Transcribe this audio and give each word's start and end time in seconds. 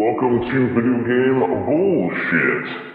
Welcome 0.00 0.40
to 0.40 0.68
Video 0.72 0.96
Game 1.04 1.66
Bullshit. 1.66 2.89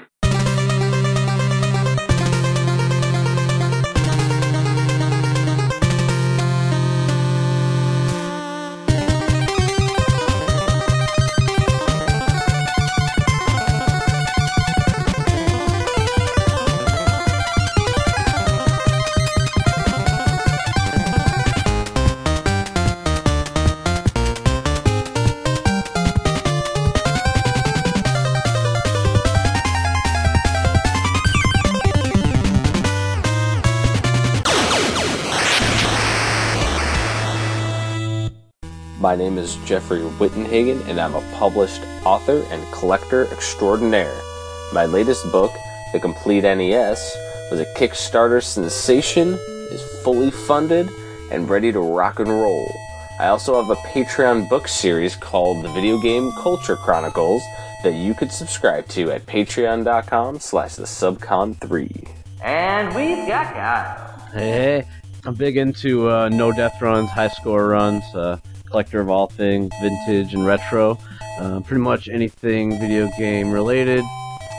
My 39.15 39.23
name 39.23 39.37
is 39.37 39.55
Jeffrey 39.63 40.01
Wittenhagen, 40.19 40.85
and 40.89 40.99
I'm 40.99 41.15
a 41.15 41.21
published 41.35 41.81
author 42.03 42.43
and 42.51 42.73
collector 42.73 43.27
extraordinaire. 43.31 44.13
My 44.73 44.85
latest 44.85 45.31
book, 45.31 45.53
The 45.93 46.01
Complete 46.01 46.41
NES, 46.41 47.15
was 47.49 47.61
a 47.61 47.73
Kickstarter 47.77 48.43
sensation, 48.43 49.39
is 49.71 49.81
fully 50.03 50.31
funded, 50.31 50.89
and 51.31 51.49
ready 51.49 51.71
to 51.71 51.79
rock 51.79 52.19
and 52.19 52.27
roll. 52.27 52.69
I 53.17 53.27
also 53.27 53.55
have 53.55 53.69
a 53.69 53.81
Patreon 53.87 54.49
book 54.49 54.67
series 54.67 55.15
called 55.15 55.63
The 55.63 55.69
Video 55.69 55.97
Game 55.97 56.33
Culture 56.33 56.75
Chronicles 56.75 57.41
that 57.83 57.93
you 57.93 58.15
could 58.15 58.33
subscribe 58.33 58.85
to 58.89 59.11
at 59.11 59.25
patreon.com 59.27 60.41
slash 60.41 60.75
the 60.75 60.83
subcon3. 60.83 62.09
And 62.43 62.93
we've 62.93 63.25
got 63.25 63.53
Kyle. 63.53 64.29
Hey, 64.33 64.51
hey, 64.51 64.87
I'm 65.23 65.35
big 65.35 65.55
into 65.55 66.09
uh, 66.09 66.27
no 66.27 66.51
death 66.51 66.81
runs, 66.81 67.09
high 67.11 67.29
score 67.29 67.69
runs, 67.69 68.03
uh, 68.13 68.39
collector 68.69 68.99
of 68.99 69.09
all 69.09 69.27
things 69.27 69.71
vintage 69.81 70.33
and 70.33 70.45
retro. 70.45 70.97
Uh, 71.39 71.59
pretty 71.61 71.81
much 71.81 72.07
anything 72.07 72.79
video 72.79 73.09
game 73.17 73.51
related. 73.51 74.03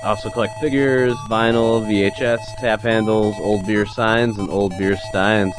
I 0.03 0.09
also 0.11 0.31
collect 0.31 0.59
figures, 0.61 1.15
vinyl, 1.29 1.83
VHS, 1.85 2.41
tap 2.61 2.83
handles, 2.83 3.35
old 3.41 3.67
beer 3.67 3.87
signs, 3.87 4.39
and 4.39 4.49
old 4.51 4.73
beer 4.79 4.97
steins. 5.09 5.55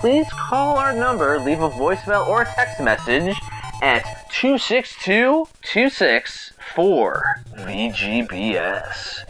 Please 0.00 0.26
call 0.30 0.76
our 0.78 0.92
number, 0.92 1.40
leave 1.40 1.60
a 1.60 1.68
voicemail 1.68 2.26
or 2.26 2.42
a 2.42 2.46
text 2.46 2.80
message 2.80 3.36
at 3.82 4.04
262 4.30 5.48
264 5.62 7.42
VGBS. 7.56 9.24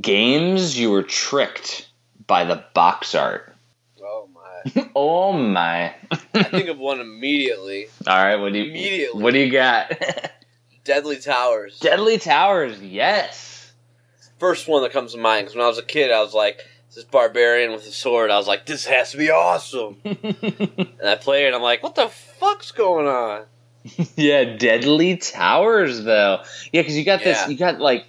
Games 0.00 0.78
you 0.78 0.90
were 0.90 1.02
tricked 1.02 1.88
by 2.26 2.44
the 2.44 2.64
box 2.74 3.14
art. 3.14 3.55
Oh 4.94 5.32
my! 5.32 5.94
I 6.34 6.42
think 6.44 6.68
of 6.68 6.78
one 6.78 7.00
immediately. 7.00 7.88
All 8.06 8.16
right, 8.16 8.36
what 8.36 8.52
do 8.52 8.58
you 8.58 8.70
Immediately. 8.70 9.22
What 9.22 9.34
do 9.34 9.40
you 9.40 9.52
got? 9.52 9.92
Deadly 10.84 11.18
Towers. 11.18 11.78
Deadly 11.80 12.18
Towers, 12.18 12.80
yes. 12.80 13.72
First 14.38 14.68
one 14.68 14.82
that 14.82 14.92
comes 14.92 15.12
to 15.12 15.18
mind 15.18 15.44
because 15.44 15.56
when 15.56 15.64
I 15.64 15.68
was 15.68 15.78
a 15.78 15.82
kid, 15.82 16.10
I 16.10 16.20
was 16.20 16.32
like, 16.32 16.64
"This 16.94 17.04
barbarian 17.04 17.72
with 17.72 17.86
a 17.86 17.90
sword." 17.90 18.30
I 18.30 18.38
was 18.38 18.46
like, 18.46 18.66
"This 18.66 18.86
has 18.86 19.10
to 19.12 19.18
be 19.18 19.30
awesome." 19.30 19.98
and 20.04 20.18
I 21.04 21.16
played 21.16 21.44
it. 21.44 21.46
and 21.48 21.56
I'm 21.56 21.62
like, 21.62 21.82
"What 21.82 21.94
the 21.94 22.08
fuck's 22.08 22.72
going 22.72 23.06
on?" 23.06 23.44
yeah, 24.16 24.56
Deadly 24.56 25.16
Towers 25.16 26.02
though. 26.04 26.42
Yeah, 26.72 26.82
because 26.82 26.96
you 26.96 27.04
got 27.04 27.22
this. 27.22 27.48
You 27.48 27.56
got 27.56 27.80
like 27.80 28.06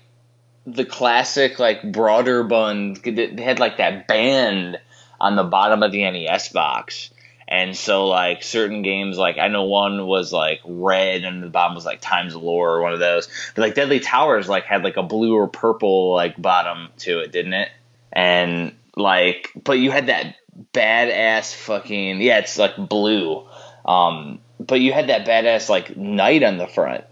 the 0.66 0.86
classic 0.86 1.60
like 1.60 1.92
broader 1.92 2.44
bun. 2.44 2.96
They 3.04 3.42
had 3.42 3.60
like 3.60 3.78
that 3.78 4.08
band 4.08 4.80
on 5.20 5.36
the 5.36 5.44
bottom 5.44 5.84
of 5.84 5.92
the 5.92 6.10
NES 6.10 6.50
box. 6.50 7.12
And 7.50 7.78
so, 7.78 8.08
like 8.08 8.44
certain 8.44 8.82
games, 8.82 9.18
like 9.18 9.38
I 9.38 9.48
know 9.48 9.64
one 9.64 10.06
was 10.06 10.34
like 10.34 10.60
red, 10.66 11.24
and 11.24 11.42
the 11.42 11.48
bottom 11.48 11.76
was 11.76 11.86
like 11.86 12.02
Times 12.02 12.36
of 12.36 12.44
Lore 12.44 12.76
or 12.76 12.82
one 12.82 12.92
of 12.92 13.00
those. 13.00 13.30
But 13.56 13.62
like 13.62 13.76
Deadly 13.76 14.02
Towers, 14.02 14.50
like 14.50 14.66
had 14.66 14.84
like 14.84 14.98
a 14.98 15.04
blue 15.04 15.34
or 15.34 15.48
purple 15.48 16.14
like 16.14 16.40
bottom 16.42 16.90
to 17.00 17.20
it, 17.20 17.32
didn't 17.32 17.54
it? 17.54 17.70
And 18.12 18.74
like, 18.98 19.52
but 19.64 19.80
you 19.80 19.92
had 19.92 20.08
that 20.08 20.36
badass 20.74 21.56
fucking 21.56 22.22
yeah, 22.22 22.40
it's 22.40 22.58
like 22.58 22.76
blue. 22.76 23.48
Um, 23.86 24.40
but 24.60 24.82
you 24.82 24.92
had 24.92 25.08
that 25.08 25.26
badass 25.26 25.70
like 25.70 25.96
knight 25.96 26.44
on 26.44 26.58
the 26.58 26.68
front. 26.68 27.06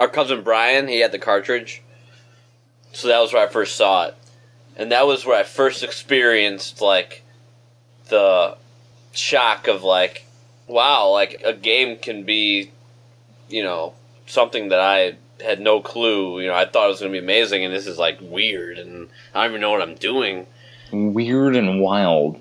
Our 0.00 0.08
cousin 0.08 0.42
Brian, 0.42 0.88
he 0.88 1.00
had 1.00 1.12
the 1.12 1.18
cartridge, 1.20 1.82
so 2.92 3.08
that 3.08 3.20
was 3.20 3.32
where 3.32 3.46
I 3.46 3.48
first 3.48 3.76
saw 3.76 4.06
it, 4.06 4.16
and 4.76 4.90
that 4.90 5.06
was 5.06 5.24
where 5.24 5.38
I 5.38 5.44
first 5.44 5.84
experienced 5.84 6.80
like 6.80 7.22
the 8.08 8.56
shock 9.12 9.68
of 9.68 9.82
like, 9.82 10.26
wow, 10.66 11.10
like 11.10 11.42
a 11.44 11.52
game 11.52 11.98
can 11.98 12.24
be, 12.24 12.70
you 13.48 13.62
know, 13.62 13.94
something 14.26 14.68
that 14.68 14.80
I 14.80 15.16
had 15.42 15.60
no 15.60 15.80
clue. 15.80 16.40
You 16.40 16.48
know, 16.48 16.54
I 16.54 16.66
thought 16.66 16.86
it 16.86 16.90
was 16.90 17.00
going 17.00 17.12
to 17.12 17.18
be 17.18 17.24
amazing, 17.24 17.64
and 17.64 17.74
this 17.74 17.86
is 17.86 17.98
like 17.98 18.18
weird, 18.20 18.78
and 18.78 19.08
I 19.34 19.42
don't 19.42 19.52
even 19.52 19.60
know 19.60 19.70
what 19.70 19.82
I'm 19.82 19.94
doing. 19.94 20.46
Weird 20.92 21.56
and 21.56 21.80
wild. 21.80 22.40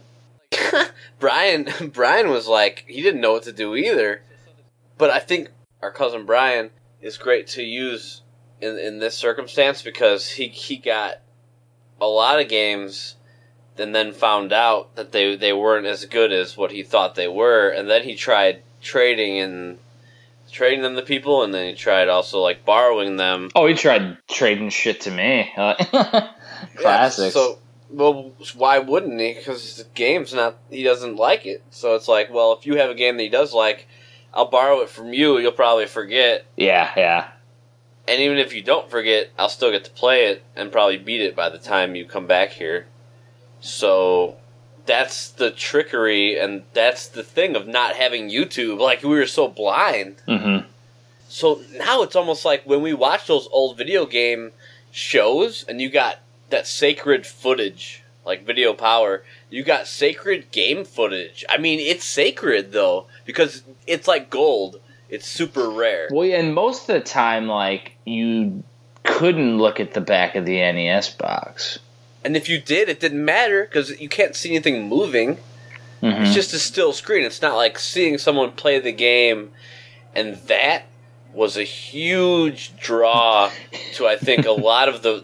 Brian 1.19 1.67
Brian 1.93 2.29
was 2.29 2.47
like 2.47 2.85
he 2.87 3.01
didn't 3.01 3.21
know 3.21 3.33
what 3.33 3.43
to 3.43 3.51
do 3.51 3.75
either. 3.75 4.21
But 4.97 5.11
I 5.11 5.19
think 5.19 5.49
our 5.81 5.91
cousin 5.91 6.25
Brian 6.25 6.71
is 7.01 7.17
great 7.17 7.47
to 7.47 7.63
use 7.63 8.21
in 8.61 8.77
in 8.77 8.99
this 8.99 9.15
circumstance 9.15 9.81
because 9.81 10.29
he 10.29 10.47
he 10.47 10.77
got 10.77 11.17
a 11.99 12.07
lot 12.07 12.41
of 12.41 12.47
games 12.47 13.15
and 13.79 13.93
then 13.93 14.11
found 14.13 14.51
out 14.53 14.95
that 14.95 15.11
they 15.11 15.35
they 15.35 15.53
weren't 15.53 15.85
as 15.85 16.05
good 16.05 16.31
as 16.31 16.57
what 16.57 16.71
he 16.71 16.83
thought 16.83 17.15
they 17.15 17.27
were 17.27 17.69
and 17.69 17.89
then 17.89 18.03
he 18.03 18.15
tried 18.15 18.61
trading 18.81 19.39
and 19.39 19.77
trading 20.51 20.81
them 20.81 20.95
to 20.95 21.01
people 21.01 21.43
and 21.43 21.53
then 21.53 21.67
he 21.69 21.75
tried 21.75 22.07
also 22.07 22.39
like 22.39 22.63
borrowing 22.65 23.17
them 23.17 23.49
Oh, 23.55 23.65
he 23.67 23.73
tried 23.73 24.17
trading 24.27 24.69
shit 24.69 25.01
to 25.01 25.11
me. 25.11 25.51
Classics. 26.75 27.35
Yeah, 27.35 27.41
so, 27.41 27.59
well, 27.89 28.31
why 28.55 28.79
wouldn't 28.79 29.19
he? 29.19 29.33
Because 29.33 29.77
the 29.77 29.85
game's 29.93 30.33
not. 30.33 30.57
He 30.69 30.83
doesn't 30.83 31.15
like 31.15 31.45
it. 31.45 31.63
So 31.69 31.95
it's 31.95 32.07
like, 32.07 32.31
well, 32.31 32.53
if 32.53 32.65
you 32.65 32.77
have 32.77 32.89
a 32.89 32.95
game 32.95 33.17
that 33.17 33.23
he 33.23 33.29
does 33.29 33.53
like, 33.53 33.87
I'll 34.33 34.49
borrow 34.49 34.81
it 34.81 34.89
from 34.89 35.13
you. 35.13 35.37
You'll 35.39 35.51
probably 35.51 35.85
forget, 35.85 36.45
yeah, 36.55 36.91
yeah. 36.97 37.29
and 38.07 38.19
even 38.21 38.37
if 38.37 38.53
you 38.53 38.61
don't 38.61 38.89
forget, 38.89 39.29
I'll 39.37 39.49
still 39.49 39.71
get 39.71 39.85
to 39.85 39.91
play 39.91 40.25
it 40.25 40.43
and 40.55 40.71
probably 40.71 40.97
beat 40.97 41.21
it 41.21 41.35
by 41.35 41.49
the 41.49 41.57
time 41.57 41.95
you 41.95 42.05
come 42.05 42.27
back 42.27 42.49
here. 42.51 42.87
So 43.59 44.37
that's 44.85 45.29
the 45.29 45.51
trickery, 45.51 46.39
and 46.39 46.63
that's 46.73 47.07
the 47.07 47.23
thing 47.23 47.55
of 47.55 47.67
not 47.67 47.95
having 47.95 48.29
YouTube. 48.29 48.79
Like 48.79 49.03
we 49.03 49.09
were 49.09 49.27
so 49.27 49.47
blind. 49.47 50.21
Mm-hmm. 50.27 50.67
So 51.29 51.61
now 51.73 52.03
it's 52.03 52.15
almost 52.15 52.45
like 52.45 52.63
when 52.63 52.81
we 52.81 52.93
watch 52.93 53.27
those 53.27 53.47
old 53.51 53.77
video 53.77 54.05
game 54.05 54.53
shows 54.91 55.65
and 55.67 55.81
you 55.81 55.89
got 55.89 56.19
that 56.49 56.65
sacred 56.65 57.27
footage, 57.27 58.03
like 58.25 58.45
Video 58.45 58.73
Power, 58.73 59.23
you 59.49 59.63
got 59.63 59.87
sacred 59.87 60.51
game 60.51 60.85
footage. 60.85 61.43
I 61.49 61.57
mean, 61.57 61.79
it's 61.79 62.05
sacred 62.05 62.71
though, 62.71 63.07
because 63.25 63.63
it's 63.85 64.07
like 64.07 64.29
gold. 64.29 64.79
It's 65.09 65.27
super 65.27 65.69
rare. 65.69 66.09
Well, 66.11 66.25
yeah, 66.25 66.39
and 66.39 66.53
most 66.53 66.89
of 66.89 66.95
the 66.95 67.01
time, 67.01 67.47
like 67.47 67.93
you 68.05 68.63
couldn't 69.03 69.57
look 69.57 69.79
at 69.79 69.93
the 69.93 70.01
back 70.01 70.35
of 70.35 70.45
the 70.45 70.59
NES 70.59 71.09
box. 71.09 71.79
And 72.27 72.35
if 72.35 72.49
you 72.49 72.59
did, 72.59 72.89
it 72.89 72.99
didn't 72.99 73.23
matter 73.23 73.63
because 73.63 74.01
you 74.01 74.09
can't 74.09 74.35
see 74.35 74.49
anything 74.49 74.89
moving. 74.89 75.37
Mhm. 76.03 76.25
It's 76.25 76.33
just 76.35 76.53
a 76.53 76.59
still 76.59 76.91
screen. 76.91 77.23
It's 77.23 77.41
not 77.41 77.55
like 77.55 77.79
seeing 77.79 78.17
someone 78.17 78.51
play 78.51 78.79
the 78.79 78.91
game, 78.91 79.53
and 80.13 80.35
that 80.47 80.87
was 81.33 81.55
a 81.55 81.63
huge 81.63 82.75
draw 82.77 83.49
to 83.93 84.05
I 84.07 84.17
think 84.17 84.45
a 84.45 84.51
lot 84.51 84.89
of 84.89 85.03
the 85.03 85.23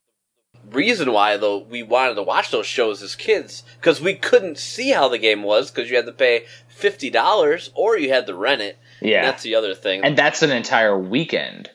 reason 0.72 1.12
why 1.12 1.36
though 1.36 1.58
we 1.58 1.84
wanted 1.84 2.16
to 2.16 2.24
watch 2.24 2.52
those 2.52 2.66
shows 2.66 3.04
as 3.04 3.16
kids 3.16 3.64
because 3.80 4.00
we 4.00 4.16
couldn't 4.16 4.58
see 4.58 4.92
how 4.92 5.10
the 5.10 5.18
game 5.18 5.44
was 5.44 5.70
because 5.70 5.90
you 5.90 5.98
had 5.98 6.06
to 6.06 6.12
pay 6.14 6.46
fifty 6.70 7.10
dollars 7.10 7.70
or 7.76 7.98
you 7.98 8.10
had 8.10 8.26
to 8.28 8.34
rent 8.34 8.62
it. 8.62 8.78
yeah, 9.02 9.24
that's 9.24 9.44
the 9.44 9.56
other 9.56 9.76
thing. 9.76 10.06
and 10.06 10.18
that's 10.18 10.42
an 10.42 10.52
entire 10.52 10.98
weekend. 10.98 11.70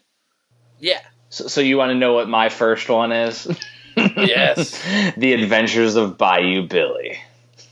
yeah, 0.80 1.00
So, 1.28 1.46
so 1.48 1.60
you 1.60 1.76
want 1.76 1.90
to 1.90 1.94
know 1.94 2.14
what 2.14 2.28
my 2.30 2.48
first 2.48 2.88
one 2.88 3.12
is? 3.12 3.46
Yes. 4.16 4.82
the 5.16 5.32
Adventures 5.32 5.96
of 5.96 6.18
Bayou 6.18 6.66
Billy. 6.66 7.18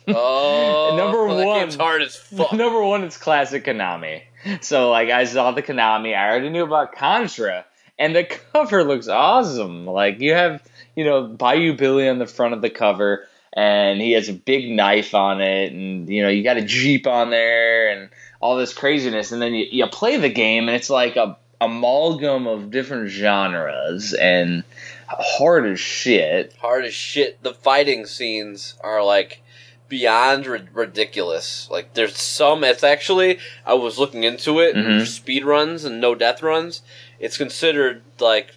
oh, 0.08 0.94
Number 0.98 1.34
that 1.34 1.46
one. 1.46 1.60
game's 1.60 1.76
hard 1.76 2.02
as 2.02 2.16
fuck. 2.16 2.52
Number 2.54 2.82
one, 2.82 3.04
it's 3.04 3.16
classic 3.16 3.64
Konami. 3.64 4.22
So 4.60 4.90
like 4.90 5.10
I 5.10 5.24
saw 5.24 5.50
the 5.52 5.62
Konami, 5.62 6.16
I 6.16 6.28
already 6.28 6.50
knew 6.50 6.64
about 6.64 6.92
Contra, 6.92 7.64
and 7.98 8.14
the 8.14 8.24
cover 8.24 8.84
looks 8.84 9.08
awesome. 9.08 9.86
Like 9.86 10.20
you 10.20 10.34
have, 10.34 10.62
you 10.94 11.04
know, 11.04 11.26
Bayou 11.26 11.76
Billy 11.76 12.08
on 12.08 12.18
the 12.18 12.26
front 12.26 12.54
of 12.54 12.62
the 12.62 12.70
cover, 12.70 13.26
and 13.52 14.00
he 14.00 14.12
has 14.12 14.28
a 14.28 14.32
big 14.34 14.70
knife 14.70 15.14
on 15.14 15.40
it, 15.40 15.72
and 15.72 16.08
you 16.08 16.22
know 16.22 16.28
you 16.28 16.44
got 16.44 16.58
a 16.58 16.62
jeep 16.64 17.06
on 17.06 17.30
there, 17.30 17.90
and 17.90 18.10
all 18.40 18.56
this 18.56 18.72
craziness, 18.72 19.32
and 19.32 19.42
then 19.42 19.54
you, 19.54 19.66
you 19.70 19.86
play 19.88 20.16
the 20.16 20.28
game, 20.28 20.68
and 20.68 20.76
it's 20.76 20.90
like 20.90 21.16
a 21.16 21.36
amalgam 21.60 22.46
of 22.46 22.70
different 22.70 23.08
genres 23.08 24.12
and 24.12 24.62
hard 25.08 25.66
as 25.66 25.80
shit. 25.80 26.54
Hard 26.60 26.84
as 26.84 26.94
shit. 26.94 27.42
The 27.42 27.54
fighting 27.54 28.06
scenes 28.06 28.74
are 28.80 29.04
like 29.04 29.42
beyond 29.88 30.46
ri- 30.46 30.68
ridiculous. 30.72 31.68
Like 31.70 31.94
there's 31.94 32.16
some. 32.20 32.64
It's 32.64 32.84
actually 32.84 33.38
I 33.64 33.74
was 33.74 33.98
looking 33.98 34.24
into 34.24 34.58
it. 34.60 34.74
Mhm. 34.74 35.06
Speed 35.06 35.44
runs 35.44 35.84
and 35.84 36.00
no 36.00 36.14
death 36.14 36.42
runs. 36.42 36.82
It's 37.18 37.36
considered 37.38 38.02
like 38.18 38.56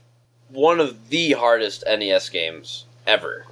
one 0.50 0.80
of 0.80 1.10
the 1.10 1.34
hardest 1.34 1.84
NES 1.88 2.30
games 2.30 2.86
ever. 3.06 3.46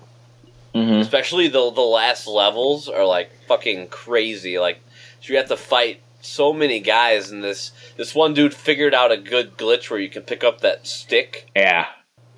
Mm-hmm. 0.74 1.00
Especially 1.02 1.48
the 1.48 1.72
the 1.72 1.82
last 1.82 2.28
levels 2.28 2.88
are 2.90 3.06
like 3.06 3.32
fucking 3.48 3.88
crazy. 3.88 4.60
Like 4.60 4.80
so 5.22 5.34
you 5.34 5.38
have 5.38 5.48
to 5.50 5.58
fight 5.58 6.02
so 6.22 6.52
many 6.52 6.80
guys, 6.80 7.32
and 7.32 7.44
this 7.44 7.72
this 7.96 8.14
one 8.14 8.34
dude 8.34 8.54
figured 8.54 8.94
out 8.94 9.12
a 9.12 9.18
good 9.18 9.56
glitch 9.58 9.90
where 9.90 10.00
you 10.00 10.10
can 10.10 10.24
pick 10.24 10.44
up 10.44 10.62
that 10.62 10.86
stick 10.86 11.50
Yeah, 11.56 11.86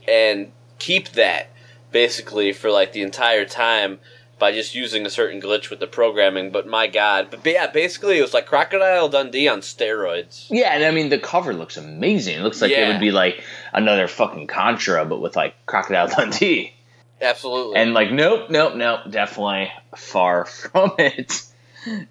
and 0.09 0.51
keep 0.79 1.09
that 1.09 1.49
basically 1.91 2.53
for 2.53 2.71
like 2.71 2.93
the 2.93 3.01
entire 3.01 3.45
time 3.45 3.99
by 4.39 4.53
just 4.53 4.73
using 4.73 5.05
a 5.05 5.09
certain 5.09 5.41
glitch 5.41 5.69
with 5.69 5.79
the 5.79 5.87
programming. 5.87 6.49
But 6.51 6.65
my 6.65 6.87
god, 6.87 7.27
but 7.29 7.45
yeah, 7.45 7.67
basically 7.67 8.17
it 8.17 8.21
was 8.21 8.33
like 8.33 8.45
Crocodile 8.45 9.09
Dundee 9.09 9.47
on 9.47 9.59
steroids. 9.59 10.47
yeah, 10.49 10.73
and 10.73 10.83
I 10.83 10.91
mean 10.91 11.09
the 11.09 11.19
cover 11.19 11.53
looks 11.53 11.77
amazing. 11.77 12.39
It 12.39 12.41
looks 12.41 12.61
like 12.61 12.71
it 12.71 12.87
would 12.87 13.01
be 13.01 13.11
like 13.11 13.43
another 13.73 14.07
fucking 14.07 14.47
Contra, 14.47 15.05
but 15.05 15.21
with 15.21 15.35
like 15.35 15.53
Crocodile 15.65 16.07
Dundee. 16.07 16.73
Absolutely. 17.21 17.75
And 17.75 17.93
like, 17.93 18.11
nope, 18.11 18.49
nope, 18.49 18.75
nope, 18.75 19.01
definitely 19.09 19.71
far 19.95 20.45
from 20.45 20.93
it. 20.97 21.43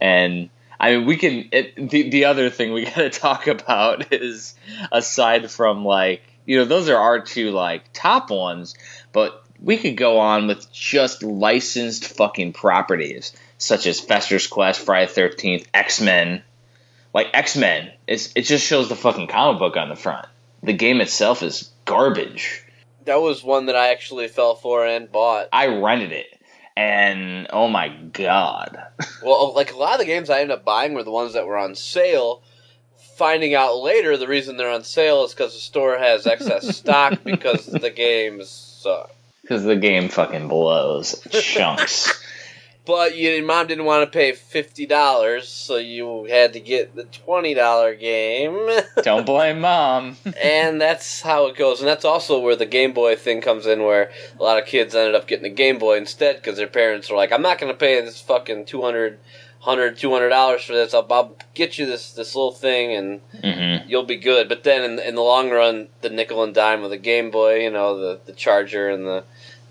And 0.00 0.50
I 0.79 0.97
mean, 0.97 1.06
we 1.06 1.17
can. 1.17 1.49
It, 1.50 1.91
the 1.91 2.11
the 2.11 2.25
other 2.27 2.50
thing 2.50 2.73
we 2.73 2.85
got 2.85 2.95
to 2.97 3.11
talk 3.11 3.47
about 3.47 4.12
is 4.12 4.55
aside 4.93 5.50
from 5.50 5.85
like 5.85 6.23
you 6.49 6.56
know 6.56 6.65
those 6.65 6.89
are 6.89 6.97
our 6.97 7.21
two 7.21 7.50
like 7.50 7.93
top 7.93 8.31
ones, 8.31 8.75
but 9.12 9.45
we 9.62 9.77
could 9.77 9.97
go 9.99 10.19
on 10.19 10.47
with 10.47 10.73
just 10.73 11.23
licensed 11.23 12.06
fucking 12.17 12.55
properties 12.55 13.37
such 13.59 13.87
as 13.87 14.00
Fester's 14.00 14.47
Quest, 14.47 14.81
Friday 14.81 15.12
Thirteenth, 15.12 15.69
X 15.75 16.00
Men. 16.00 16.43
Like 17.12 17.29
X 17.35 17.55
Men, 17.56 17.93
it's 18.06 18.33
it 18.35 18.43
just 18.43 18.65
shows 18.67 18.89
the 18.89 18.97
fucking 18.97 19.29
comic 19.29 19.59
book 19.59 19.77
on 19.77 19.91
the 19.91 19.95
front. 19.97 20.27
The 20.62 20.73
game 20.73 21.00
itself 21.03 21.43
is 21.43 21.71
garbage. 21.85 22.65
that 23.05 23.21
was 23.21 23.45
one 23.45 23.67
that 23.67 23.77
I 23.77 23.91
actually 23.91 24.29
fell 24.29 24.55
for 24.55 24.87
and 24.87 25.12
bought. 25.12 25.49
I 25.53 25.67
rented 25.67 26.12
it, 26.12 26.41
and 26.77 27.47
oh 27.50 27.69
my 27.69 27.89
god, 27.91 28.79
Well, 29.23 29.53
like 29.55 29.73
a 29.73 29.77
lot 29.77 29.95
of 29.95 29.99
the 30.00 30.06
games 30.06 30.31
I 30.31 30.41
ended 30.41 30.56
up 30.56 30.65
buying 30.65 30.95
were 30.95 31.03
the 31.05 31.11
ones 31.11 31.35
that 31.35 31.47
were 31.47 31.59
on 31.59 31.75
sale. 31.75 32.43
Finding 33.19 33.55
out 33.55 33.76
later 33.82 34.17
the 34.17 34.29
reason 34.29 34.56
they're 34.56 34.70
on 34.70 34.85
sale 34.85 35.25
is 35.25 35.35
because 35.35 35.53
the 35.53 35.61
store 35.61 35.99
has 35.99 36.26
excess 36.26 36.76
stock 36.76 37.19
because 37.25 37.67
the 37.67 37.91
games 37.91 38.49
suck. 38.49 39.11
because 39.43 39.65
the 39.65 39.76
game 39.76 40.09
fucking 40.09 40.49
blows 40.49 41.20
chunks. 41.31 42.25
But 42.87 43.19
you, 43.19 43.29
your 43.29 43.44
mom 43.44 43.67
didn't 43.67 43.85
want 43.85 44.11
to 44.11 44.19
pay 44.19 44.32
fifty 44.32 44.87
dollars, 44.87 45.47
so 45.47 45.76
you 45.76 46.25
had 46.25 46.55
to 46.55 46.61
get 46.61 46.94
the 46.97 47.05
twenty 47.05 47.53
dollar 47.53 47.94
game, 47.94 48.67
Don't 49.03 49.26
blame 49.26 49.61
mom. 49.61 50.17
and 50.43 50.81
that's 50.81 51.21
how 51.21 51.49
it 51.49 51.56
goes. 51.59 51.81
And 51.81 51.87
that's 51.87 52.06
also 52.06 52.38
where 52.41 52.56
the 52.56 52.64
Game 52.64 52.94
Boy 52.94 53.14
thing 53.14 53.43
comes 53.43 53.67
in, 53.67 53.82
where 53.82 54.11
a 54.41 54.43
lot 54.43 54.59
of 54.59 54.64
kids 54.67 54.94
ended 54.94 55.14
up 55.14 55.26
getting 55.29 55.44
a 55.44 55.55
Game 55.55 55.76
Boy 55.76 55.99
instead 55.99 56.37
because 56.37 56.56
their 56.56 56.67
parents 56.67 57.11
were 57.11 57.17
like, 57.19 57.31
"I'm 57.31 57.43
not 57.43 57.59
going 57.59 57.71
to 57.71 57.79
pay 57.79 58.00
this 58.00 58.23
fucking 58.23 58.64
200 59.62 59.93
100 59.93 59.99
200 59.99 60.28
dollars 60.28 60.64
for 60.64 60.72
this. 60.72 60.94
I'll, 60.94 61.06
I'll 61.10 61.37
get 61.55 61.78
you 61.78 61.87
this 61.87 62.12
this 62.12 62.34
little 62.34 62.52
thing, 62.52 62.93
and 62.94 63.20
hmm 63.43 63.88
you'll 63.88 64.05
be 64.05 64.16
good." 64.16 64.49
But 64.49 64.64
then 64.64 64.84
in, 64.84 64.99
in 64.99 65.14
the 65.14 65.22
long 65.22 65.50
run, 65.50 65.88
the 66.00 66.10
nickel 66.10 66.43
and 66.43 66.55
dime 66.55 66.84
of 66.84 66.90
the 66.90 66.99
Game 66.99 67.31
Boy, 67.31 67.62
you 67.62 67.70
know, 67.70 67.99
the 67.99 68.20
the 68.26 68.32
charger 68.32 68.88
and 68.88 69.06
the 69.06 69.25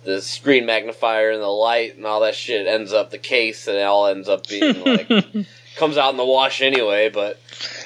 the 0.03 0.21
screen 0.21 0.65
magnifier 0.65 1.31
and 1.31 1.41
the 1.41 1.47
light 1.47 1.97
and 1.97 2.05
all 2.05 2.21
that 2.21 2.33
shit 2.33 2.65
ends 2.65 2.93
up 2.93 3.09
the 3.11 3.17
case 3.17 3.67
and 3.67 3.75
it 3.77 3.81
all 3.83 4.07
ends 4.07 4.29
up 4.29 4.47
being 4.47 4.81
like 4.85 5.11
comes 5.75 5.97
out 5.97 6.11
in 6.11 6.17
the 6.17 6.25
wash 6.25 6.61
anyway 6.61 7.09
but 7.09 7.37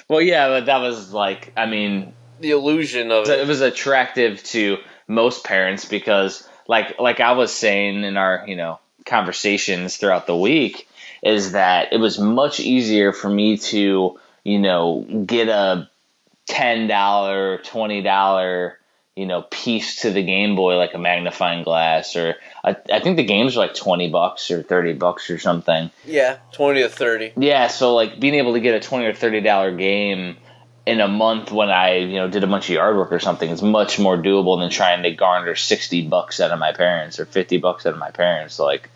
Well, 0.07 0.21
yeah, 0.21 0.47
but 0.49 0.67
that 0.67 0.81
was 0.81 1.11
like, 1.11 1.51
I 1.57 1.65
mean, 1.65 2.13
the 2.39 2.51
illusion 2.51 3.11
of 3.11 3.27
it 3.27 3.39
it 3.39 3.47
was 3.47 3.61
attractive 3.61 4.43
to 4.45 4.77
most 5.07 5.43
parents 5.43 5.85
because, 5.85 6.47
like, 6.67 6.99
like 6.99 7.19
I 7.19 7.31
was 7.31 7.51
saying 7.51 8.03
in 8.03 8.17
our, 8.17 8.43
you 8.47 8.55
know, 8.55 8.79
conversations 9.05 9.97
throughout 9.97 10.27
the 10.27 10.35
week, 10.37 10.87
is 11.21 11.51
that 11.53 11.93
it 11.93 11.97
was 11.97 12.19
much 12.19 12.59
easier 12.59 13.13
for 13.13 13.29
me 13.29 13.57
to, 13.57 14.19
you 14.43 14.59
know, 14.59 15.23
get 15.25 15.47
a 15.49 15.89
ten 16.47 16.87
dollar, 16.87 17.59
twenty 17.59 18.01
dollar, 18.01 18.79
you 19.15 19.25
know, 19.25 19.43
piece 19.43 20.01
to 20.01 20.11
the 20.11 20.23
Game 20.23 20.55
Boy 20.55 20.77
like 20.77 20.93
a 20.93 20.97
magnifying 20.97 21.63
glass, 21.63 22.15
or 22.15 22.35
I, 22.63 22.75
I 22.91 22.99
think 23.01 23.17
the 23.17 23.23
games 23.23 23.55
were 23.55 23.63
like 23.63 23.75
twenty 23.75 24.09
bucks 24.09 24.49
or 24.51 24.63
thirty 24.63 24.93
bucks 24.93 25.29
or 25.29 25.37
something. 25.37 25.91
yeah 26.05 26.37
20 26.53 26.81
to 26.81 26.89
30 26.89 27.33
Yeah, 27.37 27.67
so 27.67 27.93
like 27.93 28.19
being 28.19 28.35
able 28.35 28.53
to 28.53 28.59
get 28.59 28.75
a 28.75 28.79
twenty 28.79 29.05
or 29.05 29.13
thirty 29.13 29.41
dollar 29.41 29.75
game 29.75 30.37
in 30.87 30.99
a 30.99 31.07
month 31.07 31.51
when 31.51 31.69
I 31.69 31.97
you 31.97 32.15
know 32.15 32.27
did 32.27 32.43
a 32.43 32.47
bunch 32.47 32.65
of 32.69 32.73
yard 32.73 32.97
work 32.97 33.11
or 33.11 33.19
something 33.19 33.47
is 33.49 33.61
much 33.61 33.99
more 33.99 34.17
doable 34.17 34.59
than 34.59 34.71
trying 34.71 35.03
to 35.03 35.11
garner 35.11 35.55
sixty 35.55 36.07
bucks 36.07 36.39
out 36.39 36.49
of 36.49 36.57
my 36.57 36.71
parents 36.73 37.19
or 37.19 37.25
fifty 37.25 37.57
bucks 37.57 37.85
out 37.85 37.93
of 37.93 37.99
my 37.99 38.09
parents. 38.09 38.57
Like 38.57 38.89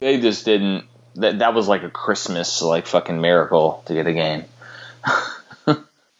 they 0.00 0.18
just 0.20 0.46
didn't. 0.46 0.84
That 1.18 1.40
that 1.40 1.54
was 1.54 1.68
like 1.68 1.82
a 1.82 1.90
Christmas 1.90 2.62
like 2.62 2.86
fucking 2.86 3.20
miracle 3.20 3.82
to 3.86 3.94
get 3.94 4.06
a 4.06 4.12
game. 4.12 4.44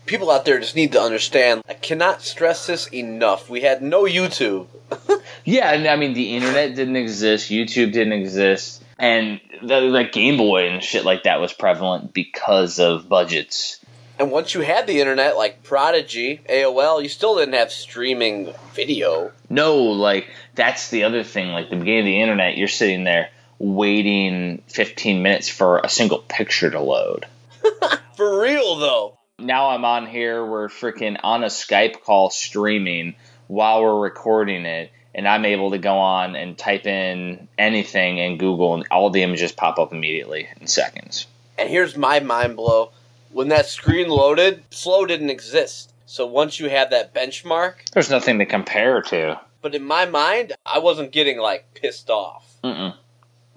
people 0.07 0.31
out 0.31 0.45
there 0.47 0.59
just 0.59 0.75
need 0.75 0.93
to 0.93 1.01
understand 1.01 1.63
i 1.69 1.75
cannot 1.75 2.23
stress 2.23 2.67
this 2.67 2.87
enough 2.95 3.51
we 3.51 3.61
had 3.61 3.83
no 3.83 4.05
youtube 4.05 4.67
Yeah, 5.45 5.73
and 5.73 5.87
I 5.87 5.97
mean 5.97 6.13
the 6.15 6.35
internet 6.37 6.75
didn't 6.75 6.97
exist, 6.97 7.51
YouTube 7.51 7.93
didn't 7.93 8.13
exist, 8.13 8.83
and 8.99 9.41
the, 9.63 9.81
like 9.81 10.13
Game 10.13 10.37
Boy 10.37 10.69
and 10.69 10.83
shit 10.83 11.05
like 11.05 11.23
that 11.23 11.41
was 11.41 11.53
prevalent 11.55 12.13
because 12.13 12.79
of 12.79 13.09
budgets. 13.09 13.81
and 14.19 14.31
once 14.31 14.53
you 14.55 14.61
had 14.61 14.87
the 14.87 15.01
internet 15.01 15.37
like 15.37 15.63
prodigy 15.63 16.41
aol 16.51 17.03
you 17.03 17.09
still 17.09 17.37
didn't 17.37 17.55
have 17.55 17.71
streaming 17.73 18.53
video 18.75 19.33
No, 19.49 19.77
like 19.77 20.29
that's 20.55 20.91
the 20.91 21.05
other 21.05 21.23
thing. 21.25 21.49
Like 21.49 21.71
the 21.71 21.77
beginning 21.77 22.01
of 22.01 22.07
the 22.07 22.21
internet, 22.21 22.59
you're 22.59 22.69
sitting 22.69 23.05
there 23.05 23.31
waiting 23.59 24.63
15 24.69 25.23
minutes 25.23 25.49
for 25.49 25.79
a 25.79 25.89
single 25.89 26.19
picture 26.19 26.71
to 26.71 26.81
load. 26.81 27.27
for 28.17 28.41
real 28.41 28.77
though 28.77 29.19
Now 29.39 29.71
I'm 29.71 29.85
on 29.85 30.07
here, 30.07 30.45
we're 30.45 30.69
freaking 30.69 31.19
on 31.23 31.43
a 31.45 31.49
Skype 31.49 32.01
call 32.03 32.31
streaming 32.31 33.15
while 33.47 33.83
we're 33.83 34.01
recording 34.01 34.67
it, 34.67 34.91
and 35.15 35.27
I'm 35.27 35.45
able 35.45 35.71
to 35.71 35.79
go 35.79 35.95
on 35.99 36.37
and 36.37 36.57
type 36.57 36.87
in 36.87 37.49
anything 37.57 38.19
in 38.19 38.37
Google, 38.39 38.75
and 38.75 38.85
all 38.91 39.11
the 39.11 39.23
images 39.23 39.53
pop 39.53 39.79
up 39.79 39.93
immediately 39.93 40.49
in 40.61 40.67
seconds. 40.67 41.27
And 41.57 41.69
here's 41.69 41.97
my 41.97 42.21
mind 42.21 42.57
blow. 42.57 42.91
When 43.33 43.49
that 43.49 43.67
screen 43.67 44.09
loaded, 44.09 44.63
slow 44.71 45.07
didn't 45.07 45.31
exist. 45.31 45.93
So 46.07 46.27
once 46.27 46.59
you 46.61 46.69
have 46.71 46.91
that 46.91 47.15
benchmark, 47.15 47.75
There's 47.93 48.11
nothing 48.11 48.39
to 48.39 48.47
compare 48.47 49.03
to. 49.03 49.41
but 49.63 49.75
in 49.75 49.85
my 49.85 50.07
mind, 50.07 50.53
I 50.65 50.79
wasn't 50.79 51.13
getting 51.13 51.39
like 51.39 51.75
pissed 51.75 52.11
off. 52.11 52.45
Mm-mm. 52.65 52.95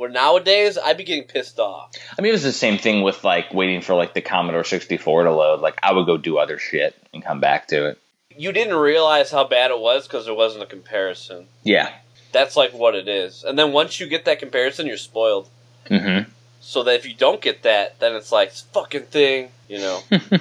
Where 0.01 0.09
nowadays, 0.09 0.79
I'd 0.79 0.97
be 0.97 1.03
getting 1.03 1.25
pissed 1.25 1.59
off. 1.59 1.91
I 2.17 2.23
mean, 2.23 2.29
it 2.29 2.33
was 2.33 2.41
the 2.41 2.51
same 2.51 2.79
thing 2.79 3.03
with 3.03 3.23
like 3.23 3.53
waiting 3.53 3.81
for 3.81 3.93
like 3.93 4.15
the 4.15 4.21
Commodore 4.21 4.63
64 4.63 5.25
to 5.25 5.31
load. 5.31 5.61
Like 5.61 5.77
I 5.83 5.93
would 5.93 6.07
go 6.07 6.17
do 6.17 6.39
other 6.39 6.57
shit 6.57 6.95
and 7.13 7.23
come 7.23 7.39
back 7.39 7.67
to 7.67 7.85
it. 7.85 7.99
You 8.35 8.51
didn't 8.51 8.73
realize 8.73 9.29
how 9.29 9.43
bad 9.43 9.69
it 9.69 9.79
was 9.79 10.07
because 10.07 10.25
there 10.25 10.33
wasn't 10.33 10.63
a 10.63 10.65
comparison. 10.65 11.45
Yeah. 11.61 11.93
That's 12.31 12.57
like 12.57 12.73
what 12.73 12.95
it 12.95 13.07
is. 13.07 13.43
And 13.43 13.59
then 13.59 13.73
once 13.73 13.99
you 13.99 14.07
get 14.07 14.25
that 14.25 14.39
comparison, 14.39 14.87
you're 14.87 14.97
spoiled. 14.97 15.47
Mm-hmm. 15.85 16.27
So 16.61 16.81
that 16.81 16.95
if 16.95 17.05
you 17.05 17.13
don't 17.13 17.39
get 17.39 17.61
that, 17.61 17.99
then 17.99 18.15
it's 18.15 18.31
like 18.31 18.53
fucking 18.53 19.03
thing, 19.03 19.49
you 19.69 19.77
know. 19.77 19.99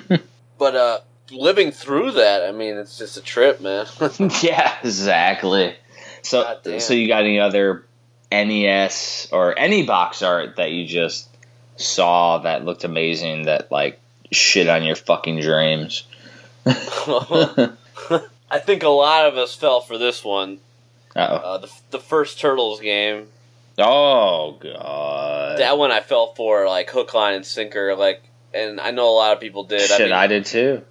but 0.58 0.74
uh 0.74 1.00
living 1.30 1.70
through 1.70 2.12
that, 2.12 2.48
I 2.48 2.52
mean, 2.52 2.78
it's 2.78 2.96
just 2.96 3.18
a 3.18 3.20
trip, 3.20 3.60
man. 3.60 3.84
yeah, 4.40 4.78
exactly. 4.82 5.74
So, 6.22 6.60
so 6.78 6.94
you 6.94 7.08
got 7.08 7.24
any 7.24 7.40
other 7.40 7.84
NES 8.32 9.28
or 9.32 9.58
any 9.58 9.82
box 9.84 10.22
art 10.22 10.56
that 10.56 10.70
you 10.70 10.86
just 10.86 11.28
saw 11.76 12.38
that 12.38 12.64
looked 12.64 12.84
amazing 12.84 13.44
that 13.44 13.70
like 13.72 13.98
shit 14.30 14.68
on 14.68 14.84
your 14.84 14.96
fucking 14.96 15.40
dreams? 15.40 16.04
I 16.66 18.58
think 18.58 18.82
a 18.82 18.88
lot 18.88 19.26
of 19.26 19.36
us 19.36 19.54
fell 19.54 19.80
for 19.80 19.98
this 19.98 20.24
one. 20.24 20.58
Uh 21.14 21.18
Uh, 21.20 21.58
the, 21.58 21.70
the 21.90 21.98
first 21.98 22.38
Turtles 22.40 22.80
game. 22.80 23.26
oh. 23.78 23.84
Oh 24.52 24.58
god. 24.60 25.58
That 25.58 25.78
one 25.78 25.90
I 25.90 26.00
fell 26.00 26.34
for 26.34 26.66
like 26.68 26.90
hook, 26.90 27.14
line, 27.14 27.34
and 27.34 27.46
sinker. 27.46 27.94
Like, 27.96 28.22
and 28.54 28.80
I 28.80 28.90
know 28.90 29.08
a 29.08 29.16
lot 29.16 29.32
of 29.32 29.40
people 29.40 29.64
did. 29.64 29.82
shit, 29.82 30.00
I 30.00 30.04
mean, 30.04 30.12
I 30.12 30.26
did 30.26 30.44
too. 30.44 30.82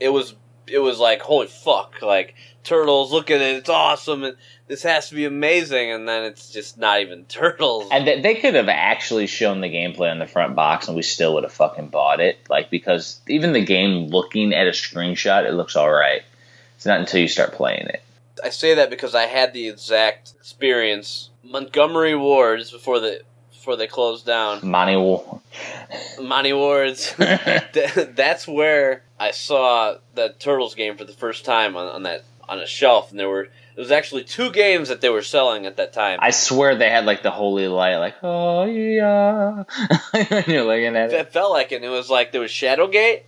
it 0.00 0.08
was 0.10 0.34
it 0.66 0.78
was 0.78 0.98
like 0.98 1.20
holy 1.22 1.46
fuck, 1.46 2.02
like 2.02 2.34
turtles. 2.62 3.12
Look 3.12 3.30
at 3.30 3.40
it, 3.40 3.56
it's 3.56 3.68
awesome, 3.68 4.24
and 4.24 4.36
this 4.66 4.82
has 4.82 5.08
to 5.10 5.14
be 5.14 5.24
amazing. 5.24 5.90
And 5.90 6.08
then 6.08 6.24
it's 6.24 6.50
just 6.50 6.78
not 6.78 7.00
even 7.00 7.24
turtles. 7.28 7.88
And 7.90 8.06
they, 8.06 8.20
they 8.20 8.34
could 8.36 8.54
have 8.54 8.68
actually 8.68 9.26
shown 9.26 9.60
the 9.60 9.68
gameplay 9.68 10.10
on 10.10 10.18
the 10.18 10.26
front 10.26 10.56
box, 10.56 10.88
and 10.88 10.96
we 10.96 11.02
still 11.02 11.34
would 11.34 11.44
have 11.44 11.52
fucking 11.52 11.88
bought 11.88 12.20
it. 12.20 12.38
Like 12.48 12.70
because 12.70 13.20
even 13.28 13.52
the 13.52 13.64
game, 13.64 14.08
looking 14.08 14.52
at 14.52 14.66
a 14.66 14.70
screenshot, 14.70 15.44
it 15.44 15.52
looks 15.52 15.76
all 15.76 15.92
right. 15.92 16.22
It's 16.76 16.86
not 16.86 17.00
until 17.00 17.20
you 17.20 17.28
start 17.28 17.52
playing 17.52 17.86
it. 17.86 18.02
I 18.42 18.50
say 18.50 18.74
that 18.74 18.90
because 18.90 19.14
I 19.14 19.22
had 19.22 19.52
the 19.52 19.68
exact 19.68 20.34
experience. 20.34 21.30
Montgomery 21.42 22.16
Wards 22.16 22.70
before 22.70 23.00
the 23.00 23.22
before 23.64 23.76
they 23.76 23.86
closed 23.86 24.26
down. 24.26 24.60
Monty 24.62 24.94
War. 24.94 25.40
Monty 26.20 26.52
Wards. 26.52 27.14
That's 27.18 28.46
where 28.46 29.02
I 29.18 29.30
saw 29.30 29.96
that 30.14 30.38
Turtles 30.38 30.74
game 30.74 30.98
for 30.98 31.04
the 31.04 31.14
first 31.14 31.46
time 31.46 31.74
on, 31.74 31.88
on 31.88 32.02
that 32.02 32.24
on 32.46 32.58
a 32.58 32.66
shelf, 32.66 33.10
and 33.10 33.18
there 33.18 33.28
were 33.30 33.44
it 33.44 33.80
was 33.80 33.90
actually 33.90 34.22
two 34.24 34.52
games 34.52 34.90
that 34.90 35.00
they 35.00 35.08
were 35.08 35.22
selling 35.22 35.64
at 35.64 35.78
that 35.78 35.94
time. 35.94 36.18
I 36.20 36.30
swear 36.30 36.76
they 36.76 36.90
had 36.90 37.06
like 37.06 37.22
the 37.22 37.30
holy 37.30 37.66
light, 37.68 37.96
like 37.96 38.16
oh 38.22 38.64
yeah. 38.66 39.64
when 40.10 40.44
you're 40.46 40.64
looking 40.64 40.94
at 40.94 41.10
it. 41.10 41.14
it 41.14 41.32
felt 41.32 41.50
like 41.50 41.72
it. 41.72 41.76
And 41.76 41.86
it 41.86 41.88
was 41.88 42.10
like 42.10 42.32
there 42.32 42.42
was 42.42 42.50
Shadowgate, 42.50 43.22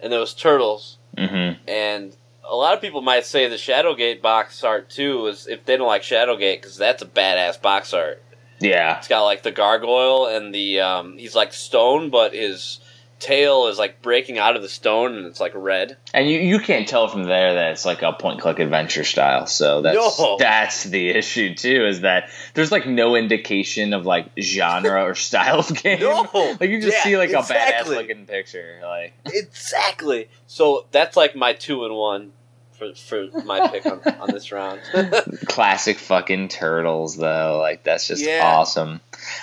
and 0.00 0.10
there 0.10 0.20
was 0.20 0.32
Turtles, 0.32 0.96
Mm-hmm. 1.18 1.68
and 1.68 2.16
a 2.48 2.54
lot 2.56 2.72
of 2.74 2.80
people 2.80 3.02
might 3.02 3.26
say 3.26 3.46
the 3.48 3.56
Shadowgate 3.56 4.22
box 4.22 4.64
art 4.64 4.88
too 4.88 5.26
is 5.26 5.46
if 5.46 5.66
they 5.66 5.76
don't 5.76 5.86
like 5.86 6.02
Shadowgate 6.02 6.62
because 6.62 6.78
that's 6.78 7.02
a 7.02 7.06
badass 7.06 7.60
box 7.60 7.92
art. 7.92 8.22
Yeah. 8.60 8.98
It's 8.98 9.08
got 9.08 9.22
like 9.24 9.42
the 9.42 9.52
gargoyle 9.52 10.26
and 10.26 10.54
the 10.54 10.80
um, 10.80 11.18
he's 11.18 11.34
like 11.34 11.52
stone, 11.52 12.10
but 12.10 12.32
his 12.34 12.80
tail 13.18 13.68
is 13.68 13.78
like 13.78 14.02
breaking 14.02 14.38
out 14.38 14.56
of 14.56 14.62
the 14.62 14.68
stone 14.68 15.16
and 15.16 15.24
it's 15.26 15.40
like 15.40 15.52
red. 15.54 15.96
And 16.12 16.28
you, 16.28 16.38
you 16.38 16.58
can't 16.58 16.86
tell 16.86 17.08
from 17.08 17.24
there 17.24 17.54
that 17.54 17.72
it's 17.72 17.86
like 17.86 18.02
a 18.02 18.12
point 18.12 18.40
click 18.40 18.58
adventure 18.58 19.04
style. 19.04 19.46
So 19.46 19.80
that's 19.80 20.18
No. 20.18 20.36
that's 20.38 20.84
the 20.84 21.08
issue 21.08 21.54
too, 21.54 21.86
is 21.86 22.02
that 22.02 22.28
there's 22.52 22.70
like 22.70 22.86
no 22.86 23.16
indication 23.16 23.94
of 23.94 24.04
like 24.04 24.26
genre 24.38 25.02
or 25.02 25.14
style 25.14 25.60
of 25.60 25.82
game. 25.82 26.00
No. 26.00 26.28
like 26.60 26.68
you 26.68 26.80
just 26.80 26.98
Yeah, 26.98 27.02
see 27.04 27.16
like 27.16 27.30
a 27.32 27.38
exactly. 27.38 27.96
badass 27.96 28.00
looking 28.00 28.26
picture. 28.26 28.80
Like 28.82 29.14
Exactly. 29.24 30.28
So 30.46 30.86
that's 30.92 31.16
like 31.16 31.34
my 31.34 31.54
two 31.54 31.84
and 31.86 31.94
one 31.94 32.32
for 32.78 32.94
for 32.94 33.28
my 33.44 33.68
pick 33.68 33.86
on, 33.86 34.00
on 34.20 34.30
this 34.32 34.52
round. 34.52 34.80
classic 35.46 35.98
fucking 35.98 36.48
turtles 36.48 37.16
though. 37.16 37.58
Like 37.60 37.82
that's 37.82 38.06
just 38.06 38.22
Yeah. 38.24 38.42
awesome. 38.44 39.00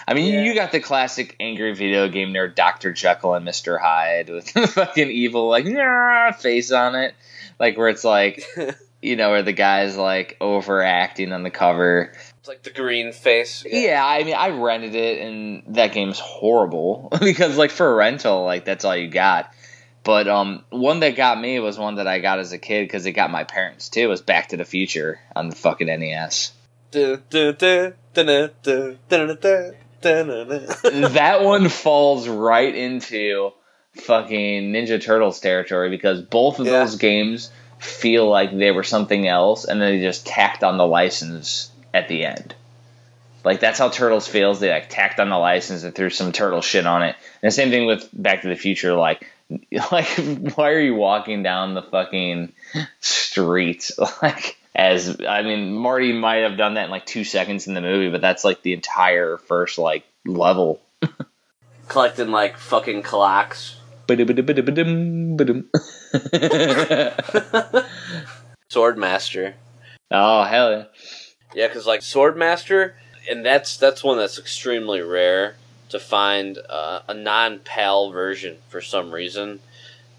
I 0.07 0.13
mean, 0.13 0.33
Yeah. 0.33 0.43
you 0.43 0.55
got 0.55 0.71
the 0.71 0.79
classic 0.79 1.35
angry 1.39 1.73
video 1.73 2.07
game 2.09 2.33
nerd, 2.33 2.55
Doctor 2.55 2.93
Jekyll 2.93 3.33
and 3.33 3.45
Mister 3.45 3.77
Hyde 3.77 4.29
with 4.29 4.53
the 4.53 4.67
fucking 4.67 5.09
evil 5.09 5.49
like 5.49 5.65
face 6.39 6.71
on 6.71 6.95
it, 6.95 7.13
like 7.59 7.77
where 7.77 7.89
it's 7.89 8.03
like 8.03 8.43
you 9.01 9.15
know 9.15 9.31
where 9.31 9.43
the 9.43 9.53
guy's 9.53 9.97
like 9.97 10.37
overacting 10.39 11.33
on 11.33 11.43
the 11.43 11.49
cover. 11.49 12.13
it's 12.39 12.47
like 12.47 12.63
the 12.63 12.69
green 12.71 13.11
face. 13.11 13.65
Yeah, 13.69 14.01
I 14.05 14.23
mean, 14.23 14.35
I 14.35 14.49
rented 14.49 14.95
it, 14.95 15.19
and 15.25 15.63
that 15.75 15.91
game's 15.93 16.19
horrible 16.19 17.09
because, 17.19 17.57
like, 17.57 17.71
for 17.71 17.89
a 17.91 17.95
rental, 17.95 18.43
like 18.45 18.63
that's 18.65 18.85
all 18.85 18.95
you 18.95 19.07
got. 19.09 19.51
But 20.03 20.27
um, 20.27 20.65
one 20.69 20.99
that 20.99 21.15
got 21.15 21.39
me 21.39 21.59
was 21.59 21.77
one 21.77 21.95
that 21.95 22.07
I 22.07 22.19
got 22.19 22.39
as 22.39 22.51
a 22.51 22.57
kid 22.57 22.83
because 22.83 23.05
it 23.05 23.13
got 23.13 23.31
my 23.31 23.45
parents 23.45 23.89
too. 23.89 24.09
Was 24.09 24.21
Back 24.21 24.49
to 24.49 24.57
the 24.57 24.65
Future 24.65 25.19
on 25.35 25.49
the 25.49 25.55
fucking 25.55 25.87
NES. 25.87 26.51
that 31.13 31.43
one 31.43 31.69
falls 31.69 32.27
right 32.27 32.75
into 32.75 33.51
fucking 33.95 34.73
Ninja 34.73 35.01
Turtles 35.01 35.39
territory 35.39 35.89
because 35.89 36.21
both 36.21 36.59
of 36.59 36.65
yeah. 36.65 36.79
those 36.83 36.97
games 36.97 37.51
feel 37.79 38.29
like 38.29 38.55
they 38.55 38.71
were 38.71 38.83
something 38.83 39.27
else, 39.27 39.65
and 39.65 39.81
then 39.81 39.95
they 39.95 40.01
just 40.01 40.25
tacked 40.25 40.63
on 40.63 40.77
the 40.77 40.87
license 40.87 41.71
at 41.93 42.07
the 42.07 42.25
end. 42.25 42.55
Like 43.43 43.59
that's 43.59 43.79
how 43.79 43.89
Turtles 43.89 44.27
feels. 44.27 44.59
They 44.59 44.71
like 44.71 44.89
tacked 44.89 45.19
on 45.19 45.29
the 45.29 45.37
license 45.37 45.83
and 45.83 45.93
threw 45.93 46.09
some 46.09 46.31
turtle 46.31 46.61
shit 46.61 46.85
on 46.85 47.03
it. 47.03 47.15
And 47.41 47.49
the 47.49 47.51
same 47.51 47.71
thing 47.71 47.85
with 47.85 48.09
Back 48.13 48.43
to 48.43 48.47
the 48.47 48.55
Future. 48.55 48.93
Like 48.93 49.29
like 49.91 50.07
why 50.55 50.71
are 50.71 50.79
you 50.79 50.95
walking 50.95 51.43
down 51.43 51.73
the 51.73 51.81
fucking 51.81 52.53
street? 52.99 53.91
Like, 54.21 54.57
as 54.75 55.17
I 55.27 55.41
mean, 55.43 55.73
Marty 55.73 56.13
might 56.13 56.37
have 56.37 56.57
done 56.57 56.75
that 56.75 56.85
in 56.85 56.91
like 56.91 57.05
two 57.05 57.23
seconds 57.23 57.67
in 57.67 57.73
the 57.73 57.81
movie, 57.81 58.09
but 58.09 58.21
that's 58.21 58.43
like 58.43 58.61
the 58.61 58.73
entire 58.73 59.37
first 59.37 59.77
like 59.77 60.03
level. 60.25 60.81
Collecting 61.87 62.31
like 62.31 62.57
fucking 62.57 63.03
clocks. 63.03 63.75
Swordmaster. 68.71 69.53
oh 70.11 70.43
hell 70.43 70.71
yeah! 70.71 70.83
Yeah, 71.53 71.67
because 71.67 71.85
like 71.85 72.01
Swordmaster, 72.01 72.93
and 73.29 73.45
that's 73.45 73.77
that's 73.77 74.03
one 74.03 74.17
that's 74.17 74.39
extremely 74.39 75.01
rare 75.01 75.55
to 75.93 75.99
find 75.99 76.57
uh, 76.69 76.99
a 77.07 77.13
non-PAL 77.13 78.11
version 78.11 78.57
for 78.69 78.81
some 78.81 79.11
reason. 79.11 79.59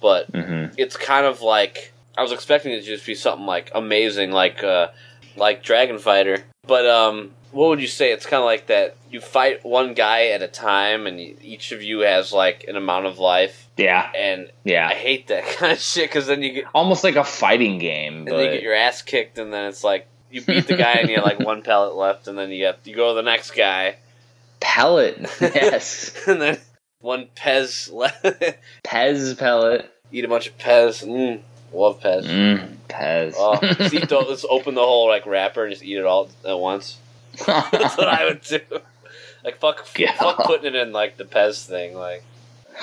But 0.01 0.27
hmm 0.35 0.67
it's 0.77 0.97
kind 0.97 1.25
of 1.25 1.41
like 1.41 1.93
I 2.19 2.23
was 2.23 2.33
expecting 2.33 2.73
it 2.73 2.81
to 2.81 2.87
just 2.87 3.07
be 3.07 3.15
something 3.15 3.47
like 3.47 3.71
amazing, 3.75 4.33
like 4.33 4.65
uh, 4.65 4.89
like 5.37 5.63
Dragon 5.63 5.99
Fighter. 5.99 6.45
But 6.67 6.87
um, 6.87 7.31
what 7.53 7.69
would 7.69 7.81
you 7.81 7.87
say? 7.87 8.13
It's 8.13 8.27
kind 8.27 8.41
of 8.41 8.47
like 8.47 8.67
that. 8.67 8.97
You 9.11 9.21
fight 9.21 9.65
one 9.65 9.95
guy 9.95 10.29
at 10.29 10.43
a 10.43 10.49
time, 10.49 11.07
and 11.07 11.21
each 11.21 11.71
of 11.73 11.83
you 11.83 12.01
has 12.01 12.33
like 12.33 12.65
an 12.67 12.77
amount 12.77 13.07
of 13.07 13.19
life. 13.19 13.69
Yeah, 13.77 14.11
And 14.17 14.51
yeah, 14.65 14.89
I 14.89 14.95
hate 14.95 15.29
that 15.29 15.45
kind 15.57 15.73
of 15.73 15.79
shit 15.79 16.09
because 16.11 16.27
then 16.27 16.43
you 16.43 16.53
get 16.53 16.65
Almost 16.75 17.05
like 17.05 17.17
a 17.17 17.25
fighting 17.25 17.79
game, 17.79 18.19
and 18.19 18.29
then 18.29 18.39
you 18.41 18.51
get 18.51 18.63
your 18.63 18.75
ass 18.75 19.03
kicked, 19.03 19.39
and 19.39 19.53
then 19.53 19.67
it's 19.69 19.85
like 19.85 20.07
you 20.31 20.43
beat 20.43 20.67
the 20.67 20.77
guy, 20.77 20.95
and 20.95 21.09
you 21.09 21.17
have 21.17 21.25
like 21.25 21.39
one 21.53 21.63
pellet 21.63 21.95
left, 21.95 22.27
and 22.29 22.37
then 22.37 22.51
you 22.51 22.67
have 22.67 22.79
you 22.85 22.97
go 22.97 23.11
to 23.11 23.15
the 23.15 23.23
next 23.23 23.53
guy, 23.53 23.97
pellet. 24.65 25.19
Yes, 25.41 26.15
and 26.27 26.41
then 26.41 26.59
one 27.01 27.29
Pez 27.37 27.93
left. 27.93 28.25
Pez 28.85 29.39
pellet. 29.39 29.91
Eat 30.11 30.25
a 30.25 30.29
bunch 30.29 30.47
of 30.49 30.57
Pez. 30.59 31.05
Mm, 31.05 31.41
love 31.73 32.01
Pez. 32.01 32.25
Mm, 32.25 32.77
Pez. 32.89 33.35
Oh, 33.37 33.89
see, 33.89 33.99
don't, 34.01 34.29
let's 34.29 34.45
open 34.49 34.75
the 34.75 34.81
whole 34.83 35.07
like 35.09 35.27
wrapper 35.27 35.65
and 35.65 35.73
just 35.73 35.85
eat 35.85 35.99
it 35.99 36.05
all 36.07 36.29
at 36.49 36.59
once. 36.59 36.99
That's 37.47 37.97
what 37.99 38.09
I 38.09 38.25
would 38.25 38.43
do. 38.43 38.61
Like 39.45 39.59
fuck, 39.59 39.87
Yeah. 39.99 40.15
fuck 40.15 40.45
putting 40.45 40.67
it 40.67 40.75
in 40.75 40.93
like 40.93 41.17
the 41.19 41.25
Pez 41.25 41.67
thing. 41.67 41.95
Like 41.95 42.23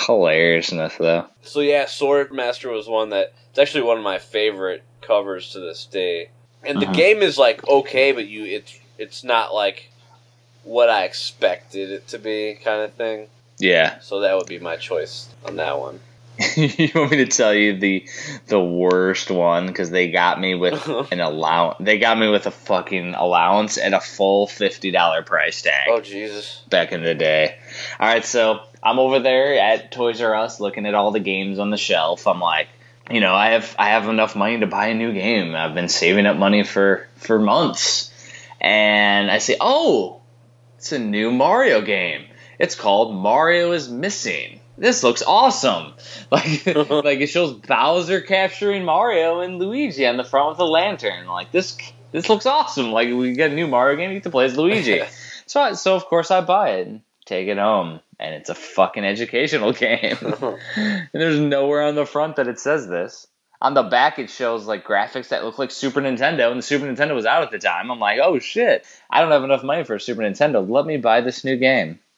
Hilariousness 0.08 0.96
though. 0.98 1.26
so, 1.42 1.60
yeah. 1.62 1.86
Swordmaster 1.86 2.72
was 2.72 2.88
one 2.88 3.10
that 3.10 3.34
it's 3.50 3.60
actually 3.60 3.84
one 3.84 3.98
of 3.98 4.04
my 4.04 4.20
favorite 4.20 4.84
covers 5.02 5.52
to 5.54 5.60
this 5.60 5.86
day. 5.86 6.30
And 6.64 6.80
the 6.82 6.86
Uh-huh. 6.86 6.94
game 6.96 7.18
is 7.24 7.38
like 7.38 7.68
okay, 7.68 8.12
but 8.12 8.28
you 8.28 8.46
it's 8.46 8.78
it's 8.98 9.24
not 9.24 9.54
like 9.54 9.90
what 10.64 10.90
I 10.90 11.04
expected 11.04 11.92
it 11.92 12.08
to 12.10 12.20
be, 12.20 12.58
kind 12.64 12.82
of 12.82 12.94
thing. 12.94 13.28
Yeah. 13.58 14.00
So 14.02 14.22
that 14.22 14.36
would 14.36 14.48
be 14.48 14.60
my 14.60 14.76
choice 14.76 15.30
on 15.46 15.58
that 15.58 15.80
one. 15.80 16.00
you 16.56 16.90
want 16.96 17.12
me 17.12 17.18
to 17.18 17.28
tell 17.28 17.54
you 17.54 17.78
the 17.78 18.08
the 18.48 18.60
worst 18.60 19.30
one 19.30 19.68
because 19.68 19.90
they 19.92 20.10
got 20.10 20.40
me 20.40 20.56
with 20.56 20.88
an 21.12 21.20
allowance. 21.20 21.78
They 21.82 22.00
got 22.00 22.18
me 22.18 22.30
with 22.30 22.48
a 22.48 22.52
fucking 22.52 23.14
allowance 23.14 23.78
and 23.78 23.94
a 23.94 24.00
full 24.00 24.48
fifty 24.48 24.92
dollar 24.92 25.22
price 25.24 25.62
tag. 25.62 25.88
Oh 25.88 26.02
Jesus! 26.02 26.64
back 26.70 26.94
in 26.94 27.04
the 27.04 27.14
day. 27.14 27.58
All 28.00 28.08
right, 28.08 28.26
so 28.26 28.62
I'm 28.82 28.98
over 28.98 29.20
there 29.20 29.60
at 29.60 29.92
Toys 29.92 30.22
R 30.22 30.34
Us 30.34 30.60
looking 30.60 30.86
at 30.86 30.96
all 30.96 31.12
the 31.12 31.20
games 31.20 31.60
on 31.60 31.70
the 31.70 31.78
shelf. 31.78 32.26
I'm 32.26 32.40
like, 32.40 32.70
you 33.10 33.20
know, 33.20 33.36
I 33.36 33.52
have 33.52 33.76
I 33.78 33.90
have 33.90 34.08
enough 34.08 34.36
money 34.36 34.60
to 34.62 34.68
buy 34.68 34.88
a 34.88 34.96
new 34.96 35.14
game. 35.14 35.54
I've 35.54 35.76
been 35.76 35.90
saving 35.90 36.26
up 36.26 36.38
money 36.38 36.64
for 36.64 37.08
for 37.18 37.40
months, 37.40 38.12
and 38.60 39.30
I 39.30 39.40
say, 39.40 39.58
oh, 39.60 40.21
it's 40.82 40.92
a 40.92 40.98
new 40.98 41.30
Mario 41.30 41.82
game. 41.82 42.26
It's 42.58 42.74
called 42.74 43.16
Mario 43.16 43.72
is 43.72 43.88
Missing. 43.88 44.62
This 44.80 45.04
looks 45.04 45.22
awesome. 45.22 45.94
Like 46.32 46.66
like 46.66 47.20
it 47.20 47.28
shows 47.28 47.54
Bowser 47.54 48.22
capturing 48.22 48.84
Mario 48.86 49.42
and 49.42 49.60
Luigi 49.60 50.08
on 50.08 50.18
the 50.18 50.24
front 50.24 50.50
with 50.50 50.60
a 50.60 50.64
lantern. 50.66 51.28
Like 51.28 51.52
this 51.52 51.78
this 52.12 52.30
looks 52.30 52.48
awesome. 52.48 52.92
Like 52.92 53.10
we 53.10 53.34
get 53.34 53.52
a 53.52 53.54
new 53.54 53.68
Mario 53.68 53.98
game, 53.98 54.10
you 54.10 54.16
get 54.16 54.24
to 54.24 54.30
play 54.32 54.46
as 54.46 54.58
Luigi. 54.58 55.02
So, 55.46 55.60
I, 55.60 55.74
so 55.74 55.96
of 55.96 56.06
course 56.06 56.32
I 56.32 56.40
buy 56.40 56.70
it 56.76 56.88
and 56.88 57.02
take 57.26 57.50
it 57.50 57.58
home, 57.58 58.00
and 58.18 58.34
it's 58.36 58.50
a 58.50 58.56
fucking 58.56 59.04
educational 59.04 59.74
game. 59.74 60.16
and 60.22 61.10
there's 61.12 61.40
nowhere 61.42 61.82
on 61.82 61.96
the 61.96 62.06
front 62.06 62.38
that 62.38 62.48
it 62.48 62.58
says 62.58 62.88
this. 62.88 63.28
On 63.62 63.76
the 63.76 63.84
back, 63.84 64.18
it 64.18 64.32
shows 64.32 64.66
like 64.66 64.84
graphics 64.86 65.28
that 65.30 65.44
look 65.44 65.60
like 65.60 65.70
Super 65.70 66.02
Nintendo, 66.02 66.50
and 66.50 66.58
the 66.58 66.64
Super 66.64 66.88
Nintendo 66.88 67.14
was 67.14 67.28
out 67.28 67.44
at 67.44 67.52
the 67.52 67.60
time. 67.60 67.92
I'm 67.92 68.00
like, 68.00 68.20
oh 68.22 68.40
shit, 68.40 68.86
I 69.10 69.22
don't 69.22 69.32
have 69.32 69.44
enough 69.44 69.64
money 69.64 69.84
for 69.84 69.96
a 69.96 70.00
Super 70.00 70.24
Nintendo. 70.24 70.68
Let 70.68 70.88
me 70.88 70.98
buy 70.98 71.22
this 71.22 71.44
new 71.44 71.58
game. 71.58 72.00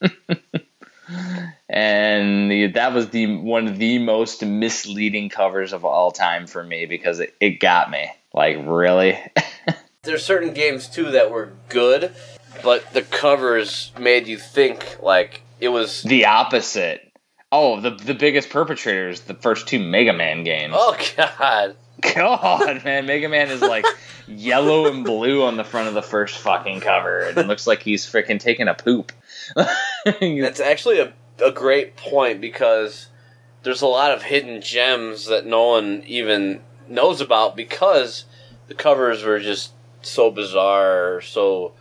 and 1.68 2.74
that 2.74 2.94
was 2.94 3.10
the 3.10 3.36
one 3.36 3.68
of 3.68 3.78
the 3.78 3.98
most 3.98 4.42
misleading 4.42 5.28
covers 5.28 5.72
of 5.72 5.84
all 5.84 6.12
time 6.12 6.46
for 6.46 6.64
me 6.64 6.86
because 6.86 7.20
it, 7.20 7.34
it 7.40 7.60
got 7.60 7.90
me. 7.90 8.10
Like, 8.32 8.58
really? 8.64 9.18
There's 10.02 10.24
certain 10.24 10.54
games 10.54 10.88
too 10.88 11.10
that 11.12 11.30
were 11.30 11.52
good, 11.68 12.14
but 12.62 12.90
the 12.92 13.02
covers 13.02 13.92
made 13.98 14.26
you 14.26 14.38
think 14.38 14.98
like 15.02 15.42
it 15.60 15.68
was. 15.68 16.02
the 16.02 16.26
opposite. 16.26 17.12
Oh, 17.52 17.80
the 17.80 17.90
the 17.90 18.14
biggest 18.14 18.50
perpetrators, 18.50 19.22
the 19.22 19.34
first 19.34 19.68
two 19.68 19.78
Mega 19.78 20.12
Man 20.12 20.44
games. 20.44 20.74
Oh 20.76 20.96
God! 21.16 21.76
God, 22.00 22.84
man, 22.84 23.06
Mega 23.06 23.28
Man 23.28 23.50
is 23.50 23.60
like 23.60 23.86
yellow 24.26 24.86
and 24.86 25.04
blue 25.04 25.42
on 25.44 25.56
the 25.56 25.64
front 25.64 25.88
of 25.88 25.94
the 25.94 26.02
first 26.02 26.38
fucking 26.38 26.80
cover, 26.80 27.20
and 27.20 27.38
it 27.38 27.46
looks 27.46 27.66
like 27.66 27.82
he's 27.82 28.04
freaking 28.04 28.40
taking 28.40 28.68
a 28.68 28.74
poop. 28.74 29.12
That's 30.04 30.60
actually 30.60 30.98
a, 30.98 31.12
a 31.44 31.52
great 31.52 31.96
point 31.96 32.40
because 32.40 33.08
there's 33.62 33.82
a 33.82 33.86
lot 33.86 34.12
of 34.12 34.22
hidden 34.22 34.60
gems 34.60 35.26
that 35.26 35.46
no 35.46 35.68
one 35.68 36.02
even 36.06 36.60
knows 36.88 37.20
about 37.20 37.56
because 37.56 38.24
the 38.68 38.74
covers 38.74 39.22
were 39.22 39.40
just 39.40 39.72
so 40.02 40.30
bizarre, 40.30 41.20
so 41.20 41.72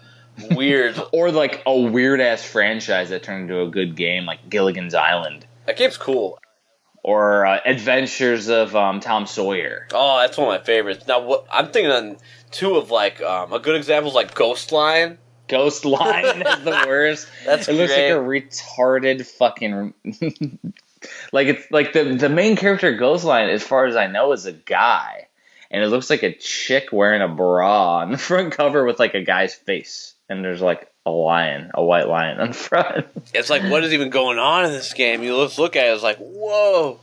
weird. 0.52 1.00
or 1.12 1.32
like 1.32 1.62
a 1.66 1.78
weird 1.78 2.22
ass 2.22 2.44
franchise 2.44 3.10
that 3.10 3.24
turned 3.24 3.50
into 3.50 3.62
a 3.62 3.70
good 3.70 3.96
game, 3.96 4.26
like 4.26 4.50
Gilligan's 4.50 4.94
Island, 4.94 5.46
that 5.66 5.78
game's 5.78 5.98
cool. 5.98 6.40
or 7.04 7.46
uh, 7.46 7.60
Adventures 7.66 8.50
of 8.50 8.76
um, 8.76 9.00
Tom 9.00 9.26
Sawyer. 9.26 9.88
Oh, 9.94 10.20
that's 10.20 10.38
one 10.38 10.54
of 10.54 10.62
my 10.62 10.66
favorites. 10.66 11.08
Now, 11.08 11.22
what 11.22 11.46
I'm 11.52 11.68
thinking 11.72 11.92
on 11.92 12.18
two 12.52 12.76
of 12.76 12.92
like 12.92 13.22
um, 13.22 13.54
a 13.54 13.60
good 13.60 13.76
example 13.76 14.10
is 14.10 14.16
like 14.16 14.34
Ghost 14.36 14.72
Lion. 14.72 15.18
Ghost 15.48 15.86
Lion 15.86 16.42
is 16.42 16.64
the 16.64 16.72
worst. 16.88 17.28
That's 17.46 17.68
it 17.68 17.74
looks 17.74 17.92
like 17.92 18.00
a 18.00 18.14
retarded 18.14 19.26
fucking. 19.26 19.94
like 21.34 21.48
it's 21.48 21.70
like 21.70 21.94
the 21.94 22.16
the 22.16 22.30
main 22.30 22.56
character 22.56 22.96
Ghost 22.96 23.26
Lion, 23.26 23.50
as 23.50 23.64
far 23.64 23.86
as 23.86 23.96
I 23.96 24.08
know, 24.08 24.32
is 24.32 24.46
a 24.46 24.54
guy, 24.54 25.28
and 25.70 25.84
it 25.84 25.88
looks 25.88 26.10
like 26.10 26.24
a 26.24 26.34
chick 26.34 26.90
wearing 26.94 27.22
a 27.22 27.28
bra 27.28 27.98
on 27.98 28.12
the 28.12 28.18
front 28.18 28.54
cover 28.54 28.86
with 28.86 29.00
like 29.00 29.14
a 29.16 29.22
guy's 29.22 29.54
face, 29.54 30.14
and 30.30 30.44
there's 30.44 30.62
like 30.62 30.90
a 31.06 31.12
lion, 31.12 31.72
a 31.74 31.84
white 31.84 32.08
lion 32.08 32.40
on 32.40 32.50
the 32.50 32.54
front. 32.54 33.08
It's 33.34 33.50
like 33.50 33.64
what 33.64 33.84
is 33.84 33.94
even 33.94 34.10
going 34.10 34.40
on 34.40 34.66
in 34.66 34.72
this 34.72 34.94
game? 34.94 35.24
You 35.24 35.36
just 35.44 35.60
look 35.60 35.76
at 35.76 35.88
it, 35.88 35.94
it's 35.94 36.04
like 36.04 36.18
whoa. 36.18 37.00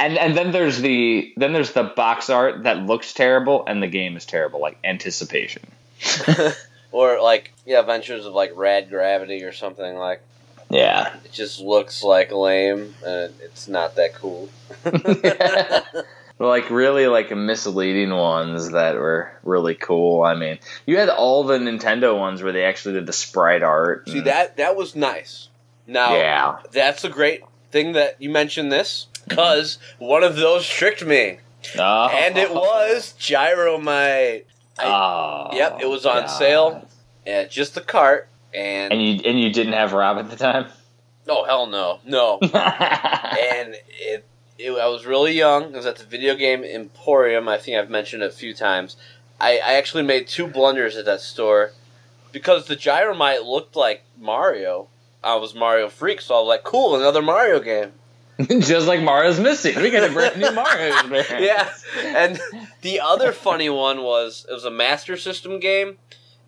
And 0.00 0.16
and 0.16 0.36
then 0.36 0.50
there's 0.52 0.80
the 0.80 1.32
then 1.36 1.52
there's 1.52 1.72
the 1.72 1.84
box 1.84 2.30
art 2.30 2.64
that 2.64 2.78
looks 2.78 3.12
terrible, 3.12 3.64
and 3.66 3.82
the 3.82 3.86
game 3.86 4.16
is 4.16 4.24
terrible, 4.24 4.60
like 4.60 4.78
Anticipation. 4.84 5.62
Or 6.90 7.20
like 7.20 7.52
yeah, 7.66 7.80
Adventures 7.80 8.24
of 8.24 8.32
like 8.32 8.52
Rad 8.56 8.88
Gravity 8.88 9.44
or 9.44 9.52
something 9.52 9.96
like. 9.96 10.22
Yeah. 10.70 11.14
It 11.24 11.32
just 11.32 11.60
looks 11.60 12.02
like 12.02 12.30
lame, 12.30 12.94
and 13.04 13.32
it's 13.40 13.68
not 13.68 13.96
that 13.96 14.14
cool. 14.14 14.48
like 16.38 16.70
really 16.70 17.06
like 17.06 17.34
misleading 17.34 18.10
ones 18.14 18.70
that 18.70 18.94
were 18.94 19.32
really 19.42 19.74
cool. 19.74 20.22
I 20.22 20.34
mean, 20.34 20.58
you 20.86 20.98
had 20.98 21.08
all 21.08 21.44
the 21.44 21.58
Nintendo 21.58 22.16
ones 22.18 22.42
where 22.42 22.52
they 22.52 22.64
actually 22.64 22.94
did 22.94 23.06
the 23.06 23.12
sprite 23.12 23.62
art. 23.62 24.08
See 24.08 24.20
that 24.20 24.56
that 24.56 24.76
was 24.76 24.94
nice. 24.94 25.48
Now 25.86 26.14
Yeah. 26.14 26.58
that's 26.70 27.02
a 27.04 27.08
great 27.08 27.42
thing 27.70 27.92
that 27.92 28.20
you 28.20 28.30
mentioned 28.30 28.70
this 28.70 29.06
mm-hmm. 29.14 29.30
because 29.30 29.78
one 29.98 30.22
of 30.22 30.36
those 30.36 30.66
tricked 30.66 31.04
me, 31.04 31.38
Oh. 31.78 32.08
and 32.08 32.36
it 32.38 32.52
was 32.52 33.14
Gyromite. 33.18 34.44
Oh. 34.78 35.48
Yep, 35.52 35.78
it 35.80 35.88
was 35.88 36.06
on 36.06 36.22
God. 36.22 36.26
sale 36.26 36.88
at 37.26 37.50
just 37.50 37.74
the 37.74 37.80
cart, 37.80 38.28
and, 38.54 38.92
And 38.92 39.02
you 39.02 39.20
and 39.24 39.40
you 39.40 39.52
didn't 39.52 39.72
have 39.72 39.92
Rob 39.92 40.18
at 40.18 40.30
the 40.30 40.36
time. 40.36 40.66
oh 41.28 41.44
hell 41.44 41.66
no, 41.66 41.98
no, 42.06 42.38
and 42.42 43.74
it, 44.00 44.24
it. 44.58 44.70
I 44.72 44.88
was 44.88 45.06
really 45.06 45.32
young. 45.32 45.74
I 45.74 45.76
was 45.78 45.86
at 45.86 45.96
the 45.96 46.04
video 46.04 46.34
game 46.34 46.64
Emporium. 46.64 47.48
I 47.48 47.58
think 47.58 47.76
I've 47.76 47.90
mentioned 47.90 48.22
it 48.22 48.30
a 48.30 48.34
few 48.34 48.54
times. 48.54 48.96
I, 49.40 49.58
I 49.58 49.74
actually 49.74 50.02
made 50.02 50.26
two 50.26 50.46
blunders 50.46 50.96
at 50.96 51.04
that 51.04 51.20
store 51.20 51.72
because 52.32 52.66
the 52.66 52.76
Gyromite 52.76 53.44
looked 53.46 53.76
like 53.76 54.02
Mario. 54.18 54.88
I 55.22 55.36
was 55.36 55.54
Mario 55.54 55.88
freak, 55.88 56.20
so 56.20 56.34
I 56.36 56.38
was 56.40 56.48
like, 56.48 56.64
"Cool, 56.64 56.96
another 56.96 57.22
Mario 57.22 57.60
game." 57.60 57.92
Just 58.60 58.86
like 58.86 59.02
Mario's 59.02 59.40
missing. 59.40 59.74
We 59.82 59.90
got 59.90 60.08
a 60.08 60.12
brand 60.12 60.38
new 60.40 60.50
Mario 60.54 60.94
experience. 60.94 61.40
yeah. 61.40 61.72
And 62.04 62.40
the 62.82 63.00
other 63.00 63.32
funny 63.32 63.68
one 63.68 64.02
was 64.02 64.46
it 64.48 64.52
was 64.52 64.64
a 64.64 64.70
Master 64.70 65.16
System 65.16 65.58
game, 65.58 65.98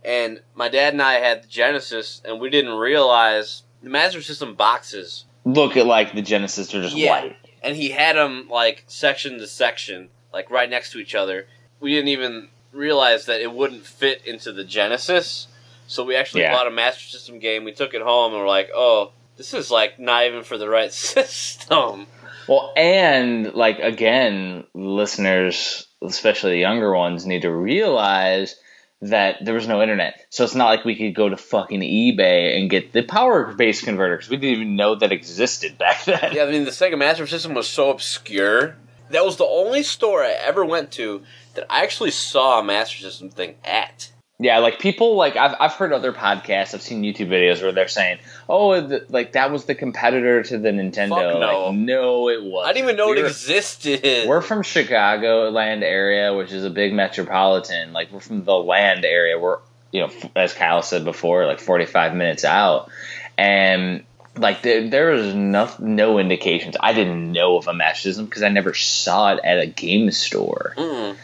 and 0.05 0.41
my 0.55 0.69
dad 0.69 0.93
and 0.93 1.03
I 1.03 1.15
had 1.15 1.43
the 1.45 1.49
Genesis, 1.49 2.23
and 2.25 2.41
we 2.41 2.49
didn't 2.51 2.75
realize 2.75 3.63
the 3.83 3.91
Master 3.91 4.23
System 4.23 4.55
boxes, 4.55 5.25
Look 5.45 5.77
at 5.77 5.87
like 5.87 6.13
the 6.15 6.23
Genesis 6.23 6.73
are 6.75 6.83
just 6.83 6.95
Yeah. 6.97 7.11
white. 7.23 7.37
And 7.63 7.77
he 7.77 7.91
had 7.91 8.17
them 8.17 8.49
like 8.49 8.85
section 8.87 9.39
to 9.39 9.47
section, 9.47 10.09
like 10.33 10.51
right 10.51 10.69
next 10.71 10.93
to 10.93 10.99
each 10.99 11.15
other. 11.15 11.47
We 11.81 11.93
didn't 11.95 12.09
even 12.09 12.49
realize 12.73 13.27
that 13.27 13.41
it 13.41 13.53
wouldn't 13.53 13.85
fit 13.87 14.25
into 14.27 14.53
the 14.53 14.65
Genesis, 14.65 15.49
so 15.87 16.05
we 16.05 16.15
actually 16.17 16.43
Yeah. 16.43 16.53
bought 16.55 16.67
a 16.67 16.71
Master 16.71 17.09
System 17.09 17.39
game. 17.39 17.65
We 17.65 17.73
took 17.73 17.95
it 17.95 18.03
home, 18.03 18.33
and 18.33 18.43
we're 18.43 18.49
like, 18.49 18.71
oh. 18.75 19.13
This 19.37 19.55
is 19.55 19.71
like 19.71 19.99
not 19.99 20.27
even 20.27 20.43
for 20.43 20.59
the 20.59 20.69
right 20.69 20.93
system. 21.25 22.07
Well, 22.47 22.75
and 22.77 23.55
like 23.55 23.79
again, 23.79 24.65
listeners, 24.75 25.87
especially 26.03 26.53
the 26.53 26.59
younger 26.59 26.95
ones, 26.95 27.25
need 27.25 27.43
to 27.43 27.51
realize 27.51 28.55
that 29.03 29.45
there 29.45 29.55
was 29.55 29.67
no 29.67 29.83
internet. 29.83 30.27
So 30.31 30.45
it's 30.45 30.55
not 30.55 30.67
like 30.67 30.85
we 30.85 30.95
could 30.95 31.15
go 31.15 31.29
to 31.29 31.37
fucking 31.37 31.81
eBay 31.81 32.59
and 32.59 32.69
get 32.69 32.93
the 32.93 33.03
power 33.03 33.53
base 33.55 33.83
converter 33.83 34.17
because 34.17 34.31
we 34.31 34.37
didn't 34.37 34.57
even 34.57 34.77
know 34.77 34.95
that 34.95 35.13
existed 35.13 35.79
back 35.79 36.05
then. 36.05 36.33
Yeah, 36.33 36.45
I 36.45 36.51
mean 36.51 36.65
the 36.65 36.71
Sega 36.71 36.99
Master 36.99 37.27
System 37.27 37.55
was 37.55 37.69
so 37.69 37.91
obscure. 37.91 38.77
That 39.11 39.25
was 39.25 39.37
the 39.37 39.45
only 39.45 39.83
store 39.83 40.23
I 40.23 40.31
ever 40.31 40.65
went 40.65 40.93
to 40.93 41.23
that 41.55 41.67
I 41.69 41.83
actually 41.83 42.13
saw 42.13 42.61
a 42.61 42.65
Master 42.65 42.99
System 42.99 43.31
thing 43.31 43.57
at. 43.65 44.13
Yeah, 44.43 44.61
like 44.61 44.79
people 44.79 45.17
like 45.17 45.37
I've 45.37 45.55
I've 45.61 45.75
heard 45.75 45.93
other 45.93 46.15
podcasts, 46.15 46.73
I've 46.73 46.81
seen 46.81 47.03
YouTube 47.03 47.29
videos 47.29 47.61
where 47.61 47.73
they're 47.73 47.89
saying, 47.89 48.21
"Oh, 48.49 48.81
the, 48.81 49.05
like 49.11 49.33
that 49.33 49.53
was 49.53 49.67
the 49.67 49.75
competitor 49.75 50.43
to 50.43 50.57
the 50.57 50.71
Nintendo." 50.71 51.11
Fuck 51.11 51.41
no. 51.41 51.67
Like, 51.67 51.77
no, 51.77 52.29
it 52.31 52.43
was. 52.43 52.67
I 52.67 52.73
didn't 52.73 52.85
even 52.85 52.97
know 52.97 53.13
it 53.13 53.17
We're- 53.17 53.29
existed. 53.29 54.27
We're 54.27 54.41
from 54.41 54.63
Chicago 54.63 55.51
land 55.51 55.85
area, 55.85 56.33
which 56.33 56.53
is 56.53 56.65
a 56.65 56.71
big 56.71 56.95
metropolitan. 56.95 57.93
Like 57.93 58.11
we're 58.11 58.21
from 58.21 58.45
the 58.45 58.55
land 58.55 59.05
area. 59.05 59.39
We're 59.39 59.59
you 59.93 60.01
know, 60.01 60.07
f- 60.07 60.31
as 60.35 60.55
Kyle 60.55 60.81
said 60.81 61.05
before, 61.05 61.45
like 61.47 61.61
forty 61.61 61.85
five 61.85 62.15
minutes 62.15 62.47
out, 62.47 62.91
and 63.37 64.05
like 64.37 64.63
there, 64.63 64.89
there 64.89 65.11
was 65.11 65.35
no 65.35 65.71
no 65.79 66.19
indications. 66.19 66.77
I 66.81 66.95
didn't 66.95 67.33
know 67.33 67.59
of 67.59 67.69
a 67.69 67.95
System 67.95 68.25
because 68.25 68.43
I 68.43 68.49
never 68.49 68.73
saw 68.73 69.35
it 69.35 69.41
at 69.45 69.59
a 69.59 69.67
game 69.67 70.11
store. 70.13 70.75
Mm. 70.79 71.17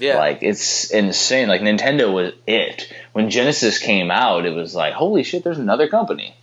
Yeah, 0.00 0.18
Like 0.18 0.42
it's 0.42 0.90
insane. 0.90 1.48
Like 1.48 1.60
Nintendo 1.60 2.12
was 2.12 2.32
it 2.46 2.92
when 3.12 3.30
Genesis 3.30 3.78
came 3.78 4.10
out. 4.10 4.46
It 4.46 4.54
was 4.54 4.74
like 4.74 4.94
holy 4.94 5.22
shit. 5.22 5.44
There's 5.44 5.58
another 5.58 5.88
company. 5.88 6.34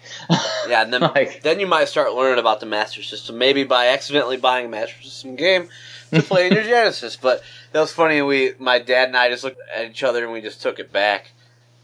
yeah, 0.67 0.83
and 0.83 0.93
then 0.93 1.01
like- 1.15 1.41
then 1.43 1.59
you 1.59 1.67
might 1.67 1.87
start 1.89 2.13
learning 2.13 2.39
about 2.39 2.59
the 2.59 2.65
Master 2.65 3.01
System, 3.03 3.37
maybe 3.37 3.63
by 3.63 3.87
accidentally 3.87 4.37
buying 4.37 4.67
a 4.67 4.69
Master 4.69 5.01
System 5.01 5.35
game 5.35 5.69
to 6.13 6.21
play 6.21 6.47
in 6.47 6.53
your 6.53 6.63
Genesis. 6.75 7.15
But 7.15 7.41
that 7.71 7.79
was 7.81 7.91
funny. 7.91 8.21
We, 8.21 8.53
my 8.59 8.79
dad 8.79 9.07
and 9.09 9.17
I, 9.17 9.29
just 9.29 9.43
looked 9.43 9.59
at 9.75 9.89
each 9.89 10.03
other 10.03 10.23
and 10.23 10.31
we 10.31 10.41
just 10.41 10.61
took 10.61 10.79
it 10.79 10.91
back. 10.93 11.31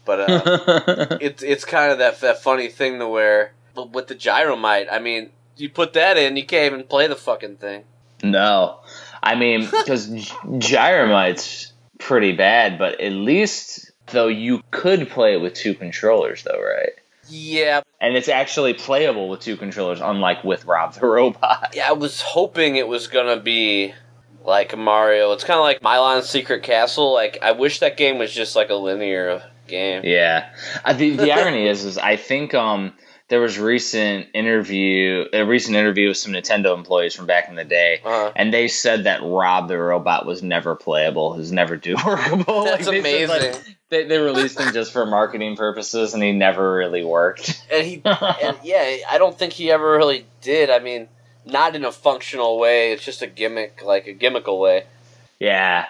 But 0.04 0.20
uh, 0.30 1.18
it's 1.20 1.42
it's 1.42 1.64
kind 1.64 1.90
of 1.90 1.98
that 1.98 2.20
that 2.20 2.42
funny 2.42 2.68
thing 2.68 2.98
to 2.98 3.08
where 3.08 3.52
but 3.74 3.90
with 3.92 4.06
the 4.08 4.14
gyromite. 4.14 4.86
I 4.92 4.98
mean, 4.98 5.30
you 5.56 5.68
put 5.70 5.94
that 5.94 6.16
in, 6.18 6.36
you 6.36 6.44
can't 6.44 6.72
even 6.74 6.86
play 6.86 7.06
the 7.06 7.16
fucking 7.16 7.56
thing. 7.56 7.84
No, 8.22 8.78
I 9.24 9.34
mean 9.34 9.62
because 9.70 10.08
Gyromite's 10.08 11.72
pretty 11.98 12.32
bad, 12.32 12.78
but 12.78 13.00
at 13.00 13.12
least 13.12 13.90
though 14.08 14.28
you 14.28 14.62
could 14.70 15.08
play 15.08 15.34
it 15.34 15.40
with 15.40 15.54
two 15.54 15.74
controllers, 15.74 16.42
though, 16.42 16.62
right? 16.62 16.92
Yeah, 17.28 17.80
And 18.02 18.16
it's 18.16 18.28
actually 18.28 18.74
playable 18.74 19.30
with 19.30 19.40
two 19.40 19.56
controllers, 19.56 20.00
unlike 20.02 20.44
with 20.44 20.66
Rob 20.66 20.92
the 20.92 21.06
Robot. 21.06 21.72
yeah. 21.74 21.88
I 21.88 21.92
was 21.92 22.20
hoping 22.20 22.76
it 22.76 22.86
was 22.86 23.08
gonna 23.08 23.40
be 23.40 23.94
like 24.44 24.76
Mario. 24.76 25.32
It's 25.32 25.44
kind 25.44 25.58
of 25.58 25.64
like 25.64 25.82
Milon's 25.82 26.28
Secret 26.28 26.62
Castle. 26.62 27.12
Like 27.14 27.38
I 27.42 27.52
wish 27.52 27.80
that 27.80 27.96
game 27.96 28.18
was 28.18 28.32
just 28.32 28.54
like 28.54 28.68
a 28.68 28.74
linear 28.74 29.42
game. 29.66 30.02
Yeah, 30.04 30.50
the 30.94 31.16
the 31.16 31.32
irony 31.32 31.66
is, 31.66 31.84
is 31.84 31.96
I 31.96 32.16
think 32.16 32.52
um 32.52 32.92
there 33.34 33.40
was 33.40 33.58
recent 33.58 34.28
interview 34.32 35.24
a 35.32 35.42
recent 35.44 35.74
interview 35.74 36.06
with 36.06 36.16
some 36.16 36.34
Nintendo 36.34 36.72
employees 36.72 37.16
from 37.16 37.26
back 37.26 37.48
in 37.48 37.56
the 37.56 37.64
day. 37.64 38.00
Uh-huh. 38.04 38.30
And 38.36 38.54
they 38.54 38.68
said 38.68 39.04
that 39.04 39.24
Rob 39.24 39.66
the 39.66 39.76
Robot 39.76 40.24
was 40.24 40.40
never 40.40 40.76
playable, 40.76 41.30
was 41.30 41.50
never 41.50 41.76
do 41.76 41.96
workable. 42.06 42.62
That's 42.64 42.86
Like, 42.86 43.02
they 43.02 43.26
said, 43.26 43.28
like, 43.28 43.42
amazing. 43.42 43.74
they, 43.88 44.04
they 44.04 44.18
released 44.18 44.60
him 44.60 44.72
just 44.72 44.92
for 44.92 45.04
marketing 45.04 45.56
purposes, 45.56 46.14
and 46.14 46.22
he 46.22 46.30
never 46.30 46.76
really 46.76 47.02
worked. 47.02 47.60
And 47.72 47.84
he, 47.84 48.00
and 48.04 48.56
yeah, 48.62 48.98
I 49.10 49.18
don't 49.18 49.36
think 49.36 49.52
he 49.52 49.72
ever 49.72 49.96
really 49.96 50.26
did. 50.40 50.70
I 50.70 50.78
mean, 50.78 51.08
not 51.44 51.74
in 51.74 51.84
a 51.84 51.90
functional 51.90 52.56
way. 52.60 52.92
It's 52.92 53.04
just 53.04 53.20
a 53.20 53.26
gimmick, 53.26 53.82
like 53.84 54.06
a 54.06 54.14
gimmickal 54.14 54.60
way. 54.60 54.84
Yeah. 55.40 55.86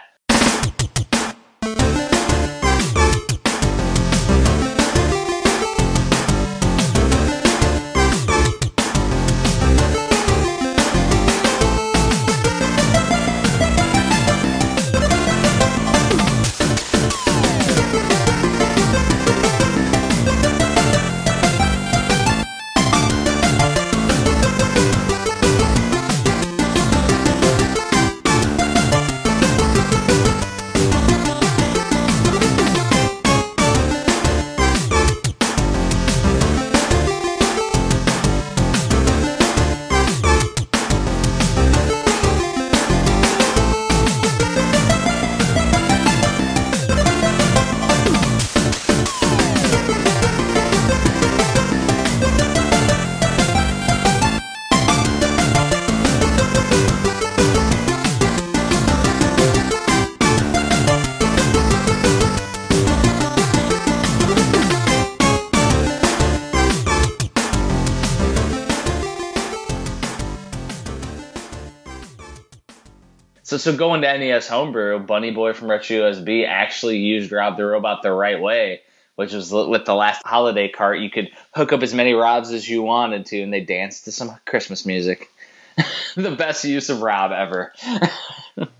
So 73.64 73.74
going 73.74 74.03
to 74.03 74.18
NES 74.18 74.46
Homebrew, 74.46 74.98
Bunny 74.98 75.31
Boy 75.31 75.55
from 75.55 75.70
Retro 75.70 75.96
USB 75.96 76.46
actually 76.46 76.98
used 76.98 77.33
Rob 77.33 77.57
the 77.57 77.64
Robot 77.64 78.03
the 78.03 78.12
right 78.12 78.38
way, 78.38 78.83
which 79.16 79.33
was 79.33 79.50
with 79.50 79.87
the 79.87 79.94
last 79.94 80.20
holiday 80.22 80.68
cart. 80.68 80.98
You 80.98 81.09
could 81.09 81.31
hook 81.55 81.72
up 81.72 81.83
as 81.83 81.94
many 81.94 82.12
Robs 82.12 82.53
as 82.53 82.68
you 82.68 82.83
wanted 82.83 83.24
to, 83.24 83.40
and 83.40 83.50
they 83.50 83.62
danced 83.62 84.05
to 84.05 84.12
some 84.12 84.37
Christmas 84.44 84.85
music. 84.85 85.31
the 86.14 86.33
best 86.33 86.62
use 86.66 86.90
of 86.90 87.00
Rob 87.00 87.33
ever. 87.33 87.72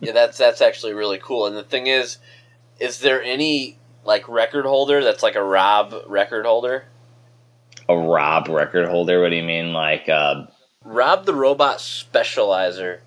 Yeah, 0.01 0.13
that's 0.13 0.39
that's 0.39 0.61
actually 0.61 0.93
really 0.93 1.19
cool. 1.19 1.47
And 1.47 1.57
the 1.57 1.65
thing 1.65 1.89
is, 1.89 2.19
is 2.79 3.01
there 3.01 3.21
any 3.21 3.77
like 4.05 4.29
record 4.29 4.67
holder 4.67 5.03
that's 5.03 5.23
like 5.23 5.35
a 5.35 5.43
Rob 5.43 5.95
record 6.07 6.47
holder? 6.47 6.85
A 7.89 7.97
Rob 7.97 8.49
record 8.49 8.87
holder? 8.87 9.21
What 9.21 9.31
do 9.31 9.37
you 9.37 9.43
mean? 9.43 9.73
Like, 9.73 10.09
uh, 10.09 10.45
Rob 10.85 11.25
the 11.25 11.35
Robot 11.35 11.79
Specializer, 11.79 13.01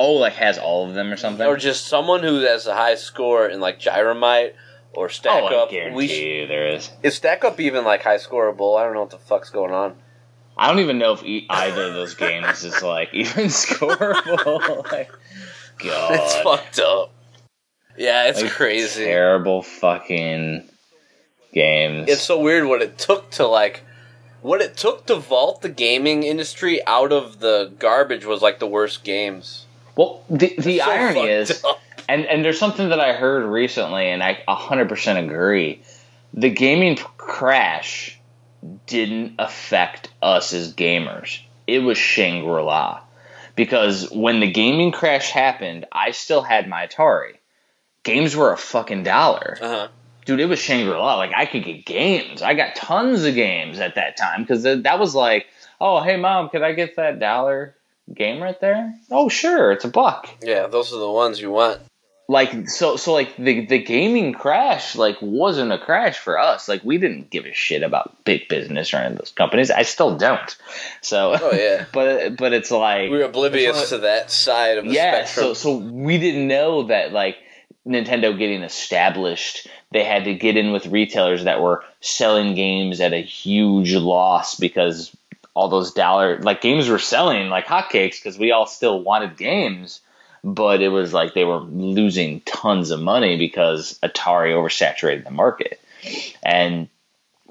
oh, 0.00 0.12
like 0.14 0.34
has 0.34 0.58
all 0.58 0.88
of 0.88 0.94
them 0.94 1.12
or 1.12 1.16
something? 1.16 1.46
or 1.46 1.56
just 1.56 1.86
someone 1.86 2.22
who 2.22 2.40
has 2.40 2.66
a 2.66 2.74
high 2.74 2.94
score 2.94 3.46
in 3.48 3.60
like 3.60 3.80
Gyromite 3.80 4.52
or 4.92 5.08
Stack 5.08 5.42
oh, 5.42 5.46
I 5.46 5.54
Up. 5.62 5.70
guarantee 5.70 5.96
We 5.96 6.08
sh- 6.08 6.18
you 6.20 6.46
there 6.46 6.68
is. 6.68 6.90
is 7.02 7.14
Stack 7.16 7.44
Up 7.44 7.58
even 7.60 7.84
like 7.84 8.02
high 8.02 8.16
scoreable? 8.18 8.78
I 8.78 8.84
don't 8.84 8.94
know 8.94 9.00
what 9.00 9.10
the 9.10 9.18
fuck's 9.18 9.50
going 9.50 9.72
on. 9.72 9.96
I 10.56 10.68
don't 10.68 10.78
even 10.78 10.98
know 10.98 11.12
if 11.14 11.24
e- 11.24 11.46
either 11.50 11.84
of 11.88 11.94
those 11.94 12.14
games 12.14 12.62
is 12.64 12.80
like 12.82 13.08
even 13.12 13.46
scoreable. 13.46 14.84
like, 14.92 15.10
God, 15.78 16.12
It's 16.14 16.34
fucked 16.42 16.78
up. 16.78 17.10
Yeah, 17.96 18.28
it's 18.28 18.42
Like, 18.42 18.52
crazy. 18.52 19.04
Terrible 19.04 19.62
fucking 19.62 20.68
games. 21.52 22.08
It's 22.08 22.22
so 22.22 22.40
weird 22.40 22.66
what 22.66 22.82
it 22.82 22.98
took 22.98 23.30
to 23.32 23.46
like 23.46 23.82
what 24.44 24.60
it 24.60 24.76
took 24.76 25.06
to 25.06 25.16
vault 25.16 25.62
the 25.62 25.68
gaming 25.70 26.22
industry 26.22 26.80
out 26.86 27.12
of 27.12 27.40
the 27.40 27.72
garbage 27.78 28.24
was 28.26 28.42
like 28.42 28.58
the 28.58 28.66
worst 28.66 29.02
games. 29.04 29.64
well, 29.96 30.22
the 30.28 30.54
the 30.58 30.78
So 30.78 30.90
irony 30.90 31.20
is, 31.28 31.64
up. 31.64 31.80
and 32.08 32.26
and 32.26 32.44
there's 32.44 32.58
something 32.58 32.90
that 32.90 33.00
I 33.00 33.14
heard 33.14 33.44
recently, 33.46 34.06
and 34.10 34.22
I 34.22 34.42
100% 34.46 35.24
agree. 35.24 35.80
The 36.34 36.50
gaming 36.50 36.96
crash 37.16 38.18
didn't 38.86 39.36
affect 39.38 40.10
us 40.20 40.52
as 40.52 40.74
gamers. 40.74 41.40
It 41.66 41.78
was 41.78 41.96
Shangri 41.96 42.62
La. 42.62 43.00
Because 43.56 44.10
when 44.10 44.40
the 44.40 44.50
gaming 44.50 44.90
crash 44.90 45.30
happened, 45.30 45.86
I 45.92 46.10
still 46.10 46.42
had 46.42 46.68
my 46.68 46.86
Atari. 46.88 47.34
Games 48.02 48.34
were 48.36 48.52
a 48.52 48.56
fucking 48.58 49.04
dollar. 49.04 49.56
Uh-huh. 49.62 49.88
Dude, 50.24 50.40
it 50.40 50.46
was 50.46 50.58
Shangri 50.58 50.94
La. 50.94 51.16
Like 51.16 51.32
I 51.34 51.46
could 51.46 51.64
get 51.64 51.84
games. 51.84 52.42
I 52.42 52.54
got 52.54 52.76
tons 52.76 53.24
of 53.24 53.34
games 53.34 53.78
at 53.78 53.96
that 53.96 54.16
time 54.16 54.42
because 54.42 54.62
that 54.64 54.98
was 54.98 55.14
like, 55.14 55.46
oh, 55.80 56.02
hey 56.02 56.16
mom, 56.16 56.48
could 56.48 56.62
I 56.62 56.72
get 56.72 56.96
that 56.96 57.18
dollar 57.18 57.74
game 58.12 58.42
right 58.42 58.60
there? 58.60 58.94
Oh, 59.10 59.28
sure, 59.28 59.72
it's 59.72 59.84
a 59.84 59.88
buck. 59.88 60.28
Yeah, 60.42 60.66
those 60.66 60.92
are 60.92 60.98
the 60.98 61.10
ones 61.10 61.40
you 61.40 61.50
want. 61.50 61.80
Like 62.26 62.70
so, 62.70 62.96
so 62.96 63.12
like 63.12 63.36
the 63.36 63.66
the 63.66 63.78
gaming 63.82 64.32
crash 64.32 64.96
like 64.96 65.18
wasn't 65.20 65.72
a 65.72 65.78
crash 65.78 66.16
for 66.16 66.38
us. 66.38 66.68
Like 66.68 66.82
we 66.82 66.96
didn't 66.96 67.28
give 67.28 67.44
a 67.44 67.52
shit 67.52 67.82
about 67.82 68.24
big 68.24 68.48
business 68.48 68.94
or 68.94 68.96
any 68.96 69.12
of 69.12 69.18
those 69.18 69.30
companies. 69.30 69.70
I 69.70 69.82
still 69.82 70.16
don't. 70.16 70.56
So, 71.02 71.36
Oh 71.38 71.52
yeah. 71.52 71.84
but 71.92 72.38
but 72.38 72.54
it's 72.54 72.70
like 72.70 73.10
we're 73.10 73.24
oblivious 73.26 73.78
It's 73.78 73.90
to 73.90 73.98
that 73.98 74.30
side 74.30 74.78
of 74.78 74.86
the 74.86 74.92
yeah, 74.92 75.26
spectrum. 75.26 75.54
so 75.54 75.54
so 75.54 75.76
we 75.76 76.16
didn't 76.16 76.48
know 76.48 76.84
that 76.84 77.12
like 77.12 77.36
Nintendo 77.86 78.36
getting 78.36 78.62
established, 78.62 79.66
they 79.92 80.04
had 80.04 80.24
to 80.24 80.34
get 80.34 80.56
in 80.56 80.72
with 80.72 80.86
retailers 80.86 81.44
that 81.44 81.60
were 81.60 81.84
selling 82.00 82.54
games 82.54 83.00
at 83.00 83.12
a 83.12 83.22
huge 83.22 83.94
loss 83.94 84.54
because 84.54 85.14
all 85.54 85.68
those 85.68 85.92
dollar 85.92 86.38
like 86.40 86.60
games 86.60 86.88
were 86.88 86.98
selling 86.98 87.48
like 87.48 87.66
hotcakes 87.66 88.16
because 88.16 88.38
we 88.38 88.50
all 88.52 88.66
still 88.66 89.02
wanted 89.02 89.36
games, 89.36 90.00
but 90.42 90.80
it 90.80 90.88
was 90.88 91.12
like 91.12 91.34
they 91.34 91.44
were 91.44 91.60
losing 91.60 92.40
tons 92.40 92.90
of 92.90 93.00
money 93.00 93.36
because 93.36 93.98
Atari 94.02 94.52
oversaturated 94.52 95.24
the 95.24 95.30
market, 95.30 95.80
and 96.42 96.88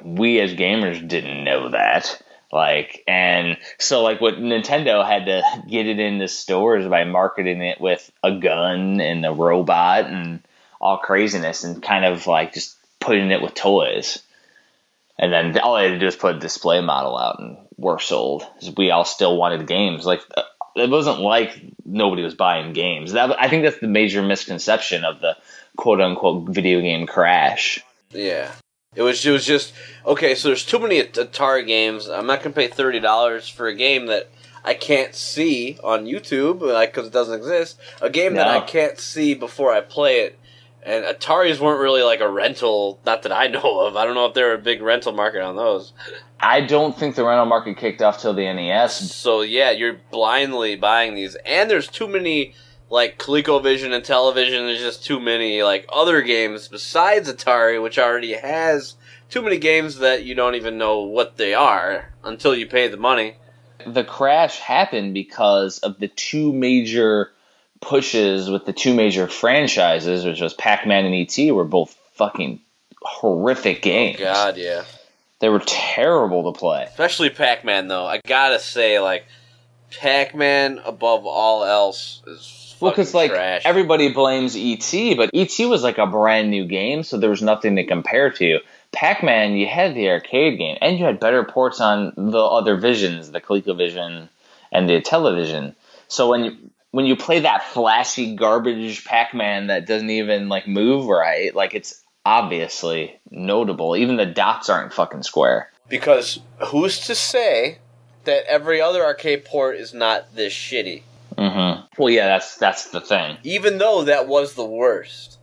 we 0.03 0.39
as 0.39 0.53
gamers 0.53 1.07
didn't 1.07 1.43
know 1.43 1.69
that. 1.69 2.21
Like, 2.53 3.03
and 3.07 3.57
so 3.79 4.03
like 4.03 4.21
what 4.21 4.35
Nintendo 4.35 5.03
had 5.03 5.25
to 5.25 5.41
get 5.67 5.87
it 5.87 5.99
into 5.99 6.27
stores 6.27 6.87
by 6.87 7.03
marketing 7.03 7.63
it 7.63 7.81
with 7.81 8.11
a 8.21 8.31
gun 8.31 9.01
and 9.01 9.25
a 9.25 9.31
robot 9.31 10.05
and 10.05 10.39
all 10.79 10.99
craziness 10.99 11.63
and 11.63 11.81
kind 11.81 12.05
of 12.05 12.27
like 12.27 12.53
just 12.53 12.77
putting 12.99 13.31
it 13.31 13.41
with 13.41 13.55
toys. 13.55 14.21
And 15.17 15.33
then 15.33 15.57
all 15.57 15.77
they 15.77 15.85
had 15.85 15.93
to 15.93 15.99
do 15.99 16.05
was 16.05 16.15
put 16.15 16.35
a 16.35 16.39
display 16.39 16.79
model 16.79 17.17
out 17.17 17.39
and 17.39 17.57
we're 17.75 17.97
sold. 17.97 18.45
We 18.77 18.91
all 18.91 19.05
still 19.05 19.35
wanted 19.35 19.65
games. 19.65 20.05
Like, 20.05 20.21
uh, 20.37 20.43
it 20.75 20.91
wasn't 20.91 21.21
like 21.21 21.59
nobody 21.85 22.21
was 22.21 22.35
buying 22.35 22.73
games. 22.73 23.13
That 23.13 23.41
I 23.41 23.49
think 23.49 23.63
that's 23.63 23.79
the 23.79 23.87
major 23.87 24.21
misconception 24.21 25.05
of 25.05 25.21
the 25.21 25.37
quote 25.75 26.01
unquote 26.01 26.49
video 26.49 26.81
game 26.81 27.07
crash. 27.07 27.83
Yeah. 28.11 28.51
It 28.95 29.01
was 29.01 29.25
it 29.25 29.31
was 29.31 29.45
just 29.45 29.73
okay. 30.05 30.35
So 30.35 30.49
there's 30.49 30.65
too 30.65 30.79
many 30.79 31.01
Atari 31.01 31.65
games. 31.65 32.07
I'm 32.07 32.27
not 32.27 32.43
gonna 32.43 32.55
pay 32.55 32.67
thirty 32.67 32.99
dollars 32.99 33.47
for 33.49 33.67
a 33.67 33.75
game 33.75 34.05
that 34.07 34.29
I 34.63 34.73
can't 34.73 35.13
see 35.13 35.77
on 35.83 36.05
YouTube, 36.05 36.61
like 36.61 36.93
because 36.93 37.07
it 37.07 37.13
doesn't 37.13 37.35
exist. 37.35 37.79
A 38.01 38.09
game 38.09 38.35
that 38.35 38.47
I 38.47 38.61
can't 38.61 38.99
see 38.99 39.33
before 39.33 39.73
I 39.73 39.81
play 39.81 40.21
it. 40.21 40.39
And 40.85 41.05
Ataris 41.05 41.59
weren't 41.59 41.79
really 41.79 42.03
like 42.03 42.19
a 42.19 42.29
rental, 42.29 42.99
not 43.05 43.23
that 43.23 43.31
I 43.31 43.47
know 43.47 43.81
of. 43.87 43.95
I 43.95 44.05
don't 44.05 44.15
know 44.15 44.25
if 44.25 44.33
they're 44.33 44.53
a 44.53 44.57
big 44.57 44.81
rental 44.81 45.13
market 45.13 45.41
on 45.41 45.55
those. 45.55 45.93
I 46.39 46.59
don't 46.59 46.97
think 46.97 47.15
the 47.15 47.23
rental 47.23 47.45
market 47.45 47.77
kicked 47.77 48.01
off 48.01 48.19
till 48.21 48.33
the 48.33 48.51
NES. 48.51 49.13
So 49.13 49.41
yeah, 49.41 49.71
you're 49.71 49.99
blindly 50.11 50.75
buying 50.75 51.15
these, 51.15 51.35
and 51.45 51.69
there's 51.69 51.87
too 51.87 52.07
many 52.07 52.53
like 52.93 53.17
ColecoVision 53.17 53.91
and 53.91 54.03
Intellivision. 54.03 54.67
There's 54.67 54.79
just 54.79 55.03
too 55.03 55.19
many 55.19 55.63
like 55.63 55.87
other 55.91 56.21
games 56.21 56.67
besides 56.67 57.27
Atari, 57.27 57.81
which 57.81 57.97
already 57.97 58.33
has 58.33 58.93
too 59.31 59.41
many 59.41 59.57
games 59.57 59.97
that 59.97 60.23
you 60.23 60.35
don't 60.35 60.53
even 60.53 60.77
know 60.77 60.99
what 60.99 61.35
they 61.37 61.55
are 61.55 62.13
until 62.23 62.55
you 62.55 62.67
pay 62.67 62.87
the 62.87 62.97
money. 62.97 63.35
The 63.87 64.03
crash 64.03 64.59
happened 64.59 65.15
because 65.15 65.79
of 65.79 65.99
the 65.99 66.07
two 66.07 66.53
major 66.53 67.31
pushes 67.81 68.47
with 68.47 68.67
the 68.67 68.73
two 68.73 68.93
major 68.93 69.27
franchises, 69.27 70.23
which 70.23 70.39
was 70.39 70.53
Pac-Man 70.53 71.05
and 71.05 71.15
ET, 71.15 71.51
were 71.51 71.65
both 71.65 71.97
fucking 72.13 72.59
horrific 73.01 73.81
games. 73.81 74.19
God, 74.19 74.55
yeah. 74.55 74.83
They 75.39 75.49
were 75.49 75.63
terrible 75.65 76.53
to 76.53 76.57
play. 76.57 76.83
Especially 76.83 77.31
Pac-Man 77.31 77.87
though. 77.87 78.05
I 78.05 78.21
gotta 78.23 78.59
say, 78.59 78.99
like 78.99 79.25
Pac-Man 79.99 80.79
above 80.85 81.25
all 81.25 81.63
else 81.63 82.21
is 82.27 82.72
Well, 82.83 82.91
because 82.91 83.11
fucking 83.11 83.29
like 83.29 83.31
trash. 83.31 83.61
everybody 83.65 84.11
blames 84.13 84.55
ET, 84.55 85.17
but 85.17 85.29
ET 85.33 85.57
was 85.67 85.83
like 85.83 85.97
a 85.97 86.07
brand 86.07 86.49
new 86.49 86.65
game, 86.65 87.03
so 87.03 87.17
there 87.17 87.29
was 87.29 87.41
nothing 87.41 87.75
to 87.77 87.85
compare 87.85 88.29
to. 88.31 88.59
Pac-Man, 88.91 89.53
you 89.53 89.65
had 89.67 89.95
the 89.95 90.09
arcade 90.09 90.59
game, 90.59 90.77
and 90.81 90.99
you 90.99 91.05
had 91.05 91.19
better 91.19 91.43
ports 91.43 91.81
on 91.81 92.13
the 92.15 92.39
other 92.39 92.77
visions, 92.77 93.31
the 93.31 93.41
ColecoVision 93.41 94.29
and 94.71 94.89
the 94.89 95.01
Intellivision. 95.01 95.75
So 96.07 96.29
when 96.29 96.43
you 96.43 96.57
when 96.91 97.05
you 97.05 97.15
play 97.15 97.39
that 97.39 97.63
flashy 97.63 98.35
garbage 98.35 99.03
Pac-Man 99.03 99.67
that 99.67 99.87
doesn't 99.87 100.11
even 100.11 100.47
like 100.49 100.67
move 100.67 101.07
right, 101.07 101.55
like 101.55 101.73
it's 101.73 102.01
obviously 102.25 103.19
notable. 103.31 103.95
Even 103.95 104.15
the 104.15 104.25
dots 104.25 104.69
aren't 104.69 104.93
fucking 104.93 105.23
square. 105.23 105.71
because 105.89 106.39
who's 106.67 106.99
to 107.07 107.15
say 107.15 107.79
that 108.25 108.45
every 108.47 108.81
other 108.81 109.03
arcade 109.03 109.45
port 109.45 109.75
is 109.75 109.93
not 109.93 110.35
this 110.35 110.53
shitty? 110.53 111.03
Hmm 111.37 111.81
Well, 111.97 112.09
yeah, 112.09 112.27
that's 112.27 112.57
that's 112.57 112.89
the 112.91 113.01
thing. 113.01 113.37
Even 113.43 113.77
though 113.77 114.03
that 114.03 114.27
was 114.27 114.53
the 114.55 114.65
worst. 114.65 115.39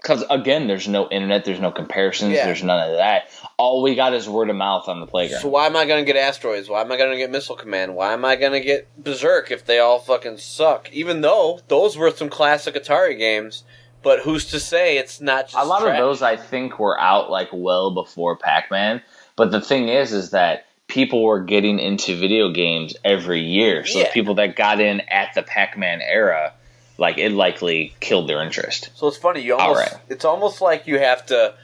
Because 0.00 0.24
again, 0.30 0.68
there's 0.68 0.86
no 0.86 1.08
internet, 1.10 1.44
there's 1.44 1.58
no 1.58 1.72
comparisons, 1.72 2.32
Yeah. 2.34 2.46
there's 2.46 2.62
none 2.62 2.88
of 2.90 2.96
that. 2.98 3.24
All 3.56 3.82
we 3.82 3.96
got 3.96 4.14
is 4.14 4.28
word 4.28 4.48
of 4.48 4.54
mouth 4.54 4.88
on 4.88 5.00
the 5.00 5.06
playground. 5.06 5.42
So 5.42 5.48
why 5.48 5.66
am 5.66 5.76
I 5.76 5.86
gonna 5.86 6.04
get 6.04 6.14
Asteroids? 6.16 6.68
Why 6.68 6.82
am 6.82 6.92
I 6.92 6.96
gonna 6.96 7.16
get 7.16 7.30
Missile 7.32 7.56
Command? 7.56 7.96
Why 7.96 8.12
am 8.12 8.24
I 8.24 8.36
gonna 8.36 8.60
get 8.60 8.86
Berserk 8.96 9.50
if 9.50 9.64
they 9.66 9.80
all 9.80 9.98
fucking 9.98 10.38
suck? 10.38 10.88
Even 10.92 11.20
though 11.20 11.60
those 11.66 11.96
were 11.96 12.12
some 12.12 12.28
classic 12.28 12.76
Atari 12.76 13.18
games, 13.18 13.64
but 14.02 14.20
who's 14.20 14.44
to 14.46 14.60
say 14.60 14.98
it's 14.98 15.20
not 15.20 15.46
just 15.48 15.56
a 15.56 15.66
lot 15.66 15.80
trash? 15.82 15.98
of 15.98 16.04
those 16.04 16.22
I 16.22 16.36
think 16.36 16.78
were 16.78 16.98
out 16.98 17.28
like 17.28 17.48
well 17.52 17.90
before 17.92 18.36
Pac-Man. 18.36 19.02
But 19.34 19.50
the 19.50 19.60
thing 19.60 19.88
is, 19.88 20.12
is 20.12 20.30
that 20.30 20.66
people 20.88 21.22
were 21.22 21.40
getting 21.40 21.78
into 21.78 22.16
video 22.16 22.50
games 22.50 22.96
every 23.04 23.40
year. 23.40 23.84
So 23.86 24.00
Yeah. 24.00 24.12
people 24.12 24.34
that 24.36 24.56
got 24.56 24.80
in 24.80 25.00
at 25.08 25.34
the 25.34 25.42
Pac-Man 25.42 26.00
era, 26.02 26.52
like 26.96 27.18
it 27.18 27.30
likely 27.32 27.94
killed 28.00 28.28
their 28.28 28.42
interest. 28.42 28.88
So 28.94 29.06
it's 29.06 29.16
funny. 29.18 29.40
You 29.42 29.54
almost 29.56 29.80
Alright. 29.92 30.02
it's 30.08 30.24
almost 30.24 30.60
like 30.60 30.86
you 30.86 30.98
have 30.98 31.24
to 31.26 31.54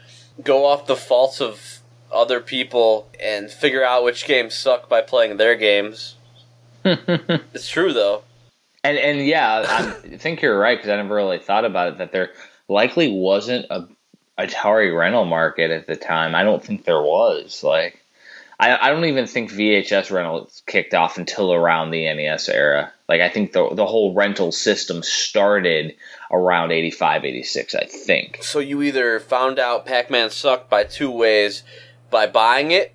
go 0.42 0.66
off 0.66 0.86
the 0.86 0.96
faults 0.96 1.40
of 1.40 1.78
other 2.12 2.38
people 2.40 3.08
and 3.20 3.50
figure 3.50 3.82
out 3.84 4.04
which 4.04 4.26
games 4.26 4.54
suck 4.54 4.88
by 4.88 5.00
playing 5.00 5.36
their 5.38 5.56
games. 5.56 6.14
It's 6.84 7.68
true 7.68 7.92
though. 7.94 8.22
And 8.84 8.98
and 8.98 9.26
yeah, 9.26 9.64
I 9.66 10.16
think 10.18 10.42
you're 10.42 10.58
right 10.58 10.76
because 10.76 10.90
I 10.90 10.96
never 10.96 11.14
really 11.14 11.38
thought 11.38 11.64
about 11.64 11.88
it 11.94 11.98
that 11.98 12.12
there 12.12 12.30
likely 12.68 13.10
wasn't 13.10 13.64
a 13.70 13.88
Atari 14.38 14.94
rental 14.96 15.24
market 15.24 15.70
at 15.70 15.86
the 15.86 15.96
time. 15.96 16.34
I 16.34 16.42
don't 16.42 16.62
think 16.62 16.84
there 16.84 17.00
was. 17.00 17.62
Like, 17.64 18.03
I 18.58 18.76
I 18.88 18.90
don't 18.90 19.04
even 19.06 19.26
think 19.26 19.50
VHS 19.50 20.10
rentals 20.10 20.62
kicked 20.66 20.94
off 20.94 21.18
until 21.18 21.52
around 21.52 21.90
the 21.90 22.04
NES 22.12 22.48
era. 22.48 22.92
Like 23.08 23.20
I 23.20 23.28
think 23.28 23.52
the 23.52 23.68
the 23.74 23.86
whole 23.86 24.14
rental 24.14 24.52
system 24.52 25.02
started 25.02 25.94
around 26.30 26.72
85, 26.72 27.24
86, 27.24 27.74
I 27.74 27.84
think. 27.84 28.38
So 28.42 28.58
you 28.58 28.82
either 28.82 29.20
found 29.20 29.58
out 29.58 29.86
Pac-Man 29.86 30.30
sucked 30.30 30.68
by 30.70 30.84
two 30.84 31.10
ways, 31.10 31.62
by 32.10 32.26
buying 32.26 32.70
it 32.70 32.94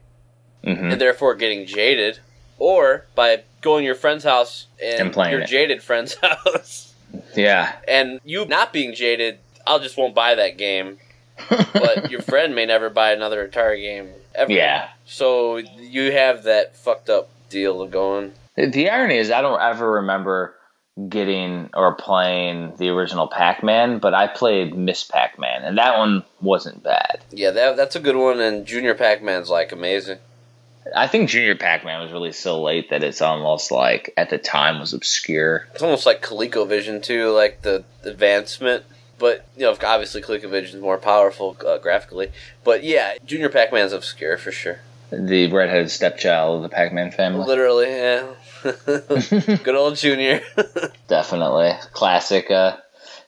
hmm 0.63 0.91
and 0.91 1.00
therefore 1.00 1.36
getting 1.36 1.65
jaded, 1.65 2.19
or 2.58 3.06
by 3.15 3.43
going 3.62 3.84
to 3.84 3.86
your 3.86 3.95
friend's 3.95 4.24
house 4.26 4.67
and, 4.84 5.00
And 5.02 5.13
playing 5.13 5.32
your 5.34 5.41
it. 5.41 5.48
jaded 5.48 5.82
friend's 5.84 6.15
house, 6.22 6.93
Yeah. 7.36 7.76
and 7.88 8.19
you 8.26 8.45
not 8.45 8.74
being 8.74 8.93
jaded, 8.93 9.39
I'll 9.67 9.80
just 9.80 9.95
won't 9.98 10.15
buy 10.15 10.36
that 10.36 10.58
game. 10.58 10.98
but 11.74 12.12
your 12.12 12.22
friend 12.22 12.54
may 12.54 12.65
never 12.65 12.89
buy 12.89 13.12
another 13.13 13.48
Atari 13.48 13.82
game 13.82 14.10
Yeah. 14.47 14.89
So 15.06 15.58
you 15.58 16.12
have 16.12 16.43
that 16.43 16.75
fucked 16.75 17.10
up 17.10 17.30
deal 17.49 17.86
going. 17.88 18.34
The 18.56 18.89
irony 18.89 19.17
is, 19.17 19.32
I 19.32 19.41
don't 19.41 19.62
ever 19.62 19.91
remember 19.93 20.56
getting 21.08 21.69
or 21.73 21.95
playing 21.95 22.75
the 22.78 22.89
original 22.89 23.28
Pac-Man, 23.28 23.99
but 23.99 24.13
I 24.13 24.28
played 24.28 24.78
Miss 24.78 25.04
Pac-Man, 25.04 25.63
and 25.63 25.78
that 25.78 25.97
one 25.97 26.23
wasn't 26.41 26.84
bad. 26.84 27.21
Yeah, 27.32 27.52
that 27.52 27.78
that's 27.78 27.95
a 27.95 28.02
good 28.02 28.17
one, 28.17 28.39
and 28.41 28.65
Junior 28.65 28.95
Pac-Man's 28.95 29.49
like 29.49 29.71
amazing. 29.71 30.19
I 30.95 31.08
think 31.08 31.30
Junior 31.30 31.56
Pac-Man 31.56 32.02
was 32.02 32.12
released 32.12 32.41
so 32.41 32.62
late 32.62 32.89
that 32.89 33.04
it's 33.04 33.21
almost 33.21 33.71
like 33.71 34.13
at 34.17 34.30
the 34.30 34.38
time 34.38 34.80
was 34.80 34.93
obscure. 34.93 35.67
It's 35.73 35.84
almost 35.84 36.06
like 36.06 36.21
ColecoVision 36.21 37.04
too, 37.04 37.30
like 37.32 37.62
the 37.62 37.84
advancement. 38.04 38.84
But 39.19 39.45
you 39.55 39.63
know, 39.63 39.77
obviously 39.84 40.21
ColecoVision 40.21 40.75
is 40.75 40.75
more 40.75 40.97
powerful 40.97 41.55
uh, 41.65 41.77
graphically. 41.77 42.32
But 42.63 42.84
yeah, 42.84 43.15
Junior 43.25 43.49
Pac-Man's 43.49 43.93
obscure 43.93 44.38
for 44.38 44.51
sure. 44.51 44.79
The 45.12 45.51
redheaded 45.51 45.91
stepchild 45.91 46.58
of 46.58 46.63
the 46.63 46.75
Pac-Man 46.75 47.12
family. 47.12 47.45
Literally, 47.45 47.88
yeah. 47.89 48.34
good 49.63 49.75
old 49.75 49.97
Junior. 49.97 50.41
Definitely 51.08 51.73
classic. 51.93 52.49
Uh, 52.49 52.77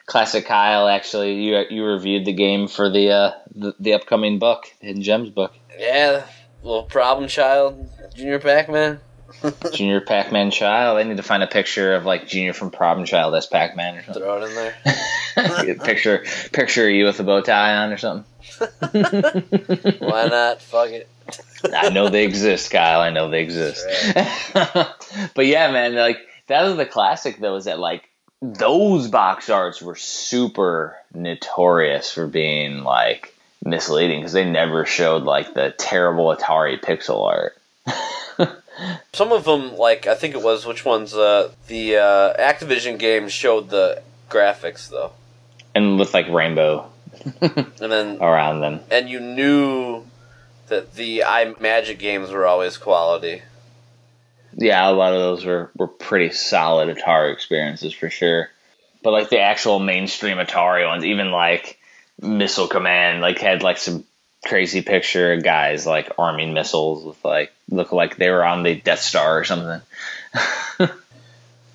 classic 0.05 0.45
Kyle. 0.45 0.87
Actually, 0.87 1.41
you 1.41 1.63
you 1.69 1.83
reviewed 1.83 2.25
the 2.25 2.33
game 2.33 2.67
for 2.67 2.89
the 2.89 3.09
uh, 3.11 3.31
the, 3.55 3.73
the 3.79 3.93
upcoming 3.93 4.39
book, 4.39 4.71
Hidden 4.79 5.01
Gems 5.01 5.29
book. 5.29 5.53
yeah, 5.77 6.25
little 6.63 6.83
problem 6.83 7.27
child, 7.27 7.89
Junior 8.15 8.39
Pac-Man. 8.39 8.99
Junior 9.73 10.01
Pac-Man 10.01 10.51
child. 10.51 10.97
I 10.97 11.03
need 11.03 11.17
to 11.17 11.23
find 11.23 11.43
a 11.43 11.47
picture 11.47 11.95
of 11.95 12.05
like 12.05 12.27
Junior 12.27 12.53
from 12.53 12.71
Problem 12.71 13.05
Child 13.05 13.35
as 13.35 13.45
Pac-Man 13.47 13.97
or 13.97 14.03
something. 14.03 14.23
Throw 14.23 14.41
it 14.41 14.49
in 14.49 14.55
there. 14.55 15.75
picture 15.85 16.25
picture 16.51 16.87
of 16.87 16.93
you 16.93 17.05
with 17.05 17.19
a 17.19 17.23
bow 17.23 17.41
tie 17.41 17.75
on 17.75 17.91
or 17.91 17.97
something. 17.97 18.25
Why 19.99 20.27
not? 20.27 20.61
Fuck 20.61 20.89
it. 20.89 21.09
I 21.73 21.89
know 21.89 22.09
they 22.09 22.25
exist, 22.25 22.71
Kyle. 22.71 23.01
I 23.01 23.11
know 23.11 23.29
they 23.29 23.41
exist. 23.43 23.85
but 24.53 25.45
yeah, 25.45 25.71
man, 25.71 25.95
like 25.95 26.17
that 26.47 26.63
was 26.63 26.77
the 26.77 26.85
classic 26.85 27.39
though. 27.39 27.55
Is 27.55 27.65
that 27.65 27.79
like 27.79 28.09
those 28.41 29.07
box 29.07 29.49
arts 29.49 29.81
were 29.81 29.95
super 29.95 30.97
notorious 31.13 32.11
for 32.11 32.27
being 32.27 32.83
like 32.83 33.35
misleading 33.63 34.19
because 34.19 34.33
they 34.33 34.49
never 34.49 34.85
showed 34.85 35.23
like 35.23 35.53
the 35.53 35.73
terrible 35.77 36.35
Atari 36.35 36.81
pixel 36.81 37.25
art. 37.25 37.55
Some 39.13 39.31
of 39.31 39.43
them, 39.43 39.75
like 39.77 40.07
I 40.07 40.15
think 40.15 40.35
it 40.35 40.41
was 40.41 40.65
which 40.65 40.85
ones? 40.85 41.13
Uh, 41.13 41.51
the 41.67 41.97
uh, 41.97 42.33
Activision 42.37 42.97
games 42.97 43.31
showed 43.31 43.69
the 43.69 44.01
graphics 44.29 44.89
though, 44.89 45.11
and 45.75 45.99
with 45.99 46.13
like 46.13 46.27
rainbow 46.29 46.89
and 47.41 47.71
then 47.79 48.17
around 48.21 48.61
them. 48.61 48.79
and 48.89 49.09
you 49.09 49.19
knew 49.19 50.05
that 50.67 50.95
the 50.95 51.23
Imagic 51.25 51.99
games 51.99 52.31
were 52.31 52.45
always 52.45 52.77
quality. 52.77 53.41
Yeah, 54.53 54.89
a 54.89 54.91
lot 54.91 55.13
of 55.13 55.19
those 55.19 55.45
were, 55.45 55.71
were 55.77 55.87
pretty 55.87 56.33
solid 56.33 56.95
Atari 56.95 57.33
experiences 57.33 57.93
for 57.93 58.09
sure. 58.09 58.49
But 59.03 59.11
like 59.11 59.29
the 59.29 59.39
actual 59.39 59.79
mainstream 59.79 60.37
Atari 60.37 60.87
ones, 60.87 61.05
even 61.05 61.31
like 61.31 61.79
Missile 62.21 62.67
Command, 62.67 63.21
like 63.21 63.39
had 63.39 63.63
like 63.63 63.77
some 63.77 64.05
crazy 64.45 64.81
picture 64.81 65.33
of 65.33 65.43
guys 65.43 65.85
like 65.85 66.11
arming 66.17 66.53
missiles 66.53 67.03
with 67.03 67.23
like 67.23 67.51
look 67.69 67.91
like 67.91 68.17
they 68.17 68.29
were 68.29 68.43
on 68.43 68.63
the 68.63 68.75
Death 68.75 69.01
Star 69.01 69.37
or 69.37 69.43
something. 69.43 69.81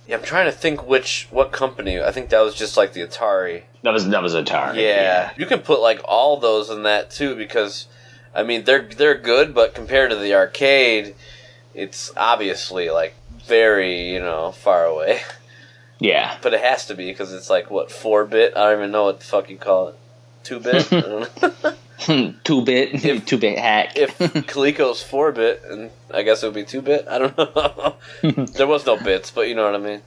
Yeah, 0.08 0.16
I'm 0.16 0.22
trying 0.22 0.46
to 0.46 0.52
think 0.52 0.86
which 0.86 1.26
what 1.30 1.50
company. 1.50 2.00
I 2.00 2.12
think 2.12 2.30
that 2.30 2.40
was 2.40 2.54
just 2.54 2.76
like 2.76 2.92
the 2.92 3.00
Atari. 3.00 3.62
That 3.82 3.92
was 3.92 4.08
that 4.08 4.22
was 4.22 4.34
Atari. 4.34 4.76
Yeah, 4.76 5.32
you 5.36 5.46
can 5.46 5.60
put 5.60 5.80
like 5.80 6.00
all 6.04 6.36
those 6.36 6.70
in 6.70 6.84
that 6.84 7.10
too 7.10 7.34
because, 7.34 7.86
I 8.34 8.44
mean, 8.44 8.64
they're 8.64 8.82
they're 8.82 9.18
good, 9.18 9.52
but 9.52 9.74
compared 9.74 10.10
to 10.10 10.16
the 10.16 10.34
arcade, 10.34 11.16
it's 11.74 12.12
obviously 12.16 12.88
like 12.88 13.14
very 13.44 14.12
you 14.12 14.20
know 14.20 14.52
far 14.52 14.84
away. 14.84 15.22
Yeah. 15.98 16.36
But 16.42 16.52
it 16.52 16.60
has 16.60 16.84
to 16.88 16.94
be 16.94 17.06
because 17.06 17.32
it's 17.32 17.48
like 17.48 17.70
what 17.70 17.90
four 17.90 18.26
bit. 18.26 18.54
I 18.54 18.64
don't 18.64 18.80
even 18.80 18.90
know 18.90 19.04
what 19.04 19.20
the 19.20 19.24
fuck 19.24 19.48
you 19.48 19.56
call 19.56 19.88
it. 19.88 19.94
Two 20.42 20.60
bit. 20.60 20.86
I 22.08 22.12
don't 22.12 22.26
know. 22.26 22.34
two 22.44 22.62
bit 22.62 23.04
If- 23.04 23.26
two 23.26 23.38
bit 23.38 23.58
hack. 23.58 23.96
if 23.96 24.16
Coleco's 24.18 25.02
four 25.02 25.32
bit, 25.32 25.62
and 25.68 25.90
I 26.12 26.22
guess 26.22 26.42
it 26.42 26.46
would 26.46 26.54
be 26.54 26.64
two 26.64 26.82
bit. 26.82 27.06
I 27.08 27.18
don't 27.18 27.36
know. 27.36 27.96
there 28.46 28.66
was 28.66 28.84
no 28.86 28.96
bits, 28.96 29.30
but 29.30 29.48
you 29.48 29.54
know 29.54 29.64
what 29.64 29.74
I 29.74 29.78
mean. 29.78 30.02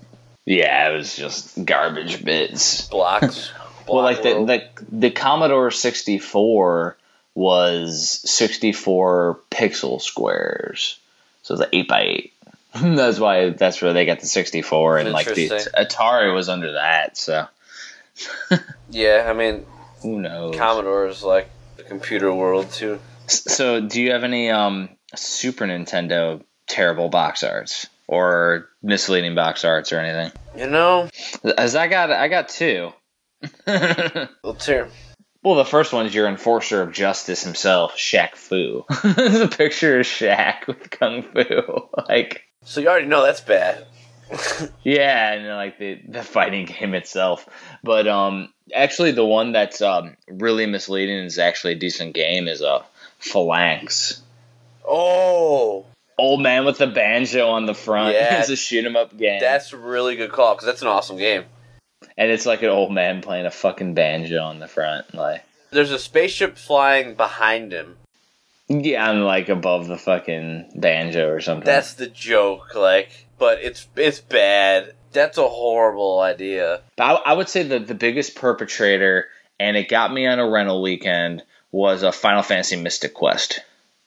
yeah, 0.46 0.90
it 0.90 0.96
was 0.96 1.16
just 1.16 1.64
garbage 1.66 2.24
bits. 2.24 2.88
Blocks. 2.88 3.52
Well, 3.88 4.04
like 4.04 4.22
the, 4.22 4.46
the 4.46 4.64
the 5.08 5.10
Commodore 5.10 5.72
64 5.72 6.96
was 7.34 8.22
64 8.24 9.40
pixel 9.50 10.00
squares, 10.00 11.00
so 11.42 11.56
it's 11.56 11.64
an 11.64 11.70
eight 11.74 11.88
by 11.88 12.02
eight. 12.04 12.34
that's 12.76 13.18
why 13.18 13.50
that's 13.50 13.82
where 13.82 13.94
they 13.94 14.06
got 14.06 14.20
the 14.20 14.28
64, 14.28 15.00
and 15.00 15.12
like 15.12 15.26
the 15.26 15.50
Atari 15.76 16.32
was 16.36 16.50
under 16.50 16.74
that. 16.74 17.18
So 17.18 17.48
Yeah, 18.92 19.26
I 19.28 19.34
mean 19.34 19.66
who 20.04 20.22
knows? 20.22 20.56
Commodore 20.56 21.08
is 21.08 21.24
like 21.24 21.50
the 21.80 21.84
computer 21.86 22.34
world 22.34 22.72
too. 22.72 23.00
so, 23.28 23.82
do 23.82 24.02
you 24.02 24.12
have 24.12 24.24
any 24.24 24.50
um 24.50 24.89
Super 25.15 25.65
Nintendo 25.65 26.44
terrible 26.68 27.10
box 27.10 27.44
arts 27.44 27.88
or 28.08 28.70
misleading 28.84 29.36
box 29.36 29.65
arts 29.65 29.92
or 29.92 30.00
anything? 30.00 30.32
You 30.58 30.70
know, 30.70 31.10
As 31.58 31.76
I 31.76 31.88
got, 31.88 32.12
I 32.12 32.28
got 32.28 32.50
two. 32.50 32.92
let's 33.68 34.65
hear. 34.65 34.89
Well, 35.42 35.56
the 35.56 35.63
first 35.65 35.94
one 35.94 36.06
is 36.06 36.13
your 36.13 36.28
enforcer 36.28 36.82
of 36.82 36.92
justice 36.92 37.44
himself, 37.44 37.96
Shaq 37.96 38.36
Fu. 38.36 38.84
There's 39.04 39.39
a 39.39 39.48
picture 39.48 40.00
of 40.02 40.06
Shaq 40.06 40.68
with 40.68 40.89
Kung 40.89 41.24
Fu. 41.24 41.89
Like, 42.10 42.44
So 42.65 42.82
you 42.82 42.89
already 42.89 43.06
know 43.08 43.24
that's 43.24 43.39
bad. 43.42 43.86
yeah, 44.84 45.34
and 45.34 45.48
like 45.48 45.80
the, 45.80 46.02
the 46.08 46.22
fighting 46.24 46.65
game 46.65 46.94
itself. 46.94 47.48
But 47.84 48.08
um, 48.08 48.54
actually, 48.75 49.12
the 49.12 49.25
one 49.25 49.51
that's 49.51 49.82
um, 49.82 50.15
really 50.29 50.65
misleading 50.65 51.17
and 51.17 51.27
is 51.27 51.39
actually 51.39 51.73
a 51.73 51.77
decent 51.77 52.13
game 52.13 52.47
is 52.47 52.62
a 52.62 52.84
Phalanx. 53.19 54.21
Oh, 54.88 55.86
Old 56.17 56.41
man 56.41 56.65
with 56.65 56.77
the 56.77 56.88
banjo 56.88 57.47
on 57.49 57.65
the 57.65 57.73
front. 57.73 58.13
Yeah. 58.13 58.39
it's 58.41 58.49
a 58.49 58.55
shoot 58.58 58.84
'em 58.86 58.95
up 58.97 59.15
game. 59.17 59.39
that's 59.39 59.71
a 59.71 59.77
really 59.77 60.15
good 60.17 60.32
call 60.32 60.53
because 60.55 60.65
that's 60.65 60.82
an 60.82 60.88
awesome 60.89 61.15
game. 61.17 61.45
and 62.17 62.29
it's 62.32 62.45
like 62.45 62.62
an 62.62 62.69
old 62.69 62.91
man 62.91 63.21
playing 63.21 63.45
a 63.45 63.51
fucking 63.51 63.93
banjo 63.93 64.41
on 64.41 64.60
the 64.60 64.67
front. 64.67 65.13
Like, 65.15 65.43
There's 65.71 65.91
a 65.91 65.99
spaceship 65.99 66.58
flying 66.58 67.15
behind 67.15 67.71
him. 67.71 67.97
yeah, 68.67 69.10
I'm 69.10 69.21
like 69.21 69.47
above 69.47 69.88
the 69.88 69.97
fucking 69.97 70.73
banjo 70.75 71.29
or 71.29 71.39
something. 71.39 71.65
That's 71.65 71.93
the 71.93 72.08
joke, 72.08 72.75
like, 72.75 73.27
but 73.38 73.60
it's 73.62 73.88
it's 73.95 74.19
bad. 74.19 74.93
That's 75.12 75.38
a 75.38 75.48
horrible 75.48 76.19
idea. 76.19 76.82
I, 77.00 77.13
I 77.13 77.34
would 77.34 77.50
say 77.50 77.63
that 77.63 77.88
the 77.88 77.95
biggest 77.95 78.36
perpetrator, 78.36 79.28
and 79.60 79.76
it 79.78 79.89
got 79.89 80.13
me 80.13 80.28
on 80.28 80.39
a 80.39 80.50
rental 80.50 80.82
weekend, 80.82 81.43
was 81.72 82.04
a 82.04 82.12
Final 82.12 82.43
Fantasy 82.43 82.76
Mystic 82.76 83.13
Quest. 83.13 83.60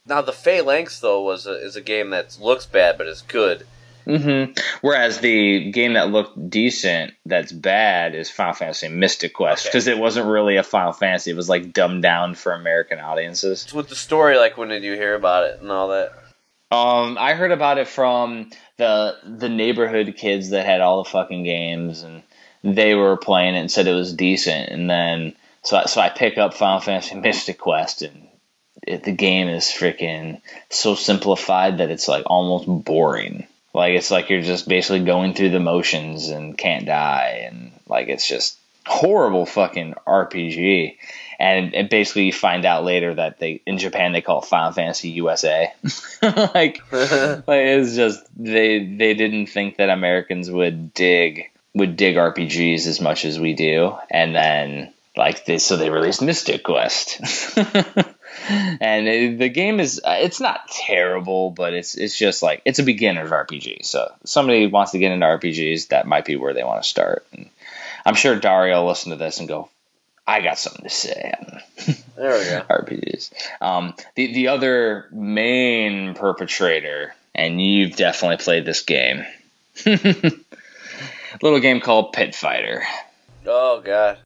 Now 0.06 0.20
the 0.22 0.32
Phalanx 0.32 1.00
though 1.00 1.22
was 1.22 1.46
a, 1.46 1.52
is 1.64 1.76
a 1.76 1.80
game 1.80 2.10
that 2.10 2.36
looks 2.40 2.66
bad 2.66 2.98
but 2.98 3.06
is 3.06 3.22
good. 3.22 3.64
hmm 4.04 4.44
Whereas 4.80 5.20
the 5.20 5.70
game 5.70 5.92
that 5.92 6.10
looked 6.10 6.50
decent, 6.50 7.14
that's 7.24 7.52
bad, 7.52 8.14
is 8.16 8.28
Final 8.30 8.54
Fantasy 8.54 8.88
Mystic 8.88 9.32
Quest 9.34 9.66
Okay. 9.66 9.70
because 9.70 9.86
it 9.86 9.98
wasn't 9.98 10.26
really 10.26 10.56
a 10.56 10.64
Final 10.64 10.92
Fantasy. 10.92 11.30
It 11.30 11.36
was 11.36 11.48
like 11.48 11.72
dumbed 11.72 12.02
down 12.02 12.34
for 12.34 12.52
American 12.52 12.98
audiences. 12.98 13.72
With 13.72 13.88
the 13.88 13.94
story, 13.96 14.36
like 14.38 14.56
when 14.56 14.68
did 14.70 14.82
you 14.82 14.94
hear 14.94 15.14
about 15.14 15.44
it 15.44 15.60
and 15.60 15.70
all 15.70 15.88
that? 15.88 16.12
Um, 16.72 17.18
I 17.20 17.34
heard 17.34 17.52
about 17.52 17.78
it 17.78 17.86
from 17.86 18.50
the 18.82 19.16
the 19.24 19.48
neighborhood 19.48 20.14
kids 20.16 20.50
that 20.50 20.66
had 20.66 20.80
all 20.80 21.02
the 21.02 21.10
fucking 21.10 21.44
games, 21.44 22.02
and 22.02 22.22
they 22.64 22.94
were 22.94 23.16
playing 23.16 23.54
it 23.54 23.60
and 23.60 23.70
said 23.70 23.86
it 23.86 23.94
was 23.94 24.12
decent. 24.12 24.70
And 24.70 24.90
then 24.90 25.34
so 25.62 25.76
I, 25.76 25.84
so 25.86 26.00
I 26.00 26.08
pick 26.08 26.38
up 26.38 26.54
Final 26.54 26.80
Fantasy 26.80 27.14
Mystic 27.20 27.58
Quest, 27.58 28.02
and 28.02 28.28
it, 28.82 29.04
the 29.04 29.12
game 29.12 29.48
is 29.48 29.64
freaking 29.66 30.40
so 30.70 30.94
simplified 30.94 31.78
that 31.78 31.90
it's 31.90 32.08
like 32.08 32.24
almost 32.26 32.66
boring. 32.66 33.46
Like 33.72 33.94
it's 33.94 34.10
like 34.10 34.28
you're 34.28 34.42
just 34.42 34.68
basically 34.68 35.04
going 35.04 35.34
through 35.34 35.50
the 35.50 35.60
motions 35.60 36.28
and 36.28 36.58
can't 36.58 36.86
die, 36.86 37.48
and 37.48 37.72
like 37.86 38.08
it's 38.08 38.26
just 38.26 38.58
horrible 38.84 39.46
fucking 39.46 39.94
RPG. 40.06 40.96
And, 41.38 41.74
and 41.74 41.88
basically, 41.88 42.26
you 42.26 42.32
find 42.32 42.64
out 42.64 42.84
later 42.84 43.14
that 43.14 43.38
they 43.38 43.62
in 43.66 43.78
Japan 43.78 44.12
they 44.12 44.20
call 44.20 44.42
it 44.42 44.46
Final 44.46 44.72
Fantasy 44.72 45.10
USA. 45.10 45.72
like, 46.22 46.82
like 46.92 47.42
it's 47.48 47.94
just 47.96 48.24
they 48.36 48.84
they 48.84 49.14
didn't 49.14 49.46
think 49.46 49.76
that 49.76 49.90
Americans 49.90 50.50
would 50.50 50.94
dig 50.94 51.50
would 51.74 51.96
dig 51.96 52.16
RPGs 52.16 52.86
as 52.86 53.00
much 53.00 53.24
as 53.24 53.40
we 53.40 53.54
do, 53.54 53.96
and 54.10 54.34
then 54.34 54.92
like 55.16 55.44
they 55.44 55.58
so 55.58 55.76
they 55.76 55.90
released 55.90 56.22
Mystic 56.22 56.62
Quest. 56.62 57.20
and 58.48 59.08
it, 59.08 59.38
the 59.38 59.48
game 59.48 59.80
is 59.80 60.00
uh, 60.04 60.16
it's 60.20 60.40
not 60.40 60.68
terrible, 60.68 61.50
but 61.50 61.74
it's 61.74 61.94
it's 61.96 62.18
just 62.18 62.42
like 62.42 62.62
it's 62.64 62.78
a 62.78 62.84
beginner's 62.84 63.30
RPG. 63.30 63.84
So 63.84 64.12
somebody 64.24 64.66
wants 64.66 64.92
to 64.92 64.98
get 64.98 65.12
into 65.12 65.26
RPGs, 65.26 65.88
that 65.88 66.06
might 66.06 66.24
be 66.24 66.36
where 66.36 66.54
they 66.54 66.64
want 66.64 66.82
to 66.82 66.88
start. 66.88 67.26
And 67.32 67.48
I'm 68.04 68.14
sure 68.14 68.38
Dario 68.38 68.80
will 68.80 68.88
listen 68.88 69.10
to 69.10 69.16
this 69.16 69.38
and 69.38 69.48
go, 69.48 69.68
"I 70.26 70.40
got 70.40 70.58
something 70.58 70.84
to 70.84 70.90
say." 70.90 71.32
There 72.14 72.38
we 72.38 72.44
go. 72.44 72.62
RPGs. 72.70 73.32
Um, 73.60 73.94
the 74.14 74.32
the 74.32 74.48
other 74.48 75.08
main 75.10 76.14
perpetrator, 76.14 77.14
and 77.34 77.60
you've 77.60 77.96
definitely 77.96 78.36
played 78.36 78.64
this 78.64 78.82
game. 78.82 79.24
Little 79.86 81.60
game 81.60 81.80
called 81.80 82.12
Pit 82.12 82.34
Fighter. 82.34 82.84
Oh 83.46 83.80
god. 83.80 84.18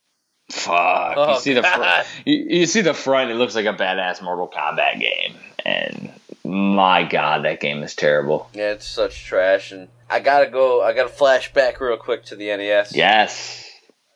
Fuck. 0.51 1.15
Oh, 1.17 1.35
you 1.35 1.41
see 1.41 1.55
the 1.55 1.63
fr- 1.63 2.07
you, 2.25 2.35
you 2.61 2.67
see 2.67 2.83
the 2.83 2.95
front. 2.95 3.31
It 3.31 3.35
looks 3.35 3.55
like 3.55 3.67
a 3.67 3.73
badass 3.73 4.21
Mortal 4.23 4.49
Kombat 4.49 5.01
game, 5.01 5.35
and 5.65 6.13
my 6.45 7.03
god, 7.05 7.45
that 7.45 7.61
game 7.61 7.83
is 7.83 7.95
terrible. 7.95 8.49
Yeah, 8.53 8.73
it's 8.73 8.87
such 8.87 9.25
trash, 9.25 9.73
and 9.73 9.89
I 10.11 10.21
gotta 10.21 10.51
go. 10.51 10.83
I 10.83 10.93
gotta 10.93 11.09
flash 11.09 11.53
back 11.53 11.81
real 11.81 11.97
quick 11.97 12.27
to 12.27 12.37
the 12.37 12.55
NES. 12.57 12.95
Yes, 12.95 13.66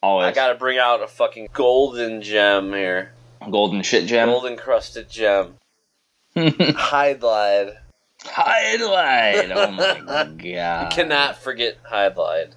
always 0.03 0.29
I 0.29 0.33
gotta 0.33 0.55
bring 0.55 0.79
out 0.79 1.03
a 1.03 1.07
fucking 1.07 1.49
golden 1.53 2.23
gem 2.23 2.73
here, 2.73 3.13
golden 3.51 3.83
shit 3.83 4.07
gem. 4.07 4.29
golden 4.29 4.57
crusted 4.57 5.09
gem, 5.09 5.55
Hydlide. 6.37 7.77
Highlight. 8.23 9.51
Oh 9.51 9.71
my 9.71 10.03
god. 10.07 10.43
You 10.43 10.89
cannot 10.97 11.39
forget 11.39 11.83
Hydlide. 11.85 12.53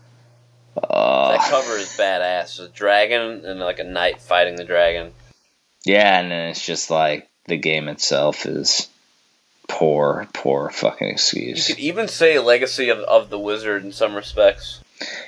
Oh. 0.75 1.29
That 1.31 1.49
cover 1.49 1.77
is 1.77 1.87
badass. 1.89 2.59
A 2.59 2.67
dragon 2.67 3.45
and 3.45 3.59
like 3.59 3.79
a 3.79 3.83
knight 3.83 4.21
fighting 4.21 4.55
the 4.55 4.63
dragon. 4.63 5.13
Yeah, 5.85 6.19
and 6.19 6.31
then 6.31 6.49
it's 6.49 6.65
just 6.65 6.89
like 6.89 7.29
the 7.45 7.57
game 7.57 7.87
itself 7.87 8.45
is 8.45 8.89
poor, 9.69 10.27
poor 10.33 10.69
fucking 10.69 11.07
excuse. 11.09 11.69
You 11.69 11.75
could 11.75 11.83
even 11.83 12.07
say 12.07 12.39
Legacy 12.39 12.89
of, 12.89 12.99
of 12.99 13.29
the 13.29 13.39
Wizard 13.39 13.83
in 13.85 13.91
some 13.91 14.15
respects. 14.15 14.81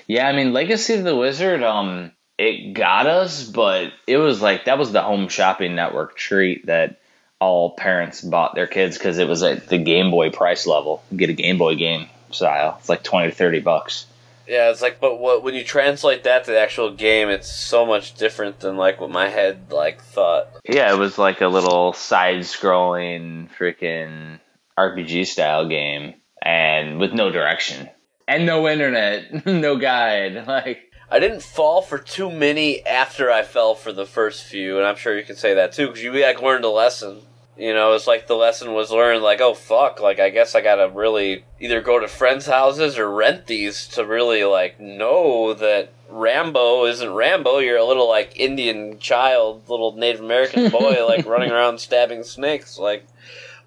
Yeah, 0.07 0.27
I 0.27 0.33
mean 0.33 0.53
Legacy 0.53 0.93
of 0.95 1.03
the 1.03 1.15
Wizard, 1.15 1.63
um, 1.63 2.11
it 2.37 2.73
got 2.73 3.07
us, 3.07 3.45
but 3.45 3.91
it 4.07 4.17
was 4.17 4.41
like 4.41 4.65
that 4.65 4.77
was 4.77 4.91
the 4.91 5.01
home 5.01 5.29
shopping 5.29 5.75
network 5.75 6.15
treat 6.15 6.65
that 6.65 6.99
all 7.39 7.75
parents 7.75 8.21
bought 8.21 8.55
their 8.55 8.67
kids 8.67 8.97
because 8.97 9.17
it 9.17 9.27
was 9.27 9.43
at 9.43 9.67
the 9.67 9.77
Game 9.77 10.11
Boy 10.11 10.31
price 10.31 10.67
level. 10.67 11.03
You 11.11 11.17
get 11.17 11.29
a 11.29 11.33
Game 11.33 11.57
Boy 11.57 11.75
game 11.75 12.07
style. 12.31 12.77
It's 12.79 12.89
like 12.89 13.03
twenty 13.03 13.29
to 13.29 13.35
thirty 13.35 13.59
bucks. 13.59 14.05
Yeah, 14.47 14.69
it's 14.69 14.81
like, 14.81 14.99
but 14.99 15.19
what 15.19 15.43
when 15.43 15.55
you 15.55 15.63
translate 15.63 16.25
that 16.25 16.45
to 16.45 16.51
the 16.51 16.59
actual 16.59 16.91
game, 16.91 17.29
it's 17.29 17.51
so 17.51 17.85
much 17.85 18.15
different 18.15 18.59
than 18.59 18.77
like 18.77 18.99
what 18.99 19.09
my 19.09 19.27
head 19.27 19.71
like 19.71 20.01
thought. 20.01 20.47
Yeah, 20.67 20.93
it 20.93 20.99
was 20.99 21.17
like 21.17 21.41
a 21.41 21.47
little 21.47 21.93
side-scrolling 21.93 23.49
freaking 23.57 24.39
RPG 24.77 25.25
style 25.27 25.67
game, 25.67 26.15
and 26.41 26.99
with 26.99 27.13
no 27.13 27.31
direction 27.31 27.89
and 28.27 28.45
no 28.45 28.67
internet, 28.67 29.45
no 29.45 29.77
guide. 29.77 30.45
Like, 30.47 30.91
I 31.09 31.19
didn't 31.19 31.43
fall 31.43 31.81
for 31.81 31.99
too 31.99 32.31
many 32.31 32.85
after 32.85 33.31
I 33.31 33.43
fell 33.43 33.75
for 33.75 33.91
the 33.91 34.05
first 34.05 34.43
few, 34.43 34.77
and 34.77 34.87
I'm 34.87 34.95
sure 34.95 35.17
you 35.17 35.23
can 35.23 35.35
say 35.35 35.53
that 35.53 35.71
too 35.71 35.87
because 35.87 36.03
you 36.03 36.11
like 36.11 36.41
learned 36.41 36.65
a 36.65 36.69
lesson. 36.69 37.21
You 37.57 37.73
know, 37.73 37.93
it's 37.93 38.07
like 38.07 38.27
the 38.27 38.35
lesson 38.35 38.73
was 38.73 38.91
learned. 38.91 39.21
Like, 39.21 39.39
oh 39.39 39.53
fuck! 39.53 40.01
Like, 40.01 40.19
I 40.19 40.29
guess 40.29 40.55
I 40.55 40.61
gotta 40.61 40.89
really 40.89 41.45
either 41.59 41.79
go 41.79 41.99
to 41.99 42.07
friends' 42.07 42.47
houses 42.47 42.97
or 42.97 43.09
rent 43.09 43.45
these 43.45 43.87
to 43.89 44.03
really 44.03 44.43
like 44.43 44.79
know 44.79 45.53
that 45.53 45.93
Rambo 46.09 46.85
isn't 46.85 47.13
Rambo. 47.13 47.59
You're 47.59 47.77
a 47.77 47.85
little 47.85 48.09
like 48.09 48.39
Indian 48.39 48.99
child, 48.99 49.69
little 49.69 49.93
Native 49.95 50.21
American 50.21 50.69
boy, 50.69 51.05
like 51.05 51.25
running 51.27 51.51
around 51.51 51.79
stabbing 51.79 52.23
snakes. 52.23 52.79
Like, 52.79 53.05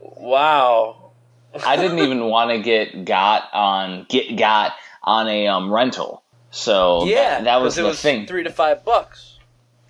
wow. 0.00 1.07
I 1.64 1.76
didn't 1.76 2.00
even 2.00 2.24
want 2.26 2.50
to 2.50 2.58
get 2.60 3.04
got 3.04 3.52
on 3.52 4.06
get 4.08 4.36
got 4.36 4.72
on 5.02 5.28
a 5.28 5.48
um, 5.48 5.72
rental. 5.72 6.22
So 6.50 7.04
Yeah, 7.06 7.36
that, 7.36 7.44
that 7.44 7.56
was 7.62 7.76
the 7.76 7.84
was 7.84 8.00
thing, 8.00 8.26
Three 8.26 8.44
to 8.44 8.50
five 8.50 8.84
bucks. 8.84 9.38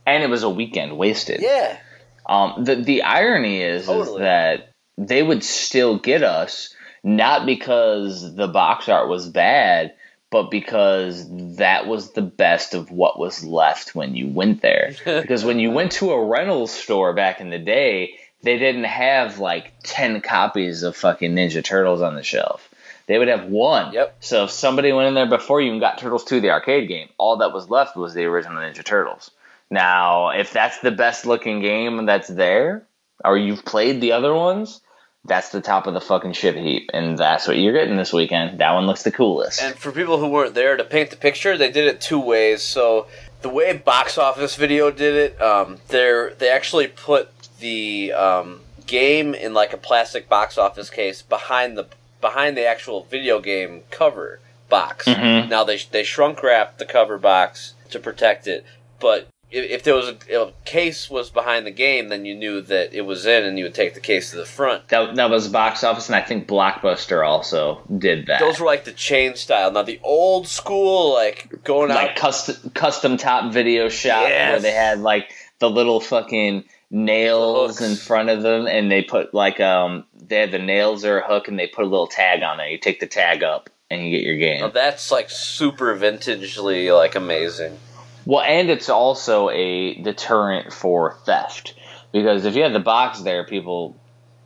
and 0.06 0.22
it 0.22 0.30
was 0.30 0.42
a 0.42 0.50
weekend 0.50 0.96
wasted. 0.96 1.40
Yeah. 1.40 1.78
Um, 2.26 2.64
the 2.64 2.76
the 2.76 3.02
irony 3.02 3.62
is, 3.62 3.88
is 3.88 4.16
that 4.16 4.74
they 4.96 5.22
would 5.22 5.42
still 5.44 5.98
get 5.98 6.22
us 6.22 6.74
not 7.02 7.46
because 7.46 8.34
the 8.34 8.48
box 8.48 8.88
art 8.88 9.08
was 9.08 9.28
bad, 9.28 9.94
but 10.30 10.50
because 10.50 11.26
that 11.56 11.86
was 11.86 12.12
the 12.12 12.22
best 12.22 12.74
of 12.74 12.90
what 12.90 13.18
was 13.18 13.44
left 13.44 13.94
when 13.94 14.14
you 14.14 14.28
went 14.28 14.60
there. 14.60 14.92
because 15.04 15.44
when 15.44 15.58
you 15.58 15.70
went 15.70 15.92
to 15.92 16.12
a 16.12 16.26
rental 16.26 16.66
store 16.66 17.14
back 17.14 17.40
in 17.40 17.50
the 17.50 17.58
day, 17.58 18.18
they 18.42 18.58
didn't 18.58 18.84
have 18.84 19.38
like 19.38 19.72
ten 19.82 20.20
copies 20.20 20.82
of 20.82 20.96
fucking 20.96 21.34
Ninja 21.34 21.64
Turtles 21.64 22.02
on 22.02 22.14
the 22.14 22.22
shelf. 22.22 22.68
They 23.06 23.18
would 23.18 23.28
have 23.28 23.46
one. 23.46 23.94
Yep. 23.94 24.16
So 24.20 24.44
if 24.44 24.50
somebody 24.50 24.92
went 24.92 25.08
in 25.08 25.14
there 25.14 25.28
before 25.28 25.62
you 25.62 25.72
and 25.72 25.80
got 25.80 25.96
Turtles 25.96 26.24
2, 26.24 26.40
the 26.40 26.50
arcade 26.50 26.88
game, 26.88 27.08
all 27.16 27.38
that 27.38 27.54
was 27.54 27.70
left 27.70 27.96
was 27.96 28.12
the 28.12 28.24
original 28.24 28.58
Ninja 28.58 28.84
Turtles. 28.84 29.30
Now, 29.70 30.30
if 30.30 30.52
that's 30.52 30.78
the 30.80 30.90
best 30.90 31.24
looking 31.24 31.60
game 31.60 32.04
that's 32.04 32.28
there, 32.28 32.86
or 33.24 33.38
you've 33.38 33.64
played 33.64 34.02
the 34.02 34.12
other 34.12 34.34
ones, 34.34 34.82
that's 35.24 35.50
the 35.50 35.60
top 35.60 35.86
of 35.86 35.94
the 35.94 36.00
fucking 36.00 36.34
shit 36.34 36.56
heap, 36.56 36.90
and 36.94 37.18
that's 37.18 37.48
what 37.48 37.58
you're 37.58 37.72
getting 37.72 37.96
this 37.96 38.12
weekend. 38.12 38.60
That 38.60 38.72
one 38.72 38.86
looks 38.86 39.02
the 39.02 39.10
coolest. 39.10 39.60
And 39.60 39.74
for 39.74 39.90
people 39.90 40.18
who 40.18 40.28
weren't 40.28 40.54
there 40.54 40.76
to 40.76 40.84
paint 40.84 41.10
the 41.10 41.16
picture, 41.16 41.56
they 41.56 41.70
did 41.70 41.86
it 41.86 42.00
two 42.00 42.20
ways. 42.20 42.62
So 42.62 43.06
the 43.42 43.48
way 43.48 43.76
Box 43.76 44.16
Office 44.18 44.56
Video 44.56 44.90
did 44.90 45.14
it, 45.14 45.42
um, 45.42 45.78
they 45.88 46.30
they 46.38 46.50
actually 46.50 46.88
put 46.88 47.30
the 47.58 48.12
um, 48.12 48.60
game 48.86 49.34
in 49.34 49.54
like 49.54 49.72
a 49.72 49.76
plastic 49.76 50.28
box 50.28 50.58
office 50.58 50.90
case 50.90 51.22
behind 51.22 51.76
the 51.76 51.86
behind 52.20 52.56
the 52.56 52.66
actual 52.66 53.04
video 53.04 53.40
game 53.40 53.82
cover 53.90 54.40
box. 54.68 55.06
Mhm. 55.06 55.48
Now 55.48 55.64
they 55.64 55.78
they 55.78 56.02
shrunk 56.02 56.42
wrapped 56.42 56.78
the 56.78 56.86
cover 56.86 57.18
box 57.18 57.74
to 57.90 57.98
protect 57.98 58.46
it, 58.46 58.64
but 59.00 59.28
if, 59.50 59.70
if 59.70 59.82
there 59.82 59.94
was 59.94 60.08
a, 60.08 60.42
a 60.42 60.52
case 60.64 61.08
was 61.08 61.30
behind 61.30 61.66
the 61.66 61.70
game, 61.70 62.08
then 62.08 62.24
you 62.24 62.34
knew 62.34 62.60
that 62.60 62.92
it 62.92 63.02
was 63.02 63.24
in, 63.24 63.44
and 63.44 63.58
you 63.58 63.64
would 63.64 63.74
take 63.74 63.94
the 63.94 64.00
case 64.00 64.30
to 64.30 64.36
the 64.36 64.44
front. 64.44 64.88
that, 64.88 65.14
that 65.16 65.30
was 65.30 65.48
box 65.48 65.82
office, 65.84 66.08
and 66.08 66.16
I 66.16 66.20
think 66.20 66.46
Blockbuster 66.46 67.26
also 67.26 67.80
did 67.96 68.26
that. 68.26 68.40
Those 68.40 68.60
were 68.60 68.66
like 68.66 68.84
the 68.84 68.92
chain 68.92 69.36
style. 69.36 69.72
Now 69.72 69.82
the 69.82 70.00
old 70.02 70.46
school, 70.46 71.14
like 71.14 71.64
going 71.64 71.88
like 71.88 72.10
out 72.10 72.16
custom 72.16 72.70
custom 72.74 73.16
top 73.16 73.52
video 73.52 73.88
shop 73.88 74.24
where 74.24 74.60
they 74.60 74.72
had 74.72 75.00
like 75.00 75.30
the 75.60 75.70
little 75.70 76.00
fucking 76.00 76.64
nails 76.90 77.80
in 77.80 77.96
front 77.96 78.30
of 78.30 78.42
them 78.42 78.66
and 78.66 78.90
they 78.90 79.02
put 79.02 79.34
like 79.34 79.60
um 79.60 80.04
they 80.14 80.36
had 80.36 80.50
the 80.50 80.58
nails 80.58 81.04
or 81.04 81.18
a 81.20 81.26
hook 81.26 81.48
and 81.48 81.58
they 81.58 81.66
put 81.66 81.84
a 81.84 81.88
little 81.88 82.06
tag 82.06 82.42
on 82.42 82.56
there. 82.56 82.68
You 82.68 82.78
take 82.78 83.00
the 83.00 83.06
tag 83.06 83.42
up 83.42 83.68
and 83.90 84.02
you 84.02 84.10
get 84.10 84.22
your 84.26 84.38
game. 84.38 84.60
Now 84.60 84.68
that's 84.68 85.10
like 85.10 85.28
super 85.30 85.96
vintagely 85.96 86.96
like 86.96 87.14
amazing. 87.14 87.78
Well, 88.24 88.42
and 88.42 88.68
it's 88.68 88.88
also 88.88 89.48
a 89.50 89.94
deterrent 90.02 90.72
for 90.72 91.18
theft 91.24 91.74
because 92.12 92.44
if 92.44 92.56
you 92.56 92.62
had 92.62 92.74
the 92.74 92.80
box 92.80 93.20
there, 93.20 93.44
people 93.44 93.96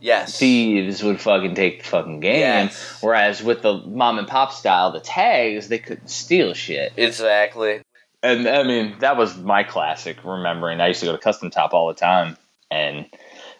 Yes. 0.00 0.36
thieves 0.36 1.00
would 1.04 1.20
fucking 1.20 1.54
take 1.54 1.84
the 1.84 1.88
fucking 1.88 2.18
game. 2.18 2.40
Yes. 2.40 2.98
Whereas 3.00 3.40
with 3.40 3.62
the 3.62 3.74
mom 3.74 4.18
and 4.18 4.26
pop 4.26 4.52
style, 4.52 4.90
the 4.90 4.98
tags 4.98 5.68
they 5.68 5.78
couldn't 5.78 6.08
steal 6.08 6.54
shit. 6.54 6.92
Exactly. 6.96 7.82
And 8.20 8.48
I 8.48 8.64
mean, 8.64 8.96
that 8.98 9.16
was 9.16 9.36
my 9.36 9.62
classic 9.62 10.24
remembering. 10.24 10.80
I 10.80 10.88
used 10.88 11.00
to 11.00 11.06
go 11.06 11.12
to 11.12 11.18
Custom 11.18 11.50
Top 11.50 11.72
all 11.72 11.86
the 11.88 11.94
time, 11.94 12.36
and 12.72 13.06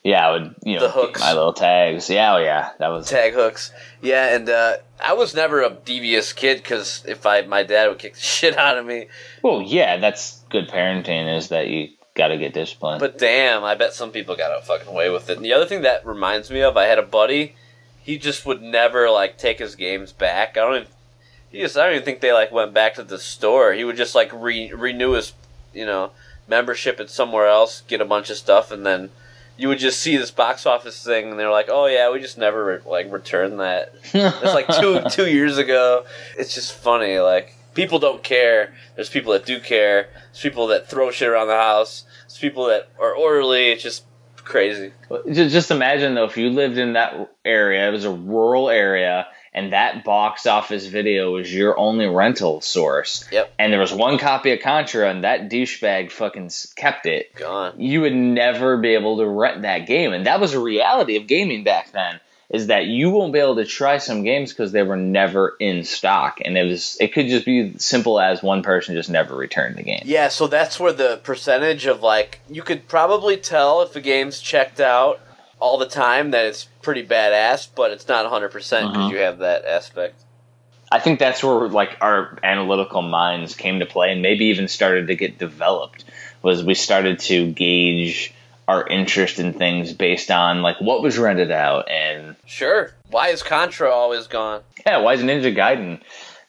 yeah, 0.02 0.26
I 0.26 0.32
would 0.32 0.54
you 0.64 0.74
know 0.76 0.82
The 0.86 0.90
hooks. 0.90 1.20
my 1.20 1.32
little 1.32 1.52
tags. 1.52 2.10
Yeah, 2.10 2.34
oh 2.34 2.38
yeah, 2.38 2.70
that 2.78 2.88
was 2.88 3.08
Tag 3.08 3.34
hooks. 3.34 3.70
Yeah, 4.00 4.34
and 4.34 4.48
uh, 4.48 4.76
I 5.04 5.12
was 5.12 5.34
never 5.34 5.62
a 5.62 5.70
devious 5.70 6.32
kid 6.32 6.56
because 6.58 7.04
if 7.06 7.24
I 7.26 7.42
my 7.42 7.62
dad 7.62 7.88
would 7.88 7.98
kick 7.98 8.14
the 8.14 8.20
shit 8.34 8.56
out 8.56 8.78
of 8.78 8.86
me. 8.86 9.06
well, 9.42 9.62
yeah, 9.62 9.98
that's 9.98 10.40
good 10.50 10.68
parenting 10.68 11.36
is 11.36 11.48
that 11.48 11.68
you 11.68 11.90
got 12.14 12.28
to 12.28 12.36
get 12.36 12.52
disciplined. 12.52 13.00
But 13.00 13.16
damn, 13.18 13.64
I 13.64 13.74
bet 13.74 13.94
some 13.94 14.10
people 14.10 14.36
got 14.36 14.58
a 14.58 14.62
fucking 14.62 14.88
away 14.88 15.08
with 15.08 15.30
it. 15.30 15.36
And 15.36 15.44
the 15.44 15.52
other 15.54 15.64
thing 15.66 15.82
that 15.82 16.04
reminds 16.06 16.50
me 16.50 16.60
of, 16.62 16.76
I 16.76 16.84
had 16.84 16.98
a 16.98 17.02
buddy. 17.02 17.54
He 18.02 18.18
just 18.18 18.44
would 18.44 18.60
never 18.60 19.08
like 19.08 19.38
take 19.38 19.60
his 19.60 19.76
games 19.76 20.12
back. 20.12 20.56
I 20.58 20.60
don't 20.60 20.74
even. 20.76 20.88
He 21.50 21.60
just, 21.60 21.76
I 21.76 21.84
don't 21.84 21.92
even 21.92 22.04
think 22.04 22.20
they 22.20 22.32
like 22.32 22.50
went 22.50 22.74
back 22.74 22.94
to 22.94 23.04
the 23.04 23.18
store. 23.18 23.72
He 23.74 23.84
would 23.84 23.96
just 23.96 24.14
like 24.14 24.30
re- 24.32 24.72
renew 24.72 25.12
his, 25.12 25.32
you 25.72 25.86
know, 25.86 26.10
membership 26.52 27.00
at 27.00 27.08
somewhere 27.08 27.46
else, 27.46 27.82
get 27.88 28.02
a 28.02 28.04
bunch 28.04 28.28
of 28.28 28.36
stuff, 28.36 28.70
and 28.70 28.84
then 28.84 29.08
you 29.56 29.68
would 29.68 29.78
just 29.78 30.00
see 30.00 30.18
this 30.18 30.30
box 30.30 30.66
office 30.66 31.02
thing, 31.02 31.30
and 31.30 31.38
they're 31.38 31.50
like, 31.50 31.68
"Oh 31.70 31.86
yeah, 31.86 32.10
we 32.10 32.20
just 32.20 32.36
never 32.36 32.82
like 32.84 33.10
returned 33.10 33.58
that." 33.58 33.94
It's 34.12 34.54
like 34.54 34.68
two 34.68 35.00
two 35.10 35.30
years 35.30 35.56
ago. 35.56 36.04
It's 36.36 36.54
just 36.54 36.74
funny. 36.74 37.18
Like 37.20 37.56
people 37.72 37.98
don't 37.98 38.22
care. 38.22 38.74
There's 38.96 39.08
people 39.08 39.32
that 39.32 39.46
do 39.46 39.60
care. 39.60 40.10
There's 40.26 40.42
people 40.42 40.66
that 40.68 40.90
throw 40.90 41.10
shit 41.10 41.28
around 41.28 41.48
the 41.48 41.56
house. 41.56 42.04
There's 42.24 42.38
people 42.38 42.66
that 42.66 42.90
are 43.00 43.14
orderly. 43.14 43.70
It's 43.70 43.82
just 43.82 44.04
crazy. 44.36 44.92
Just, 45.30 45.52
just 45.52 45.70
imagine 45.70 46.14
though, 46.14 46.24
if 46.24 46.36
you 46.36 46.50
lived 46.50 46.76
in 46.76 46.92
that 46.92 47.30
area, 47.46 47.88
it 47.88 47.92
was 47.92 48.04
a 48.04 48.10
rural 48.10 48.68
area, 48.68 49.26
and 49.54 49.72
that 49.72 50.04
box 50.04 50.46
office 50.46 50.86
video 50.86 51.32
was 51.32 51.52
your 51.52 51.78
only 51.78 52.06
rental 52.06 52.60
source. 52.60 53.26
Yep. 53.30 53.52
And 53.58 53.72
there 53.72 53.80
was 53.80 53.92
one 53.92 54.18
copy 54.18 54.52
of 54.52 54.60
Contra, 54.60 55.10
and 55.10 55.24
that 55.24 55.50
douchebag 55.50 56.10
fucking 56.10 56.50
kept 56.74 57.06
it. 57.06 57.34
Gone. 57.34 57.74
You 57.78 58.02
would 58.02 58.14
never 58.14 58.78
be 58.78 58.90
able 58.90 59.18
to 59.18 59.26
rent 59.26 59.62
that 59.62 59.86
game, 59.86 60.12
and 60.12 60.26
that 60.26 60.40
was 60.40 60.54
a 60.54 60.60
reality 60.60 61.16
of 61.16 61.26
gaming 61.26 61.64
back 61.64 61.92
then. 61.92 62.20
Is 62.48 62.66
that 62.66 62.84
you 62.84 63.08
won't 63.08 63.32
be 63.32 63.38
able 63.38 63.56
to 63.56 63.64
try 63.64 63.96
some 63.96 64.24
games 64.24 64.52
because 64.52 64.72
they 64.72 64.82
were 64.82 64.98
never 64.98 65.56
in 65.58 65.84
stock, 65.84 66.38
and 66.44 66.58
it 66.58 66.64
was 66.64 66.98
it 67.00 67.14
could 67.14 67.28
just 67.28 67.46
be 67.46 67.78
simple 67.78 68.20
as 68.20 68.42
one 68.42 68.62
person 68.62 68.94
just 68.94 69.08
never 69.08 69.34
returned 69.34 69.76
the 69.76 69.82
game. 69.82 70.02
Yeah, 70.04 70.28
so 70.28 70.46
that's 70.48 70.78
where 70.78 70.92
the 70.92 71.18
percentage 71.22 71.86
of 71.86 72.02
like 72.02 72.40
you 72.50 72.60
could 72.60 72.88
probably 72.88 73.38
tell 73.38 73.80
if 73.80 73.96
a 73.96 74.02
game's 74.02 74.38
checked 74.38 74.80
out 74.80 75.18
all 75.62 75.78
the 75.78 75.86
time 75.86 76.32
that 76.32 76.44
it's 76.46 76.64
pretty 76.82 77.06
badass, 77.06 77.68
but 77.76 77.92
it's 77.92 78.08
not 78.08 78.26
100% 78.26 78.90
because 78.92 79.06
Mhm. 79.06 79.10
you 79.12 79.18
have 79.18 79.38
that 79.38 79.64
aspect. 79.64 80.16
I 80.90 80.98
think 80.98 81.20
that's 81.20 81.42
where 81.44 81.68
like 81.68 81.96
our 82.00 82.36
analytical 82.42 83.00
minds 83.00 83.54
came 83.54 83.78
to 83.78 83.86
play 83.86 84.10
and 84.10 84.20
maybe 84.20 84.46
even 84.46 84.66
started 84.66 85.06
to 85.06 85.14
get 85.14 85.38
developed 85.38 86.04
was 86.42 86.64
we 86.64 86.74
started 86.74 87.20
to 87.20 87.52
gauge 87.52 88.34
our 88.66 88.84
interest 88.86 89.38
in 89.38 89.52
things 89.52 89.92
based 89.92 90.32
on 90.32 90.62
like 90.62 90.80
what 90.80 91.00
was 91.00 91.16
rented 91.16 91.52
out 91.52 91.88
and 91.88 92.34
Sure. 92.44 92.92
Why 93.10 93.28
is 93.28 93.42
Contra 93.44 93.88
always 93.88 94.26
gone? 94.26 94.62
yeah, 94.84 94.98
why 94.98 95.14
is 95.14 95.22
Ninja 95.22 95.54
Gaiden 95.56 96.00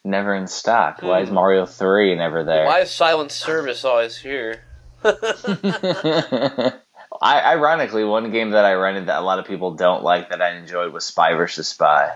never 0.03 0.33
in 0.33 0.47
stock? 0.47 1.03
Why 1.03 1.21
is 1.21 1.29
Mario 1.29 1.67
3 1.67 2.15
never 2.15 2.43
there? 2.43 2.65
Why 2.65 2.79
is 2.79 2.89
Silent 2.91 3.31
Service 3.31 3.85
always 3.85 4.17
here? 4.17 4.63
I 7.23 7.53
ironically 7.53 8.03
one 8.03 8.31
game 8.31 8.51
that 8.51 8.65
I 8.65 8.73
rented 8.73 9.05
that 9.05 9.19
a 9.19 9.21
lot 9.21 9.39
of 9.39 9.45
people 9.45 9.73
don't 9.75 10.03
like 10.03 10.29
that 10.29 10.41
I 10.41 10.57
enjoyed 10.57 10.91
was 10.91 11.05
Spy 11.05 11.33
vs 11.33 11.69
Spy. 11.69 12.11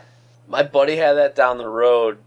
My 0.49 0.64
buddy 0.64 0.97
had 0.97 1.14
that 1.14 1.34
down 1.34 1.58
the 1.58 1.68
road, 1.68 2.18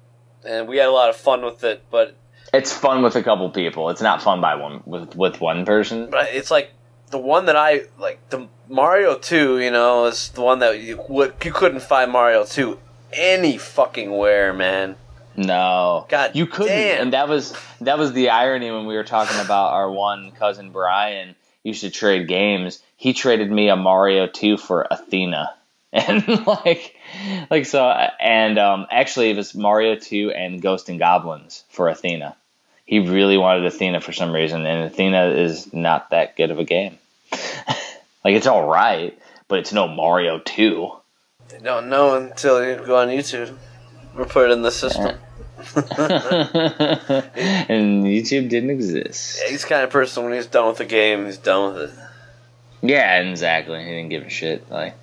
and 0.46 0.66
we 0.66 0.78
had 0.78 0.88
a 0.88 0.92
lot 0.92 1.10
of 1.10 1.16
fun 1.16 1.44
with 1.44 1.62
it, 1.62 1.82
but 1.90 2.16
It's 2.54 2.72
fun 2.72 3.02
with 3.02 3.16
a 3.16 3.22
couple 3.22 3.50
people. 3.50 3.90
It's 3.90 4.00
not 4.00 4.22
fun 4.22 4.40
by 4.40 4.54
one 4.54 4.82
with 4.86 5.14
with 5.14 5.42
one 5.42 5.66
person. 5.66 6.08
but 6.10 6.28
it's 6.32 6.50
like 6.50 6.70
the 7.10 7.18
one 7.18 7.44
that 7.46 7.56
I 7.56 7.82
like 7.98 8.18
the 8.30 8.48
Mario 8.68 9.18
Two. 9.18 9.58
You 9.60 9.70
know, 9.70 10.06
is 10.06 10.30
the 10.30 10.40
one 10.40 10.60
that 10.60 10.80
you 10.80 10.96
you 11.44 11.52
couldn't 11.52 11.80
find 11.80 12.10
Mario 12.10 12.44
Two 12.44 12.78
any 13.12 13.58
fucking 13.58 14.10
where, 14.10 14.54
man. 14.54 14.96
No, 15.36 16.06
God 16.08 16.32
you 16.34 16.46
couldn't, 16.46 16.72
damn. 16.72 17.02
and 17.02 17.12
that 17.12 17.28
was 17.28 17.54
that 17.82 17.98
was 17.98 18.12
the 18.14 18.30
irony 18.30 18.70
when 18.70 18.86
we 18.86 18.94
were 18.96 19.04
talking 19.04 19.38
about 19.38 19.72
our 19.72 19.90
one 19.90 20.32
cousin 20.32 20.70
Brian 20.70 21.34
used 21.64 21.82
to 21.82 21.90
trade 21.90 22.28
games. 22.28 22.82
He 22.96 23.12
traded 23.12 23.50
me 23.50 23.68
a 23.68 23.76
Mario 23.76 24.26
two 24.26 24.56
for 24.56 24.86
Athena, 24.90 25.54
and 25.92 26.46
like, 26.46 26.96
like 27.50 27.66
so, 27.66 27.88
and 27.88 28.58
um, 28.58 28.86
actually 28.90 29.30
it 29.30 29.36
was 29.36 29.54
Mario 29.54 29.96
two 29.96 30.30
and 30.30 30.62
Ghost 30.62 30.88
and 30.88 30.98
Goblins 30.98 31.64
for 31.70 31.88
Athena. 31.88 32.36
He 32.86 32.98
really 32.98 33.38
wanted 33.38 33.64
Athena 33.66 34.00
for 34.00 34.12
some 34.12 34.32
reason, 34.32 34.66
and 34.66 34.84
Athena 34.84 35.30
is 35.30 35.72
not 35.72 36.10
that 36.10 36.36
good 36.36 36.50
of 36.50 36.58
a 36.58 36.64
game. 36.64 36.98
like 38.24 38.34
it's 38.34 38.46
all 38.46 38.68
right, 38.68 39.16
but 39.48 39.58
it's 39.60 39.72
no 39.72 39.88
Mario 39.88 40.38
two. 40.38 40.92
They 41.48 41.58
don't 41.58 41.88
know 41.88 42.14
until 42.14 42.64
you 42.64 42.76
go 42.76 42.96
on 42.96 43.08
YouTube 43.08 43.56
or 44.16 44.24
put 44.24 44.50
it 44.50 44.52
in 44.52 44.62
the 44.62 44.70
system. 44.70 45.18
and 47.68 48.04
YouTube 48.04 48.48
didn't 48.48 48.70
exist. 48.70 49.40
Yeah, 49.42 49.50
he's 49.50 49.62
the 49.62 49.68
kind 49.68 49.82
of 49.82 49.90
person 49.90 50.24
when 50.24 50.32
he's 50.32 50.46
done 50.46 50.68
with 50.68 50.78
the 50.78 50.84
game, 50.84 51.26
he's 51.26 51.38
done 51.38 51.74
with 51.74 51.82
it. 51.90 51.98
Yeah, 52.82 53.20
exactly. 53.20 53.78
He 53.80 53.90
didn't 53.90 54.08
give 54.08 54.24
a 54.24 54.30
shit. 54.30 54.70
Like, 54.70 54.94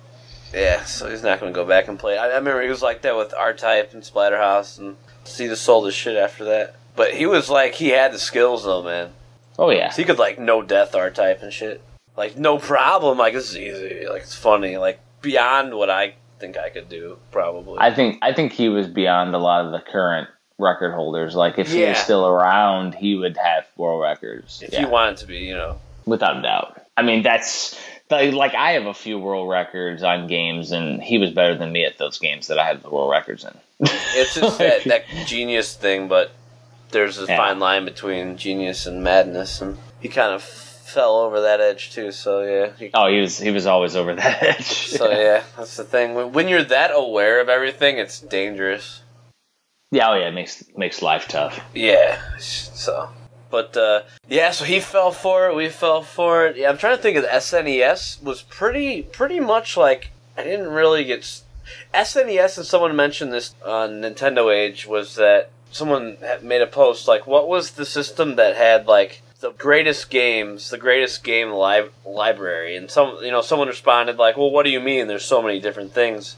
Yeah, 0.52 0.84
so 0.84 1.08
he's 1.08 1.22
not 1.22 1.40
going 1.40 1.52
to 1.52 1.56
go 1.56 1.64
back 1.66 1.88
and 1.88 1.98
play. 1.98 2.18
I, 2.18 2.24
I 2.24 2.36
remember 2.36 2.62
he 2.62 2.68
was 2.68 2.82
like 2.82 3.02
that 3.02 3.16
with 3.16 3.32
R 3.34 3.54
Type 3.54 3.92
and 3.92 4.02
Splatterhouse, 4.02 4.78
and 4.78 4.96
he 5.24 5.46
just 5.46 5.62
sold 5.62 5.86
his 5.86 5.94
shit 5.94 6.16
after 6.16 6.44
that. 6.46 6.76
But 6.96 7.14
he 7.14 7.26
was 7.26 7.48
like, 7.48 7.74
he 7.74 7.90
had 7.90 8.12
the 8.12 8.18
skills 8.18 8.64
though, 8.64 8.82
man. 8.82 9.12
oh 9.58 9.70
yeah, 9.70 9.90
So 9.90 10.02
he 10.02 10.06
could 10.06 10.18
like 10.18 10.38
no 10.38 10.62
death 10.62 10.94
R 10.94 11.10
Type 11.10 11.42
and 11.42 11.52
shit. 11.52 11.80
Like 12.16 12.36
no 12.36 12.58
problem. 12.58 13.18
Like 13.18 13.34
this 13.34 13.50
is 13.50 13.56
easy. 13.56 14.06
Like 14.08 14.22
it's 14.22 14.34
funny. 14.34 14.76
Like 14.76 14.98
beyond 15.22 15.74
what 15.74 15.90
I 15.90 16.14
think 16.40 16.56
I 16.56 16.70
could 16.70 16.88
do, 16.88 17.18
probably. 17.30 17.76
I 17.78 17.94
think 17.94 18.18
I 18.22 18.32
think 18.32 18.52
he 18.52 18.68
was 18.68 18.88
beyond 18.88 19.34
a 19.36 19.38
lot 19.38 19.64
of 19.64 19.70
the 19.70 19.78
current 19.80 20.28
record 20.58 20.92
holders. 20.92 21.34
Like, 21.34 21.58
if 21.58 21.70
he 21.72 21.84
was 21.84 21.98
still 21.98 22.26
around, 22.26 22.94
he 22.94 23.14
would 23.14 23.36
have 23.36 23.64
world 23.76 24.02
records. 24.02 24.62
if 24.62 24.72
yeah, 24.72 24.80
you 24.82 24.88
wanted 24.88 25.18
to 25.18 25.26
be, 25.26 25.38
you 25.38 25.54
know. 25.54 25.78
without 26.04 26.36
a 26.38 26.42
doubt. 26.42 26.80
I 26.96 27.02
mean, 27.02 27.22
that's 27.22 27.78
like 28.10 28.32
like, 28.34 28.54
I 28.54 28.72
have 28.72 28.86
a 28.86 28.94
few 28.94 29.18
world 29.18 29.48
records 29.48 30.02
on 30.02 30.26
games, 30.26 30.72
and 30.72 31.02
he 31.02 31.18
was 31.18 31.30
better 31.30 31.56
than 31.56 31.70
me 31.72 31.84
at 31.84 31.98
those 31.98 32.18
games 32.18 32.48
that 32.48 32.58
I 32.58 32.66
had 32.66 32.82
the 32.82 32.90
world 32.90 33.10
records 33.10 33.44
in. 33.44 33.54
It's 33.80 34.34
just 34.34 34.58
that, 34.58 34.84
that 34.84 35.04
genius 35.26 35.74
thing, 35.76 36.08
but 36.08 36.32
there's 36.90 37.18
a 37.18 37.26
Yeah. 37.26 37.36
fine 37.36 37.58
line 37.60 37.84
between 37.84 38.36
genius 38.36 38.86
and 38.86 39.04
madness, 39.04 39.60
and 39.60 39.78
he 40.00 40.08
kind 40.08 40.32
of 40.32 40.42
fell 40.42 41.18
over 41.18 41.42
that 41.42 41.60
edge 41.60 41.92
too. 41.92 42.10
So 42.10 42.42
yeah, 42.42 42.70
he, 42.78 42.90
Oh, 42.94 43.08
he 43.12 43.20
was 43.20 43.38
he 43.38 43.50
was 43.52 43.66
always 43.66 43.94
over 43.94 44.14
that 44.14 44.42
edge. 44.58 44.64
so 44.66 45.10
yeah, 45.10 45.44
that's 45.56 45.76
the 45.76 45.84
thing. 45.84 46.14
When, 46.14 46.32
when 46.32 46.48
you're 46.48 46.64
that 46.64 46.90
aware 46.92 47.40
of 47.40 47.48
everything, 47.48 47.98
it's 47.98 48.18
dangerous. 48.20 49.02
Yeah, 49.90 50.10
oh 50.10 50.14
yeah, 50.14 50.28
it 50.28 50.34
makes 50.34 50.64
makes 50.76 51.02
life 51.02 51.28
tough. 51.28 51.60
Yeah, 51.74 52.20
so. 52.38 53.10
But 53.50 53.76
uh, 53.76 54.02
yeah, 54.28 54.50
so 54.50 54.64
he 54.64 54.80
fell 54.80 55.10
for 55.10 55.48
it. 55.48 55.56
We 55.56 55.68
fell 55.70 56.02
for 56.02 56.46
it. 56.46 56.56
Yeah, 56.56 56.68
I'm 56.68 56.76
trying 56.76 56.96
to 56.96 57.02
think 57.02 57.16
of 57.16 57.22
the 57.22 57.30
SNES 57.30 58.22
was 58.22 58.42
pretty 58.42 59.02
pretty 59.02 59.40
much 59.40 59.76
like 59.76 60.10
I 60.36 60.44
didn't 60.44 60.68
really 60.68 61.04
get 61.04 61.22
SNES. 61.94 62.58
And 62.58 62.66
someone 62.66 62.94
mentioned 62.94 63.32
this 63.32 63.54
on 63.64 64.02
Nintendo 64.02 64.54
Age 64.54 64.86
was 64.86 65.14
that 65.14 65.50
someone 65.70 66.18
made 66.42 66.62
a 66.62 66.66
post 66.66 67.08
like, 67.08 67.26
what 67.26 67.48
was 67.48 67.72
the 67.72 67.86
system 67.86 68.36
that 68.36 68.56
had 68.56 68.86
like 68.86 69.22
the 69.40 69.52
greatest 69.52 70.10
games, 70.10 70.70
the 70.70 70.78
greatest 70.78 71.24
game 71.24 71.52
li- 71.52 71.88
library? 72.04 72.76
And 72.76 72.90
some 72.90 73.18
you 73.22 73.30
know 73.30 73.40
someone 73.40 73.68
responded 73.68 74.18
like, 74.18 74.36
well, 74.36 74.50
what 74.50 74.64
do 74.64 74.70
you 74.70 74.80
mean? 74.80 75.06
There's 75.06 75.24
so 75.24 75.42
many 75.42 75.58
different 75.58 75.92
things. 75.92 76.36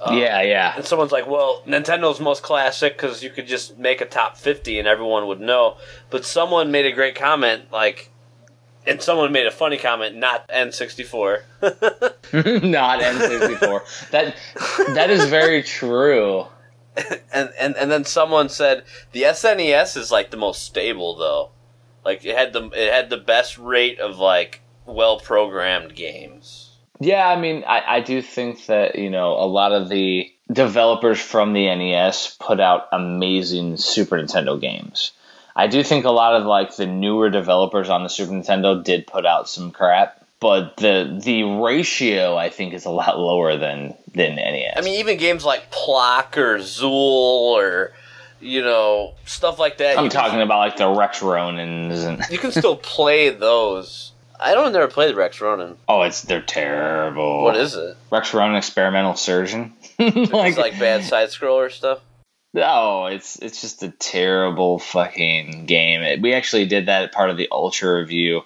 Um, 0.00 0.18
yeah, 0.18 0.42
yeah. 0.42 0.74
and 0.76 0.84
someone's 0.84 1.12
like, 1.12 1.26
well, 1.26 1.62
Nintendo's 1.66 2.20
most 2.20 2.42
classic 2.42 2.96
because 2.96 3.22
you 3.22 3.30
could 3.30 3.46
just 3.46 3.78
make 3.78 4.00
a 4.00 4.06
top 4.06 4.36
50 4.36 4.78
and 4.78 4.86
everyone 4.86 5.26
would 5.26 5.40
know. 5.40 5.76
But 6.10 6.24
someone 6.24 6.70
made 6.70 6.86
a 6.86 6.92
great 6.92 7.14
comment, 7.14 7.72
like, 7.72 8.10
and 8.86 9.00
someone 9.00 9.32
made 9.32 9.46
a 9.46 9.50
funny 9.50 9.78
comment, 9.78 10.16
not 10.16 10.46
N64. 10.48 11.42
Not 12.62 13.00
N64. 13.00 14.10
that 14.10 14.36
that 14.94 15.10
is 15.10 15.24
very 15.26 15.62
true. 15.62 16.46
and, 17.32 17.50
and, 17.58 17.76
and 17.76 17.90
then 17.90 18.04
someone 18.04 18.48
said, 18.48 18.84
the 19.12 19.22
SNES 19.22 19.96
is, 19.96 20.12
like, 20.12 20.30
the 20.30 20.36
most 20.36 20.62
stable, 20.62 21.16
though. 21.16 21.50
Like, 22.04 22.24
it 22.24 22.36
had 22.36 22.52
the, 22.52 22.68
it 22.68 22.92
had 22.92 23.10
the 23.10 23.16
best 23.16 23.58
rate 23.58 23.98
of, 23.98 24.18
like, 24.18 24.60
well 24.86 25.18
programmed 25.18 25.94
games. 25.94 26.63
Yeah, 27.00 27.26
I 27.28 27.36
mean, 27.40 27.64
I, 27.66 27.96
I 27.96 28.00
do 28.00 28.22
think 28.22 28.66
that, 28.66 28.96
you 28.96 29.10
know, 29.10 29.32
a 29.32 29.46
lot 29.46 29.72
of 29.72 29.88
the 29.88 30.32
developers 30.52 31.20
from 31.20 31.52
the 31.52 31.66
NES 31.74 32.36
put 32.38 32.60
out 32.60 32.88
amazing 32.92 33.76
Super 33.78 34.16
Nintendo 34.16 34.60
games. 34.60 35.12
I 35.56 35.66
do 35.68 35.82
think 35.82 36.04
a 36.04 36.10
lot 36.10 36.34
of 36.40 36.46
like 36.46 36.76
the 36.76 36.86
newer 36.86 37.30
developers 37.30 37.88
on 37.88 38.02
the 38.02 38.08
Super 38.08 38.32
Nintendo 38.32 38.82
did 38.82 39.06
put 39.06 39.24
out 39.24 39.48
some 39.48 39.70
crap, 39.70 40.24
but 40.40 40.76
the 40.76 41.18
the 41.22 41.44
ratio 41.44 42.36
I 42.36 42.50
think 42.50 42.74
is 42.74 42.84
a 42.84 42.90
lot 42.90 43.18
lower 43.18 43.56
than 43.56 43.94
than 44.14 44.34
NES. 44.36 44.74
I 44.76 44.80
mean, 44.80 44.98
even 45.00 45.16
games 45.16 45.44
like 45.44 45.70
Plok 45.70 46.36
or 46.36 46.58
Zool 46.58 46.90
or, 46.90 47.92
you 48.40 48.62
know, 48.62 49.14
stuff 49.26 49.58
like 49.60 49.78
that. 49.78 49.96
I'm 49.96 50.04
you 50.04 50.10
can- 50.10 50.20
talking 50.20 50.40
about 50.40 50.58
like 50.58 50.76
the 50.76 50.88
Rex 50.88 51.20
Ronans 51.20 52.04
and 52.04 52.22
You 52.30 52.38
can 52.38 52.50
still 52.50 52.76
play 52.96 53.30
those. 53.30 54.10
I 54.38 54.54
don't 54.54 54.72
never 54.72 54.88
played 54.88 55.16
Rex 55.16 55.40
Ronan. 55.40 55.76
oh, 55.88 56.02
it's 56.02 56.22
they're 56.22 56.42
terrible. 56.42 57.44
What 57.44 57.56
is 57.56 57.74
it? 57.74 57.96
Rex 58.10 58.34
Ronan 58.34 58.56
Experimental 58.56 59.14
Surgeon? 59.14 59.72
like, 59.98 60.16
It's 60.16 60.58
like 60.58 60.78
bad 60.78 61.04
side 61.04 61.28
scroller 61.28 61.70
stuff. 61.70 62.00
No, 62.52 63.06
it's 63.06 63.36
it's 63.40 63.60
just 63.60 63.82
a 63.82 63.90
terrible 63.90 64.78
fucking 64.78 65.66
game. 65.66 66.22
We 66.22 66.34
actually 66.34 66.66
did 66.66 66.86
that 66.86 67.12
part 67.12 67.30
of 67.30 67.36
the 67.36 67.48
Ultra 67.50 67.98
Review 67.98 68.42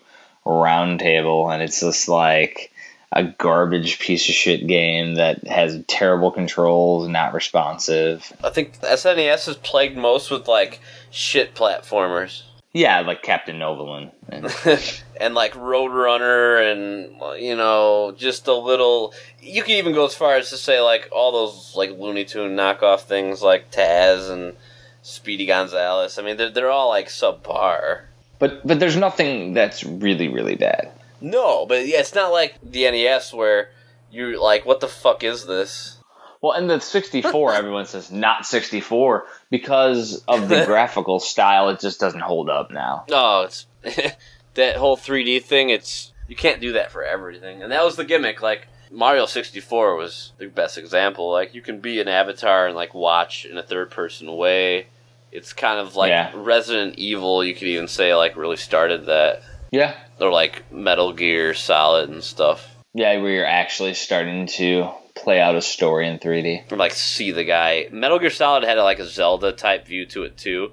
roundtable, 0.46 1.52
and 1.52 1.62
it's 1.62 1.80
just 1.80 2.08
like 2.08 2.72
a 3.12 3.24
garbage 3.24 3.98
piece 3.98 4.28
of 4.28 4.34
shit 4.34 4.66
game 4.66 5.14
that 5.14 5.46
has 5.46 5.82
terrible 5.86 6.30
controls, 6.30 7.04
and 7.04 7.12
not 7.12 7.34
responsive. 7.34 8.32
I 8.42 8.50
think 8.50 8.80
SNES 8.80 9.48
is 9.48 9.56
plagued 9.56 9.96
most 9.96 10.30
with 10.30 10.48
like 10.48 10.80
shit 11.10 11.54
platformers. 11.54 12.42
Yeah, 12.78 13.00
like 13.00 13.22
Captain 13.22 13.58
Novolin. 13.58 14.12
And, 14.28 14.46
and 15.20 15.34
like 15.34 15.54
Roadrunner 15.54 16.70
and 16.70 17.42
you 17.42 17.56
know 17.56 18.14
just 18.16 18.46
a 18.46 18.54
little 18.54 19.12
you 19.42 19.62
could 19.62 19.72
even 19.72 19.94
go 19.94 20.06
as 20.06 20.14
far 20.14 20.36
as 20.36 20.50
to 20.50 20.56
say 20.56 20.80
like 20.80 21.08
all 21.10 21.32
those 21.32 21.74
like 21.74 21.90
Looney 21.98 22.24
Tune 22.24 22.54
knockoff 22.54 23.00
things 23.00 23.42
like 23.42 23.72
Taz 23.72 24.30
and 24.30 24.54
Speedy 25.02 25.44
Gonzalez. 25.44 26.20
I 26.20 26.22
mean, 26.22 26.36
they're 26.36 26.50
they're 26.50 26.70
all 26.70 26.88
like 26.88 27.08
subpar. 27.08 28.02
But 28.38 28.64
but 28.64 28.78
there's 28.78 28.96
nothing 28.96 29.54
that's 29.54 29.82
really 29.82 30.28
really 30.28 30.54
bad. 30.54 30.92
No, 31.20 31.66
but 31.66 31.84
yeah, 31.84 31.98
it's 31.98 32.14
not 32.14 32.30
like 32.30 32.58
the 32.62 32.88
NES 32.88 33.34
where 33.34 33.70
you're 34.12 34.38
like, 34.40 34.64
what 34.64 34.78
the 34.78 34.86
fuck 34.86 35.24
is 35.24 35.46
this? 35.46 35.97
Well, 36.40 36.52
and 36.52 36.68
the 36.70 36.80
64, 36.80 37.52
everyone 37.54 37.86
says 37.86 38.10
not 38.12 38.46
64 38.46 39.26
because 39.50 40.22
of 40.28 40.48
the 40.48 40.64
graphical 40.66 41.20
style. 41.20 41.68
It 41.70 41.80
just 41.80 42.00
doesn't 42.00 42.20
hold 42.20 42.48
up 42.50 42.70
now. 42.70 43.04
Oh, 43.10 43.42
it's 43.42 43.66
that 44.54 44.76
whole 44.76 44.96
3D 44.96 45.42
thing. 45.42 45.70
It's 45.70 46.12
you 46.28 46.36
can't 46.36 46.60
do 46.60 46.72
that 46.74 46.92
for 46.92 47.02
everything, 47.04 47.62
and 47.62 47.72
that 47.72 47.84
was 47.84 47.96
the 47.96 48.04
gimmick. 48.04 48.42
Like 48.42 48.68
Mario 48.90 49.26
64 49.26 49.96
was 49.96 50.32
the 50.38 50.46
best 50.46 50.78
example. 50.78 51.30
Like 51.32 51.54
you 51.54 51.62
can 51.62 51.80
be 51.80 52.00
an 52.00 52.08
avatar 52.08 52.66
and 52.66 52.76
like 52.76 52.94
watch 52.94 53.44
in 53.44 53.56
a 53.58 53.62
third 53.62 53.90
person 53.90 54.34
way. 54.36 54.86
It's 55.30 55.52
kind 55.52 55.78
of 55.78 55.94
like 55.96 56.08
Yeah. 56.10 56.32
Resident 56.34 56.98
Evil. 56.98 57.44
You 57.44 57.52
could 57.54 57.68
even 57.68 57.88
say 57.88 58.14
like 58.14 58.36
really 58.36 58.56
started 58.56 59.06
that. 59.06 59.42
Yeah, 59.70 59.94
Or 60.18 60.30
like 60.30 60.72
Metal 60.72 61.12
Gear 61.12 61.52
Solid 61.52 62.08
and 62.08 62.24
stuff. 62.24 62.66
yeah, 62.94 63.20
where 63.20 63.30
you're 63.30 63.44
actually 63.44 63.92
starting 63.92 64.46
to 64.56 64.88
play 65.28 65.42
out 65.42 65.54
a 65.54 65.60
story 65.60 66.08
in 66.08 66.18
3D. 66.18 66.72
Or 66.72 66.78
like 66.78 66.92
see 66.92 67.32
the 67.32 67.44
guy. 67.44 67.86
Metal 67.92 68.18
Gear 68.18 68.30
Solid 68.30 68.64
had 68.64 68.78
like 68.78 68.98
a 68.98 69.04
Zelda 69.04 69.52
type 69.52 69.86
view 69.86 70.06
to 70.06 70.22
it 70.22 70.38
too. 70.38 70.72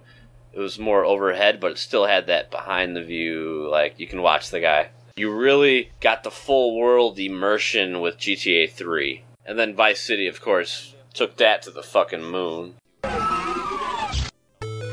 It 0.53 0.59
was 0.59 0.79
more 0.79 1.03
overhead, 1.03 1.59
but 1.59 1.73
it 1.73 1.77
still 1.77 2.05
had 2.05 2.27
that 2.27 2.51
behind 2.51 2.95
the 2.95 3.03
view. 3.03 3.67
Like 3.69 3.99
you 3.99 4.07
can 4.07 4.21
watch 4.21 4.51
the 4.51 4.61
guy. 4.61 4.91
You 5.17 5.35
really 5.35 5.91
got 5.99 6.23
the 6.23 6.31
full 6.31 6.79
world 6.79 7.19
immersion 7.19 7.99
with 7.99 8.17
GTA 8.17 8.71
3, 8.71 9.23
and 9.45 9.59
then 9.59 9.75
Vice 9.75 9.99
City, 9.99 10.25
of 10.25 10.41
course, 10.41 10.95
took 11.13 11.35
that 11.35 11.61
to 11.63 11.71
the 11.71 11.83
fucking 11.83 12.23
moon. 12.23 12.75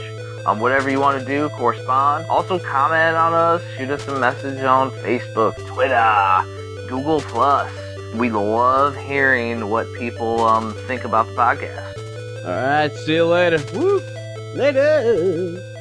um, 0.46 0.60
whatever 0.60 0.88
you 0.88 1.00
want 1.00 1.18
to 1.18 1.24
do, 1.26 1.48
correspond. 1.50 2.24
Also, 2.30 2.58
comment 2.58 3.16
on 3.16 3.34
us, 3.34 3.62
shoot 3.76 3.90
us 3.90 4.06
a 4.06 4.18
message 4.18 4.62
on 4.62 4.90
Facebook, 5.02 5.54
Twitter, 5.66 6.88
Google 6.88 7.20
Plus. 7.20 7.70
We 8.14 8.30
love 8.30 8.96
hearing 8.96 9.68
what 9.68 9.92
people 9.94 10.44
um, 10.44 10.72
think 10.86 11.04
about 11.04 11.26
the 11.26 11.32
podcast. 11.32 11.96
All 12.44 12.52
right, 12.52 12.92
see 12.94 13.16
you 13.16 13.26
later. 13.26 13.58
Woo! 13.74 14.00
Later. 14.54 15.74